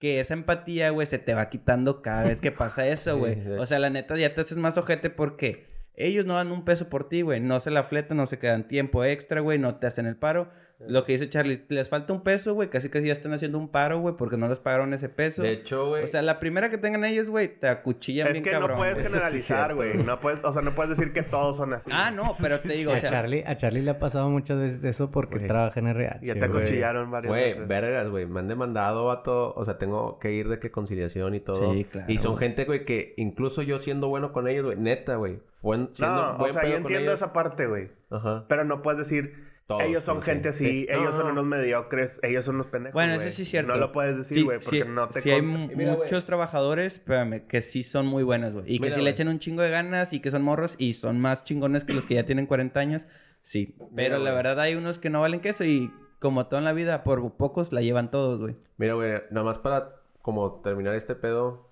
[0.01, 3.35] que esa empatía, güey, se te va quitando cada vez que pasa eso, Sí, güey.
[3.37, 3.49] sí.
[3.51, 6.89] O sea, la neta ya te haces más ojete porque ellos no dan un peso
[6.89, 7.39] por ti, güey.
[7.41, 10.51] No se la fletan, no se quedan tiempo extra, güey, no te hacen el paro.
[10.89, 13.69] Lo que dice Charlie, les falta un peso, güey, casi casi ya están haciendo un
[13.69, 15.43] paro, güey, porque no les pagaron ese peso.
[15.43, 16.05] De hecho, güey.
[16.05, 18.71] O sea, la primera que tengan ellos, güey, te acuchillan es bien que cabrón.
[18.73, 19.05] no puedes güey.
[19.07, 19.93] Eso sí es generalizar, güey.
[19.95, 20.05] güey.
[20.05, 21.91] No puedes, o sea, no puedes decir que todos son así.
[21.93, 24.83] Ah, no, pero te digo, o a, Charlie, a Charlie le ha pasado muchas veces
[24.85, 25.49] eso porque Güey.
[25.49, 26.27] trabaja en RH.
[26.27, 26.63] Ya te güey.
[26.63, 27.69] acuchillaron varias Güey, veces.
[27.69, 28.27] vergas, güey.
[28.27, 29.55] Me han demandado, vato.
[29.55, 31.73] O sea, tengo que ir de que conciliación y todo.
[31.73, 32.47] Sí, claro, Y son güey.
[32.49, 35.39] gente, güey, que incluso yo siendo bueno con ellos, güey, neta, güey.
[35.61, 37.15] Fue siendo No, o buen sea, yo entiendo ellos.
[37.23, 37.91] esa parte, güey.
[38.11, 38.45] Ajá.
[38.49, 40.65] Pero no puedes decir, Todos, ellos son sí, gente sí.
[40.67, 40.87] así, Sí.
[40.93, 41.33] No, ellos son no.
[41.33, 42.95] unos mediocres, ellos son unos pendejos.
[42.95, 43.73] Bueno, eso sí es cierto.
[43.73, 46.95] No lo puedes decir, Sí, güey, porque sí, no te sí hay mira, muchos trabajadores,
[46.95, 48.65] espérame, que sí son muy buenos, güey.
[48.67, 51.21] Y que sí le echan un chingo de ganas y que son morros y son
[51.21, 53.07] más chingones que los que ya tienen 40 años.
[53.43, 53.77] Sí.
[53.95, 57.03] Pero la verdad hay unos que no valen queso y como todo en la vida,
[57.03, 58.55] por pocos la llevan todos, güey.
[58.77, 61.72] Mira, güey, nada más para como terminar este pedo.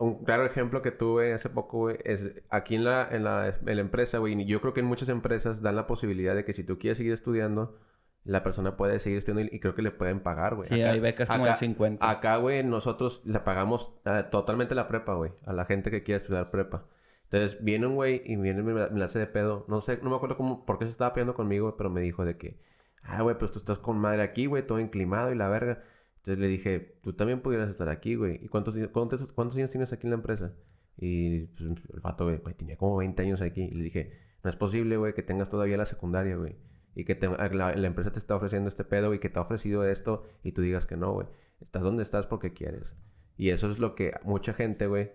[0.00, 3.76] Un claro ejemplo que tuve hace poco, güey, es aquí en la, en la, en
[3.76, 6.54] la empresa, güey, y yo creo que en muchas empresas dan la posibilidad de que
[6.54, 7.78] si tú quieres seguir estudiando,
[8.24, 10.68] la persona puede seguir estudiando y, creo que le pueden pagar, güey.
[10.68, 12.10] Sí, Acá- hay becas como de 50.
[12.10, 16.16] Acá, güey, nosotros le pagamos ah, totalmente la prepa, güey, a la gente que quiere
[16.16, 16.86] estudiar prepa.
[17.24, 19.66] Entonces viene un güey y viene y me, me la hace de pedo.
[19.68, 22.24] No sé, no me acuerdo cómo, por qué se estaba peleando conmigo, pero me dijo
[22.24, 22.58] de que,
[23.02, 25.82] ah, güey, pues tú estás con madre aquí, güey, todo inclimado y la verga.
[26.20, 28.38] Entonces le dije, tú también pudieras estar aquí, güey.
[28.44, 30.52] ¿Y cuántos, cuántos, cuántos años tienes aquí en la empresa?
[30.98, 33.62] Y pues, el vato, güey, tenía como 20 años aquí.
[33.62, 34.12] Y le dije,
[34.44, 36.56] no es posible, güey, que tengas todavía la secundaria, güey.
[36.94, 39.84] Y que la, la empresa te está ofreciendo este pedo y que te ha ofrecido
[39.84, 41.26] esto y tú digas que no, güey.
[41.60, 42.94] Estás donde estás porque quieres.
[43.38, 45.12] Y eso es lo que mucha gente, güey,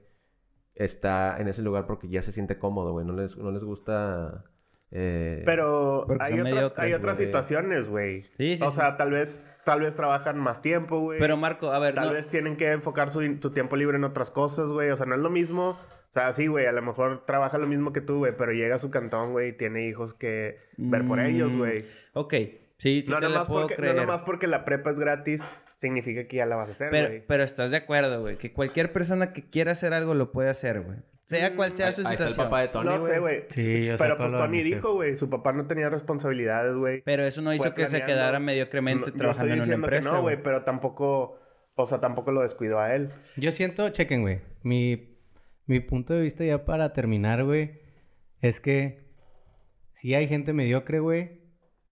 [0.74, 3.06] está en ese lugar porque ya se siente cómodo, güey.
[3.06, 4.44] No les, no les gusta...
[4.92, 8.24] eh, Pero hay otras, hay otras situaciones, güey.
[8.38, 8.78] Sí, sí, o sí.
[8.78, 11.20] sea, tal vez, tal vez trabajan más tiempo, güey.
[11.20, 14.04] Pero Marco, a ver, Tal no- vez tienen que enfocar su, su tiempo libre en
[14.04, 14.90] otras cosas, güey.
[14.92, 15.70] O sea, no es lo mismo.
[15.72, 18.76] O sea, sí, güey, a lo mejor trabaja lo mismo que tú, güey, pero llega
[18.76, 21.86] a su cantón, güey, y tiene hijos que ver por ellos, Mm, güey.
[22.14, 22.34] Ok,
[22.78, 23.96] sí, sí No, te nomás puedo porque, no creer.
[23.98, 25.42] nomás porque la prepa es gratis,
[25.80, 27.24] significa que ya la vas a hacer, Pero, güey.
[27.28, 30.80] pero estás de acuerdo, güey, que cualquier persona que quiera hacer algo lo puede hacer,
[30.80, 31.00] güey.
[31.26, 32.46] Sea cual sea ahí, su ahí está el situación.
[32.46, 33.44] papá de Tony, no sé, güey.
[33.50, 37.02] Sí, pero pues Tony dijo, güey, su papá no tenía responsabilidades, güey.
[37.04, 39.76] Pero eso no hizo Fue que se quedara mediocremente No- yo trabajando en estoy una
[39.78, 40.16] diciendo que empresa.
[40.16, 40.36] no, güey.
[40.36, 41.40] güey, pero tampoco,
[41.76, 43.10] o sea, tampoco lo descuidó a él.
[43.38, 44.42] Yo siento, chequen, güey.
[44.62, 45.18] Mi,
[45.66, 47.82] mi punto de vista ya para terminar, güey,
[48.42, 49.10] es que
[49.96, 51.42] sí hay gente mediocre, güey,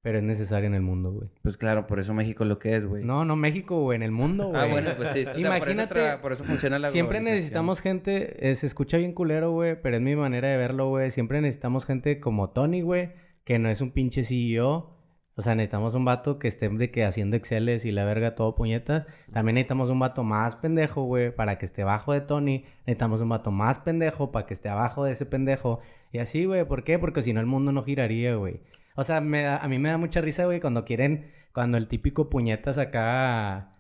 [0.04, 1.30] pero es necesaria en el mundo, güey.
[1.42, 3.06] Pues claro, por eso México es lo que es, güey.
[3.06, 4.62] No, no México, güey, en el mundo, güey.
[4.62, 5.22] ah, bueno, pues sí.
[5.22, 8.98] O sea, Imagínate, por eso, por eso funciona la Siempre necesitamos gente, eh, se escucha
[8.98, 11.10] bien culero, güey, pero es mi manera de verlo, güey.
[11.12, 13.12] Siempre necesitamos gente como Tony, güey,
[13.46, 14.94] que no es un pinche CEO.
[15.36, 18.56] O sea, necesitamos un vato que esté de que haciendo Exceles y la verga todo
[18.56, 19.08] puñetas.
[19.32, 22.66] También necesitamos un vato más pendejo, güey, para que esté abajo de Tony.
[22.86, 25.80] Necesitamos un vato más pendejo para que esté abajo de ese pendejo.
[26.12, 27.00] Y así, güey, ¿por qué?
[27.00, 28.60] Porque si no el mundo no giraría, güey.
[28.96, 31.88] O sea, me da- a mí me da mucha risa, güey, cuando quieren, cuando el
[31.88, 33.78] típico puñetas acá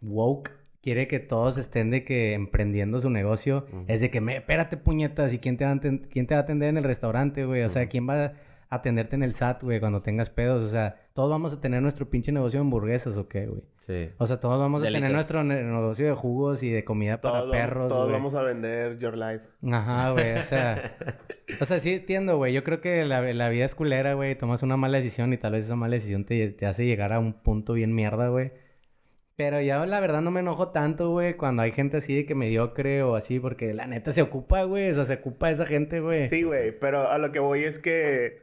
[0.00, 0.50] woke
[0.82, 3.66] quiere que todos estén de que emprendiendo su negocio.
[3.88, 6.42] Es de que, me, espérate puñetas, ¿y quién te, va a quién te va a
[6.44, 7.62] atender en el restaurante, güey?
[7.62, 7.86] O sea.
[7.88, 8.32] ¿quién va a
[8.70, 10.66] atenderte en el SAT, güey, cuando tengas pedos?
[10.66, 13.62] O sea, todos vamos a tener nuestro pinche negocio de hamburguesas, ¿o qué, güey?
[13.88, 14.10] Sí.
[14.18, 15.14] O sea, todos vamos a tener Delitos.
[15.14, 18.12] nuestro ne- negocio de jugos y de comida para perros, todos güey.
[18.12, 19.44] vamos a vender Your Life.
[19.72, 20.96] Ajá, güey, o sea...
[21.60, 22.52] O sea, sí entiendo, güey.
[22.52, 24.36] Yo creo que la, la vida es culera, güey.
[24.36, 27.18] Tomas una mala decisión y tal vez esa mala decisión te, te hace llegar a
[27.18, 28.52] un punto bien mierda, güey.
[29.34, 32.34] Pero ya la verdad no me enojo tanto, güey, cuando hay gente así de que
[32.34, 34.90] mediocre o así, porque la neta se ocupa, güey.
[34.90, 36.28] O sea, se ocupa esa gente, güey.
[36.28, 38.42] Sí, güey, pero a lo que voy es que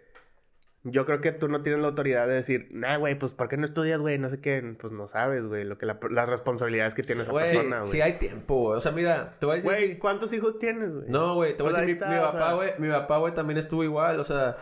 [0.87, 3.57] yo creo que tú no tienes la autoridad de decir, nah, güey, pues ¿por qué
[3.57, 4.17] no estudias, güey?
[4.19, 7.33] No sé qué, pues no sabes, güey, lo que la- las responsabilidades que tiene esa
[7.33, 7.91] persona, güey.
[7.91, 8.77] sí hay tiempo, güey.
[8.77, 9.71] O sea, mira, te voy a decir...
[9.71, 11.09] Güey, ¿cuántos hijos tienes, güey?
[11.09, 13.83] No, güey, te voy a Pues decir, mi, papá, güey, mi papá, güey, también estuvo
[13.83, 14.57] igual, o sea,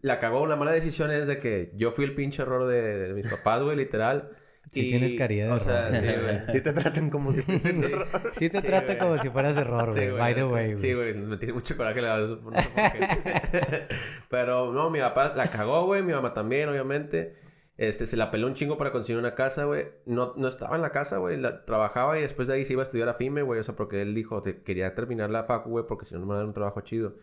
[0.00, 3.12] la cagó, una mala decisión es de que yo fui el pinche error de, de
[3.14, 4.30] mis papás, güey, literal.
[4.70, 5.98] Sí tienes caridad de O sea, error.
[6.00, 6.38] sí, güey.
[6.52, 7.92] Sí te tratan como que fueses Sí.
[7.92, 8.06] error.
[8.32, 10.18] Sí te Sí, trata como si fueras error, Sí, güey.
[10.18, 10.76] By the way, güey.
[10.78, 13.88] Sí, güey, me tiene mucho coraje la no sé.
[14.30, 17.36] Pero no, mi papá la cagó, güey, mi mamá también, obviamente.
[17.78, 19.86] Este, se la peló un chingo para conseguir una casa, güey.
[20.06, 21.36] No, no estaba en la casa, güey.
[21.38, 23.60] la- Trabajaba y después de ahí se iba a estudiar a FIME, güey.
[23.60, 26.26] O sea, porque él dijo, te, quería terminar la facu, güey, porque si no no
[26.26, 27.16] me va a dar un trabajo chido.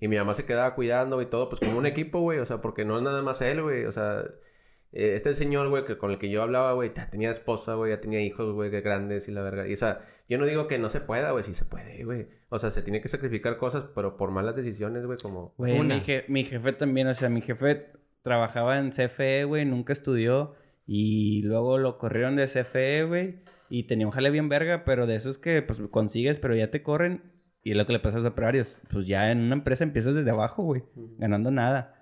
[0.00, 2.38] Y mi mamá se quedaba cuidando y todo, pues como un equipo, güey.
[2.38, 3.84] O sea, porque no es nada más él, güey.
[3.84, 4.24] O sea,
[4.96, 7.92] eh, este señor, güey, que con el que yo hablaba, güey, ya tenía esposa, güey,
[7.92, 9.68] ya tenía hijos, güey, que grandes y la verga.
[9.68, 12.26] Y, o sea, yo no digo que no se pueda, güey, sí se puede, güey.
[12.48, 15.54] O sea, se tiene que sacrificar cosas, pero por malas decisiones, güey, como...
[15.58, 15.96] Güey, Una.
[15.96, 17.86] mi, je- mi jefe también, o sea, mi jefe
[18.22, 20.54] trabajaba en CFE, güey, nunca estudió.
[20.86, 23.40] Y luego lo corrieron de CFE, güey.
[23.68, 26.82] Y tenía un jale bien verga, pero de esos que pues consigues, pero ya te
[26.82, 27.32] corren.
[27.64, 28.78] Y es lo que le pasa a los operarios.
[28.92, 30.84] Pues ya en una empresa empiezas desde abajo, güey.
[31.18, 31.95] Ganando nada.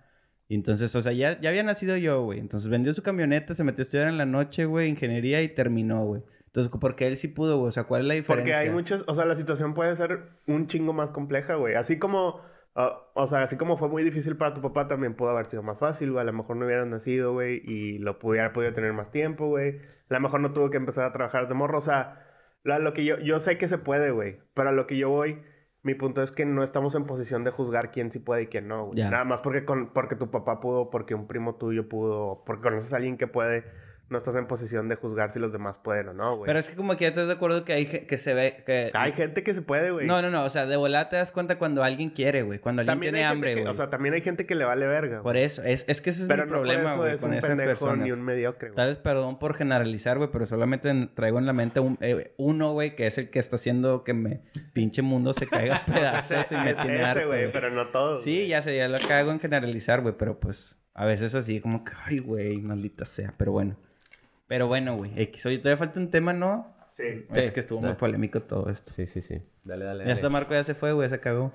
[0.49, 2.39] Y entonces, o sea, ya, ya había nacido yo, güey.
[2.39, 6.05] Entonces vendió su camioneta, se metió a estudiar en la noche, güey, ingeniería y terminó,
[6.05, 6.23] güey.
[6.47, 7.69] Entonces, porque él sí pudo, güey.
[7.69, 8.55] O sea, ¿cuál es la diferencia?
[8.55, 11.75] Porque hay muchos, o sea, la situación puede ser un chingo más compleja, güey.
[11.75, 12.41] Así como,
[12.77, 15.63] ah, o sea, así como fue muy difícil para tu papá, también pudo haber sido
[15.63, 16.21] más fácil, güey.
[16.23, 19.79] A lo mejor no hubieran nacido, güey, y lo pudiera podido tener más tiempo, güey.
[20.11, 22.21] A lo mejor no tuvo que empezar a trabajar de morro, o sea,
[22.63, 24.37] la- lo que yo, yo sé que se puede, güey.
[24.55, 25.41] Pero a lo que yo voy,
[25.85, 28.67] mi punto es que no estamos en posición de juzgar quién sí puede y quién
[28.67, 29.03] no, güey.
[29.03, 32.93] Nada más porque, con, porque tu papá pudo, porque un primo tuyo pudo, porque conoces
[32.95, 33.65] a alguien que puede,
[34.11, 36.47] no estás en posición de juzgar si los demás pueden o no, güey.
[36.47, 38.91] Pero es que como que ya estás de acuerdo que hay que se ve que...
[38.93, 40.07] Hay gente que se puede, güey.
[40.07, 40.45] No, no, no.
[40.45, 42.59] O sea, de volada te das cuenta cuando alguien quiere, güey.
[42.59, 43.67] Cuando alguien También tiene hambre, güey.
[43.67, 45.23] O sea, también hay gente que le vale verga.
[45.23, 45.63] por eso.
[45.63, 47.71] Es, es que ese es Pero mi no problema, güey, es con un esas pendejo
[47.71, 48.05] personas.
[48.05, 48.77] ni un mediocre, güey.
[48.77, 52.35] Tal vez perdón por generalizar, güey, pero solamente en- traigo en la mente un- eh,
[52.37, 54.43] uno, güey, que es el que está haciendo que me
[54.75, 58.23] pinche mundo se caiga a pedazos y me Es tiene ese, güey, pero no todos.
[58.23, 61.85] Sí, ya sé, ya lo cago en generalizar, güey, pero pues a veces así como
[61.85, 63.77] que, ay, güey, maldita sea, pero bueno.
[64.47, 65.47] Pero bueno, güey, X.
[65.47, 66.73] Oye, todavía falta un tema, ¿no?
[66.93, 67.27] Sí.
[67.35, 68.93] Es que estuvo muy polémico todo esto.
[68.93, 69.43] Sí, sí, sí.
[69.65, 71.53] Dale, dale, Ya hasta Marco ya se fue, güey, se cagó.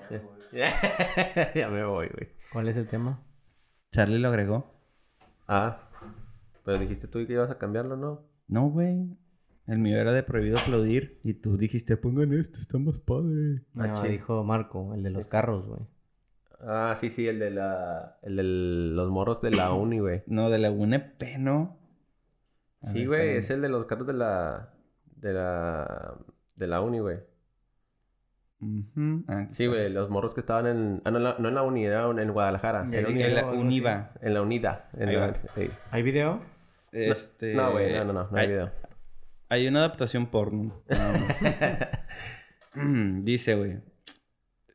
[0.52, 2.30] Ya, ya me voy, güey.
[2.52, 3.24] ¿Cuál es el tema?
[3.92, 4.74] Charlie lo agregó.
[5.48, 5.90] Ah,
[6.66, 8.26] pero dijiste tú que ibas a cambiarlo, ¿no?
[8.48, 9.18] No, güey.
[9.66, 13.62] El mío era de prohibido aplaudir y tú dijiste, pongan esto, está más padre.
[13.76, 15.82] Ah, No, dijo Marco, el de los carros, güey.
[16.62, 18.18] Ah, sí, sí, el de la...
[18.22, 20.24] El de los morros de la uni, güey.
[20.28, 21.78] No, de la UNP, ¿no?
[22.82, 24.70] A Sí, ver, güey, es el de los carros de la...
[25.16, 26.16] De la...
[26.56, 27.18] De la uni, güey.
[29.30, 31.02] Ah, Sí, güey, los morros que estaban en...
[31.06, 32.84] Ah, no, en la- no en la uni, era en Guadalajara.
[32.92, 33.46] En uni- En la.
[33.46, 34.12] Univa.
[34.22, 34.90] En la unida.
[34.98, 35.34] En Ahí la- va.
[35.56, 35.70] sí.
[35.92, 36.42] ¿Hay video?
[36.92, 37.54] Este...
[37.54, 38.72] No, güey, no, no, no, no hay hay, video.
[39.48, 40.74] hay una adaptación porno.
[43.24, 43.78] Dice, güey.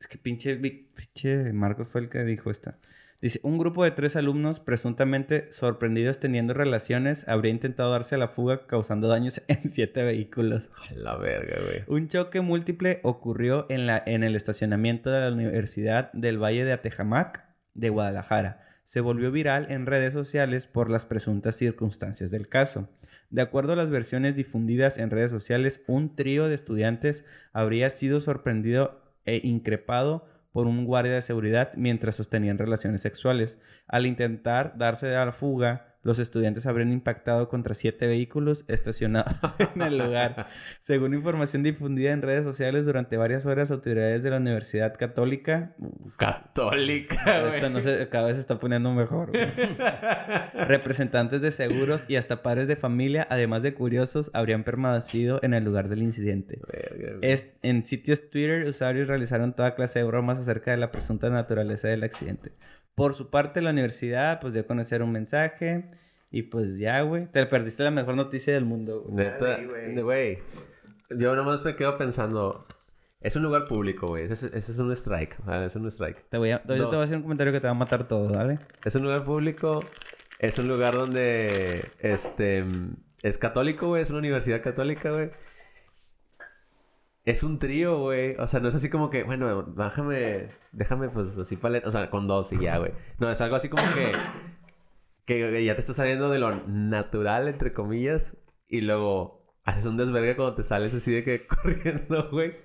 [0.05, 2.77] Es que pinche, pinche Marcos fue el que dijo esta.
[3.23, 8.27] Dice, un grupo de tres alumnos presuntamente sorprendidos teniendo relaciones habría intentado darse a la
[8.27, 10.69] fuga causando daños en siete vehículos.
[10.91, 11.83] A La verga, güey.
[11.87, 16.73] Un choque múltiple ocurrió en, la, en el estacionamiento de la Universidad del Valle de
[16.73, 17.43] Atejamac
[17.73, 18.63] de Guadalajara.
[18.83, 22.89] Se volvió viral en redes sociales por las presuntas circunstancias del caso.
[23.31, 28.21] De acuerdo a las versiones difundidas en redes sociales, un trío de estudiantes habría sido
[28.21, 33.59] sorprendido e increpado por un guardia de seguridad mientras sostenían relaciones sexuales.
[33.87, 39.35] Al intentar darse a la fuga, los estudiantes habrían impactado contra siete vehículos estacionados
[39.75, 40.47] en el lugar.
[40.81, 45.73] Según información difundida en redes sociales durante varias horas, autoridades de la Universidad Católica...
[46.17, 47.55] Católica, güey.
[47.55, 49.31] Esta no se- cada vez se está poniendo mejor.
[49.31, 49.45] güey.
[50.67, 55.63] Representantes de seguros y hasta padres de familia, además de curiosos, habrían permanecido en el
[55.63, 56.59] lugar del incidente.
[56.71, 57.31] Verga, güey.
[57.31, 61.87] Es, en sitios Twitter, usuarios realizaron toda clase de bromas acerca de la presunta naturaleza
[61.87, 62.51] del accidente.
[62.95, 65.91] Por su parte, la universidad pues dio a conocer un mensaje
[66.31, 67.27] y pues ya, güey.
[67.27, 69.25] Te perdiste la mejor noticia del mundo, güey.
[69.27, 69.59] Neta,
[70.01, 70.39] güey.
[71.17, 72.65] Yo nomás me quedo pensando.
[73.21, 74.23] Es un lugar público, güey.
[74.25, 75.37] Ese, es- ese es un strike.
[75.45, 75.65] ¿vale?
[75.65, 76.29] Es un strike.
[76.29, 78.29] Te voy, a, te voy a hacer un comentario que te va a matar todo,
[78.29, 78.59] ¿vale?
[78.85, 79.83] Es un lugar público.
[80.39, 81.85] Es un lugar donde.
[81.99, 82.63] Este.
[83.23, 84.03] Es católico, güey.
[84.03, 85.31] Es una universidad católica, güey.
[87.25, 88.35] Es un trío, güey.
[88.37, 90.49] O sea, no es así como que, bueno, bájame.
[90.71, 91.89] Déjame, pues, así paleta.
[91.89, 92.91] O sea, con dos y ya, güey.
[93.19, 94.11] No, es algo así como que.
[95.25, 98.37] Que ya te está saliendo de lo natural, entre comillas.
[98.67, 102.55] Y luego haces un desvergue cuando te sales así de que corriendo, güey.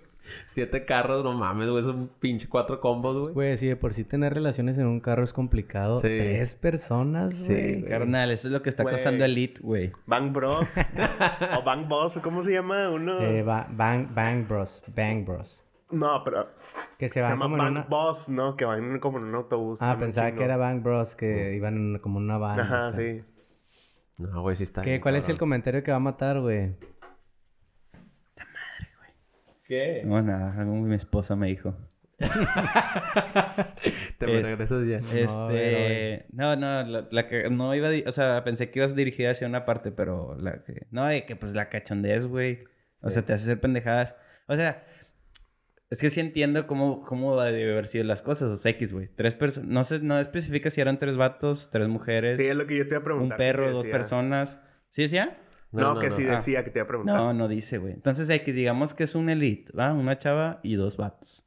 [0.49, 1.83] Siete carros, no mames, güey.
[1.83, 3.35] Son pinche cuatro combos, güey.
[3.35, 5.97] Güey, si de por sí tener relaciones en un carro es complicado.
[5.97, 6.09] Sí.
[6.09, 7.79] Tres personas, Sí, güey.
[7.81, 7.91] güey.
[7.91, 8.95] Carnal, eso es lo que está Güey.
[8.95, 9.93] causando Elite, güey.
[10.07, 10.67] Bang Bros.
[11.59, 12.91] o Bang Boss, ¿o ¿cómo se llama?
[12.91, 13.21] Uno.
[13.21, 14.83] Eh, ba- bang, bang Bros.
[14.95, 15.57] Bang Bros.
[15.91, 16.47] No, pero
[16.99, 17.83] Que se se van llama como en Bang una...
[17.83, 18.57] Boss, ¿no?
[18.57, 19.83] Que van como en un autobús.
[19.83, 22.61] Ah, pensaba que era Bang Bros, que iban en como en una van.
[22.61, 23.23] Ajá, sí.
[24.19, 24.83] No, güey, sí está.
[24.83, 26.75] ¿Qué, bien ¿Cuál es el comentario que va a matar, güey?
[29.71, 30.03] ¿Qué?
[30.05, 31.77] No, nada, algo mi esposa me dijo.
[34.19, 34.97] Te me Es- regresas ya.
[35.17, 39.47] Este, no, no, la, la que no iba, o sea, pensé que ibas dirigida hacia
[39.47, 42.65] una parte, pero la que, no, de que pues la cachondez, güey,
[43.01, 44.15] o sea, te hace hacer pendejadas,
[44.49, 44.85] o sea,
[45.89, 49.09] es que sí entiendo cómo, cómo debe haber sido las cosas, o sea, X, güey,
[49.15, 52.67] tres personas, no sé, no especifica si eran tres vatos, tres mujeres, Sí, es lo
[52.67, 53.39] que yo te iba a un preguntar.
[53.39, 54.61] que perro, dos personas,
[54.91, 55.39] ¿sí decía?
[55.73, 56.33] No, que sí Ah.
[56.33, 57.15] decía que te iba a preguntar.
[57.17, 59.93] No, no dice, güey, entonces X, digamos que es un elite, ¿va?
[59.93, 61.47] Una chava y dos vatos.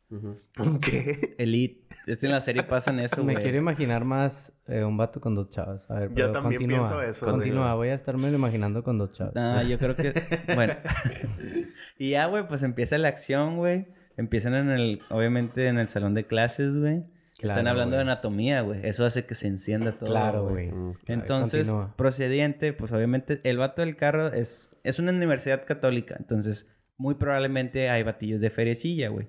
[0.81, 1.35] ¿Qué?
[1.39, 3.43] Elite, es en la serie pasan eso, Me güey.
[3.43, 5.89] quiero imaginar más eh, un vato con dos chavas.
[5.89, 6.77] A ver, Yo pero también continúa.
[6.87, 7.73] pienso eso, Continúa, Continúa.
[7.75, 9.33] voy a estarme imaginando con dos chavas.
[9.35, 10.13] No, yo creo que.
[10.55, 10.75] Bueno.
[11.97, 13.87] y ya, güey, pues empieza la acción, güey.
[14.17, 15.01] Empiezan en el.
[15.09, 17.03] Obviamente en el salón de clases, güey.
[17.47, 18.79] Están hablando de anatomía, güey.
[18.83, 20.09] Eso hace que se encienda todo.
[20.09, 20.71] Claro, güey.
[20.71, 21.95] Mm, Entonces, Continúa.
[21.95, 26.15] procediente, pues obviamente el vato del carro es, es una universidad católica.
[26.19, 29.27] Entonces, muy probablemente hay batillos de feriecilla, güey.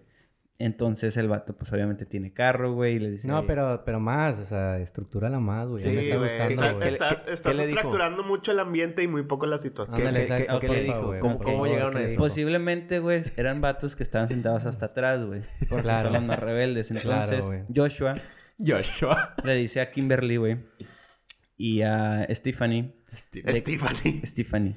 [0.56, 2.94] Entonces el vato, pues obviamente tiene carro, güey.
[2.94, 3.26] Y le dice.
[3.26, 5.82] No, "Oye, pero, pero más, o sea, estructúrala más, güey.
[5.82, 6.28] Sí, me está güey.
[6.30, 6.88] gustando, Está- güey.
[6.88, 9.98] Estás, ¿Qué- estás estructurando mucho el ambiente y muy poco la situación.
[9.98, 11.06] ¿Qué- qué- exacto, qué le dijo?
[11.06, 12.16] güey, ¿Cómo- por cómo favor, llegaron ¿qué a eso?
[12.16, 15.42] Posiblemente, güey, eran vatos que estaban sentados hasta atrás, güey.
[15.68, 16.04] Porque Claro.
[16.04, 16.90] son los más rebeldes.
[16.92, 17.50] Entonces.
[17.74, 18.16] Joshua
[18.64, 19.34] Joshua.
[19.44, 20.58] le dice a Kimberly, güey,
[21.56, 24.22] y a Stephanie, Stephanie.
[24.24, 24.76] Stephanie,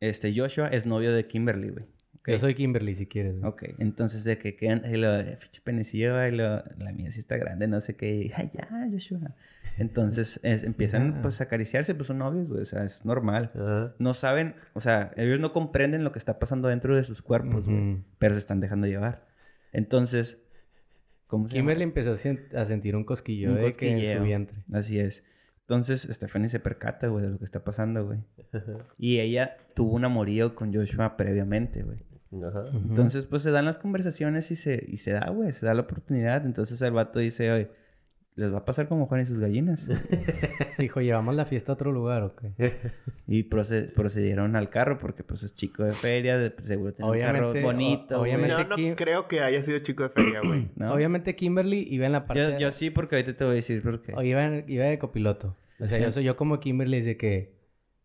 [0.00, 1.86] este, Joshua es novio de Kimberly, güey.
[2.26, 3.38] Yo soy Kimberly, si quieres.
[3.40, 3.50] güey.
[3.50, 7.36] Ok, entonces de que quedan, y lo, eh, penecillo, y lo, la mía sí está
[7.36, 9.34] grande, no sé qué, y, ay, ya, Joshua.
[9.78, 13.50] Entonces es- empiezan, pues, a acariciarse, pues son novios, güey, o sea, es normal.
[13.98, 17.64] No saben, o sea, ellos no comprenden lo que está pasando dentro de sus cuerpos,
[17.66, 17.78] güey,
[18.18, 19.26] pero se están dejando llevar.
[19.72, 20.38] Entonces,
[21.26, 21.62] ¿cómo se llama?
[21.72, 24.58] Kimberly empezó a, sen- a sentir un cosquillo de que en su vientre.
[24.72, 25.24] Así es.
[25.62, 28.18] Entonces, Stephanie se percata, güey, de lo que está pasando, güey.
[28.98, 31.98] Y ella tuvo un amorío con Joshua previamente, güey.
[32.32, 32.64] Ajá.
[32.72, 35.82] Entonces, pues se dan las conversaciones y se, y se da, güey, se da la
[35.82, 36.46] oportunidad.
[36.46, 37.68] Entonces el vato dice, oye,
[38.34, 39.86] les va a pasar como Juan y sus gallinas.
[40.78, 42.52] Dijo, ¿llevamos la fiesta a otro lugar o qué?
[43.26, 47.18] y proce- procedieron al carro porque pues es chico de feria, de, seguro tiene un
[47.20, 48.18] carro bonito.
[48.18, 48.32] güey.
[48.34, 50.70] obviamente- Yo no Kim- creo que haya sido chico de feria, güey.
[50.76, 50.94] ¿No?
[50.94, 52.40] Obviamente Kimberly iba en la parte...
[52.42, 54.14] Yo, de- yo sí, porque ahorita te voy a decir por qué.
[54.14, 55.54] o iba, en- iba de copiloto.
[55.78, 57.61] O sea, yo soy yo como Kimberly de que...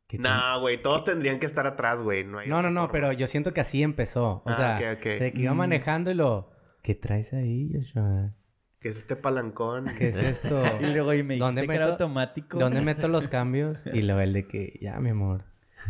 [0.07, 0.81] que Nah, güey.
[0.81, 2.23] Todos tendrían que estar atrás, güey.
[2.23, 4.41] No, hay No, no, no, pero yo siento que así empezó.
[4.45, 5.03] O Ah, sea, ok, ok.
[5.21, 5.57] de que iba Mm.
[5.57, 6.51] manejando y lo...
[6.81, 8.31] ¿Qué traes ahí, Joshua?
[8.79, 9.87] ¿Qué es este palancón?
[9.97, 10.61] ¿Qué es esto?
[10.81, 12.57] Y luego, y me ¿Dónde dijiste que era meto- automático.
[12.59, 13.79] ¿Dónde meto los cambios?
[13.93, 15.43] Y luego el de que, ya, mi amor.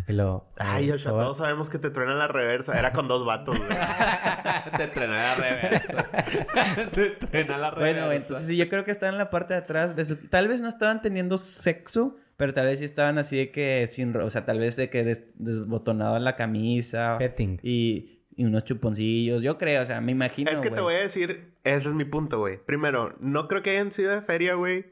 [0.08, 0.48] Y lo...
[0.58, 2.78] Ay, Joshua, todos sabemos que te truena la reversa.
[2.78, 3.70] Era con dos vatos, güey.
[4.78, 6.06] Te trena la reversa.
[6.94, 7.80] Te trena la reversa.
[8.06, 9.94] Bueno, entonces sí, yo creo que estaban en la parte de atrás.
[10.30, 14.14] Tal vez no estaban teniendo sexo, pero tal vez sí estaban así de que sin...
[14.14, 17.18] ro- O sea, tal vez de que des- desbotonaban la camisa.
[17.20, 17.60] Petting.
[17.64, 19.42] Y, y unos chuponcillos.
[19.42, 22.06] Yo creo, o sea, me imagino, es que te voy a decir, ese es mi
[22.06, 22.58] punto, güey.
[22.66, 24.86] Primero, no creo que hayan sido de feria, güey.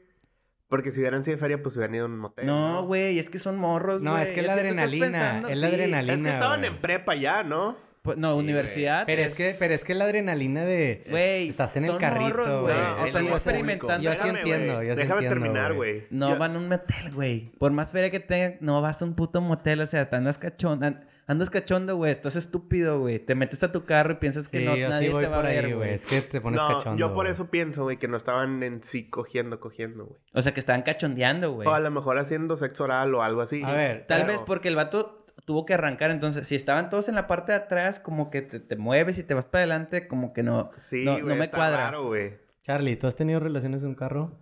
[0.68, 2.44] Porque si hubieran sido de feria, pues hubieran ido a un motel.
[2.46, 5.68] No, güey, es que son morros, No, es que es la adrenalina, pensando- es la
[5.68, 5.74] sí.
[5.74, 6.14] adrenalina.
[6.14, 7.76] Es que estaban en prepa ya, ¿no?
[8.06, 9.04] Pues, no, universidad.
[9.04, 11.04] Pero es que, pero es que la adrenalina de...
[11.10, 12.74] Güey, Estás en el carrito, morros, güey.
[12.76, 14.02] No, Es están algo experimentando.
[14.02, 16.04] Yo sí entiendo, yo sí Déjame entiendo, terminar, güey.
[16.10, 17.50] No Yo- van a un motel, güey.
[17.58, 19.80] Por más feria que tengan, no vas a un puto motel.
[19.82, 20.86] O sea, te andas cachondo.
[20.86, 22.12] an- Andas cachondo, güey.
[22.12, 23.18] Estás estúpido, güey.
[23.18, 25.28] Te metes a tu carro y piensas que Sí, no, yo nadie sí voy te
[25.30, 25.90] va por a ver, ahí, güey.
[25.94, 26.96] Es que te pones no, cachondo.
[27.00, 30.20] yo por eso pienso, güey, que no estaban en sí cogiendo, cogiendo, güey.
[30.34, 31.66] O sea, que estaban cachondeando, güey.
[31.66, 33.60] O a lo mejor haciendo sexo oral o algo así.
[33.64, 36.10] A ver, Tal pero- vez porque el vato tuvo que arrancar.
[36.10, 39.22] Entonces, si estaban todos en la parte de atrás, como que te, te mueves y
[39.24, 41.76] te vas para adelante, como que no, Sí, no, güey, no me está cuadra.
[41.84, 42.34] raro, güey.
[42.62, 44.32] Charlie, ¿tú has tenido relaciones en un carro?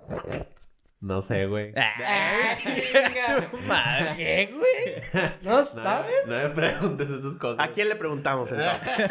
[1.05, 1.73] No sé, güey.
[1.77, 4.15] ¡Ay, chinga tu madre!
[4.17, 5.23] ¿Qué, güey?
[5.43, 7.63] ¿No No, no me preguntes esas cosas.
[7.63, 9.11] ¿A quién le preguntamos entonces?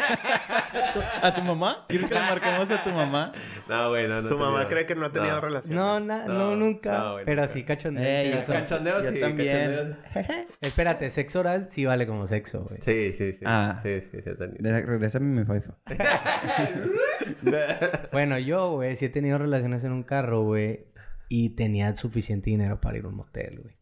[1.22, 1.84] ¿A tu mamá?
[1.88, 3.32] ¿Quieres que le marquemos a tu mamá?
[3.68, 4.22] No, güey, no, no.
[4.28, 4.68] Su mamá tenido.
[4.70, 5.40] cree que no ha tenido No.
[5.40, 5.76] relaciones.
[5.78, 6.98] No, na- no, No, nunca.
[6.98, 7.52] no, güey, pero nunca.
[7.52, 8.24] sí cachondeo.
[8.32, 8.52] Yo eso.
[8.52, 9.96] Cachondeo, Yo sí, también.
[10.12, 10.46] cachondeo.
[10.62, 12.80] Espérate, sexo oral sí vale como sexo, güey.
[12.82, 13.44] Sí, sí, sí.
[13.46, 13.78] Ah.
[13.84, 14.56] Sí, sí, sí, he tenido.
[14.58, 15.74] De- Regrésame mi FIFA.
[18.12, 20.86] Bueno, yo, güey, sí he tenido relaciones en un carro, güey.
[21.28, 23.74] Y tenía suficiente dinero para ir a un motel, güey.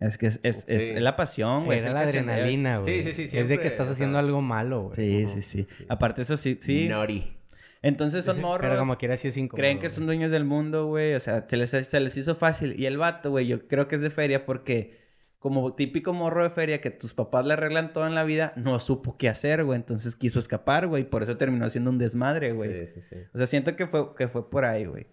[0.00, 1.00] Es que es, es, es Sí.
[1.00, 1.78] la pasión, güey.
[1.78, 3.02] es Era la adrenalina, güey.
[3.02, 5.26] Sí, sí, sí, Es de que estás haciendo sea, algo malo, güey.
[5.26, 5.66] Sí, sí, sí.
[5.88, 6.88] Aparte, eso sí, sí.
[6.88, 7.36] Nori.
[7.82, 8.66] Entonces son morros.
[8.68, 9.60] Pero como quiera sí es incómodo.
[9.62, 11.14] Creen que son dueños del mundo, güey.
[11.14, 12.78] O sea, se les, se les hizo fácil.
[12.78, 14.98] Y el vato, güey, yo creo que es de feria porque,
[15.38, 18.78] como típico morro de feria que tus papás le arreglan todo en la vida, no
[18.78, 19.78] supo qué hacer, güey.
[19.78, 21.04] Entonces quiso escapar, güey.
[21.04, 22.86] Por eso terminó haciendo un desmadre, güey.
[22.86, 23.16] Sí, sí, sí.
[23.34, 25.06] O sea, siento que fue, que fue por ahí, güey.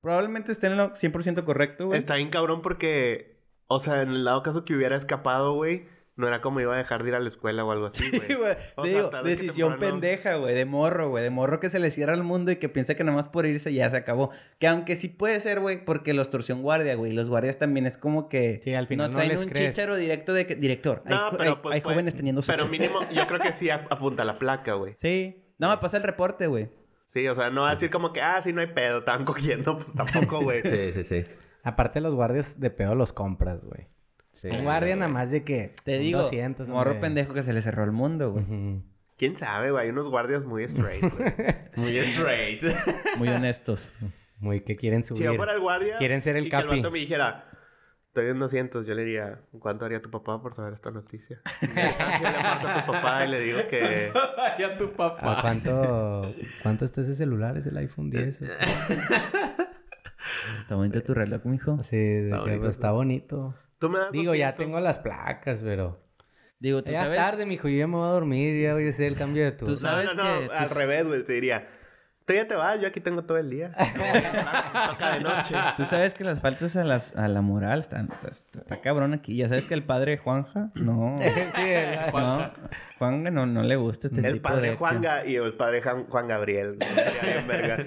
[0.00, 1.98] Probablemente esté en lo 100% correcto, güey.
[1.98, 6.26] Está bien cabrón porque, o sea, en el dado caso que hubiera escapado, güey, no
[6.26, 8.34] era como iba a dejar de ir a la escuela o algo así, Sí, güey.
[8.34, 8.54] güey.
[8.82, 10.52] Te digo, tarde que decisión temprano- pendeja, güey.
[10.54, 11.22] De morro, güey.
[11.22, 13.72] De morro que se le cierra el mundo y que piensa que nomás por irse
[13.72, 14.30] ya se acabó.
[14.58, 17.12] Que aunque sí puede ser, güey, porque los torció un guardia, güey.
[17.12, 18.60] Los guardias también es como que...
[18.64, 19.70] Sí, al final no traen les un crees.
[19.70, 20.56] chicharo directo de que...
[20.56, 22.64] Director, No, pero hay- pues hay jóvenes teniendo sexo.
[22.66, 24.96] Pero mínimo, yo creo que sí ap- apunta la placa, güey.
[25.00, 25.44] Sí.
[25.58, 26.68] No, me pasa el reporte, güey.
[27.12, 29.24] Sí, o sea, no va a decir como que, ah, sí, no hay pedo, estaban
[29.24, 30.62] cogiendo, pues tampoco, güey.
[30.62, 31.24] Sí, sí, sí.
[31.62, 33.86] Aparte los guardias de pedo los compras, güey.
[34.32, 35.72] Sí, un guardia nada más de que...
[35.84, 37.00] Te un digo, 200, morro hombre.
[37.00, 38.44] pendejo que se le cerró el mundo, güey.
[39.16, 39.84] ¿Quién sabe, güey?
[39.84, 41.32] Hay unos guardias muy straight, güey.
[41.76, 42.62] Muy straight.
[43.16, 43.90] Muy honestos.
[44.38, 45.24] Muy que quieren si subir.
[45.24, 45.96] yo fuera el guardia...
[45.96, 46.76] Quieren ser el y que el capi.
[46.76, 47.44] vato me dijera...
[48.18, 51.40] Estoy en 200, yo le diría, ¿cuánto haría tu papá por saber esta noticia?
[51.62, 54.12] Y le marco a tu papá y le digo que...
[54.58, 55.38] Ya tu ¿A papá.
[55.40, 56.34] cuánto,
[56.64, 57.56] cuánto está ese celular?
[57.56, 58.42] ¿Es el iPhone 10?
[60.62, 61.80] Está bonito tu reloj, mijo.
[61.82, 63.54] Sí, de Está que, bonito, pues, está bonito.
[63.78, 64.56] Tú me das Digo, ya 200.
[64.66, 66.00] tengo las placas, pero...
[66.58, 67.20] Digo, tú Ya es sabes...
[67.20, 67.68] tarde, mijo.
[67.68, 68.60] Yo ya me voy a dormir.
[68.60, 69.74] Ya voy a hacer el cambio de turno.
[69.74, 71.68] Tú sabes no, no, no, que al tus- revés, güey, te diría...
[72.28, 73.70] Tú ya te vas, yo aquí tengo todo el día.
[74.90, 75.54] Toca de noche.
[75.78, 78.10] Tú sabes que las faltas a, las, a la moral están...
[78.12, 78.28] Está,
[78.60, 79.34] está cabrón aquí.
[79.34, 80.68] Ya sabes que el padre Juanja...
[80.74, 81.16] No...
[81.56, 82.50] sí, el- No,
[82.98, 84.88] Juanga no, no le gusta este El tipo padre de acción.
[84.90, 86.76] Juanga y el padre Jan- Juan Gabriel.
[87.48, 87.86] verga.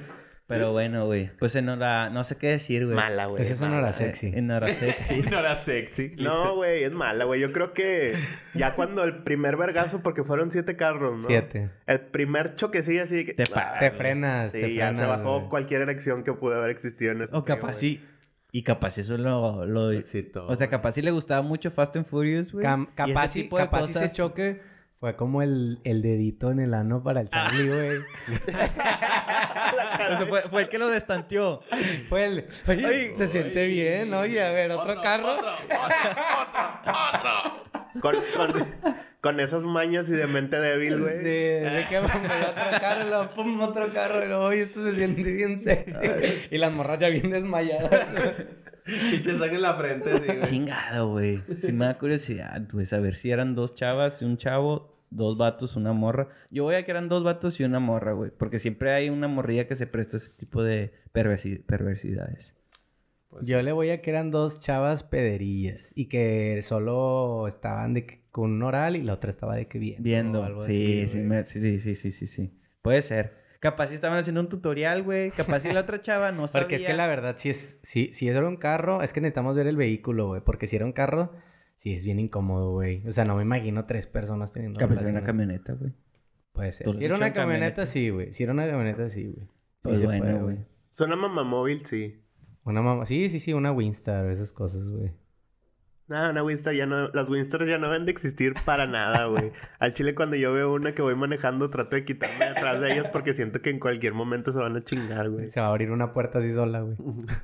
[0.52, 1.30] Pero bueno, güey.
[1.40, 2.10] Pues en hora...
[2.10, 2.96] No sé qué decir, güey.
[2.96, 3.42] Mala, güey.
[3.44, 3.88] Eso no mala.
[3.90, 4.32] era sexy.
[4.36, 5.22] En hora sexy.
[5.24, 6.14] No era sexy.
[6.18, 7.40] No, güey, es mala, güey.
[7.42, 8.14] Yo creo que
[8.54, 11.28] ya cuando el primer vergazo, porque fueron siete carros, ¿no?
[11.28, 11.70] Siete.
[11.88, 13.34] El primer choquecillo así que...
[13.34, 14.98] Te pa- Te frenas, Sí, te ya frenas.
[14.98, 18.04] se bajó cualquier erección que pudo haber existido en ese o capaz sí.
[18.54, 19.66] Y capaz eso lo...
[19.66, 19.92] lo-
[20.48, 22.66] o sea, capaz sí le gustaba mucho Fast and Furious, güey.
[22.66, 24.62] Cam- Y capaz ese sí- tipo de capaz sí ese choque
[25.02, 28.02] fue como el, el dedito en el ano para el Charlie, güey.
[30.30, 31.62] Fue, fue el que lo destanteó.
[32.10, 32.46] Fue el...
[32.68, 34.14] Oye, se siente bien.
[34.14, 35.38] Oye, a ver, otro, carro.
[38.00, 38.68] Con, con,
[39.22, 41.18] con esas mañas y de mente débil, güey.
[41.18, 44.84] Sí, de que vamos otro carro, y luego pum, otro carro, y luego, oye, esto
[44.84, 46.48] se siente bien sexy.
[46.52, 48.08] Y las morras ya bien desmayadas.
[48.86, 50.42] Pinche sangre en la frente, sí, güey.
[50.44, 51.42] Chingado, güey.
[51.54, 52.86] Sí me da curiosidad, güey.
[52.86, 56.30] Saber si eran dos chavas y un chavo, dos vatos, una morra.
[56.50, 58.32] Yo voy a que eran dos vatos y una morra, güey.
[58.32, 62.56] Porque siempre hay una morrilla que se presta a ese tipo de perversi- perversidades.
[63.42, 68.22] Yo le voy a que eran dos chavas pederillas y que solo estaban de que
[68.30, 70.02] con un oral y la otra estaba de que viendo.
[70.02, 70.44] o Viendo.
[70.44, 72.60] algo Sí, así, sí, me- sí, sí, sí, sí, sí, sí.
[72.82, 73.40] Puede ser.
[73.62, 75.32] Capaz si estaban haciendo un tutorial, güey.
[75.32, 76.64] Capaz si la otra chava no sabía.
[76.66, 79.56] Porque es que la verdad, si es, si, si era un carro, es que necesitamos
[79.56, 80.42] ver el vehículo, güey.
[80.42, 81.32] Porque si era un carro,
[81.82, 83.06] sí es bien incómodo, güey.
[83.08, 85.92] O sea, no me imagino tres personas teniendo Capaz una camioneta, güey.
[86.54, 86.94] Puede ser.
[86.94, 87.86] Si era una camioneta, camioneta.
[87.88, 88.34] sí, güey.
[88.36, 89.48] Si era una camioneta, sí, güey.
[89.82, 90.58] Pues bueno, güey.
[90.92, 92.22] Suena mamá móvil, sí.
[92.66, 93.08] Una mamá.
[93.08, 95.12] Sí, sí, sí, una Winstar, esas cosas, güey.
[96.12, 97.08] Nada, una Winstar ya no...
[97.08, 99.52] Las Winstars ya no deben de existir para nada, güey.
[99.80, 103.06] Al chile cuando yo veo una que voy manejando trato de quitarme detrás de ellas
[103.14, 105.50] porque siento que en cualquier momento se van a chingar, güey.
[105.50, 106.98] Se va a abrir una puerta así sola, güey.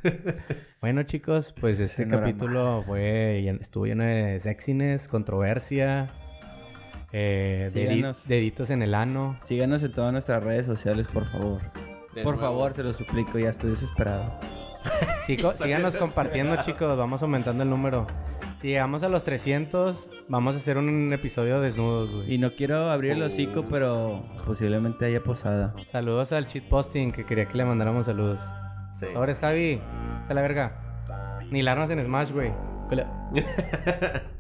[0.82, 3.48] bueno, chicos, pues este capítulo fue...
[3.62, 6.10] Estuvo lleno de sexiness, controversia.
[7.14, 7.70] Eh,
[8.28, 9.38] deditos en el ano.
[9.44, 11.62] Síganos en todas nuestras redes sociales, por favor.
[12.14, 12.40] De por nuevo.
[12.42, 14.38] favor, se lo suplico, ya estoy desesperado.
[15.26, 16.98] Sigo- síganos compartiendo, chicos.
[16.98, 18.08] Vamos aumentando el número.
[18.62, 22.34] Si llegamos a los 300, vamos a hacer un episodio desnudos, güey.
[22.34, 25.76] Y no quiero abrir el hocico, pero posiblemente haya posada.
[25.92, 28.40] Saludos al cheat posting que quería que le mandáramos saludos.
[29.00, 29.06] Sí.
[29.14, 29.80] Sobres, Javi.
[30.22, 30.72] Hasta la verga.
[31.52, 32.52] Ni larnas en Smash, güey.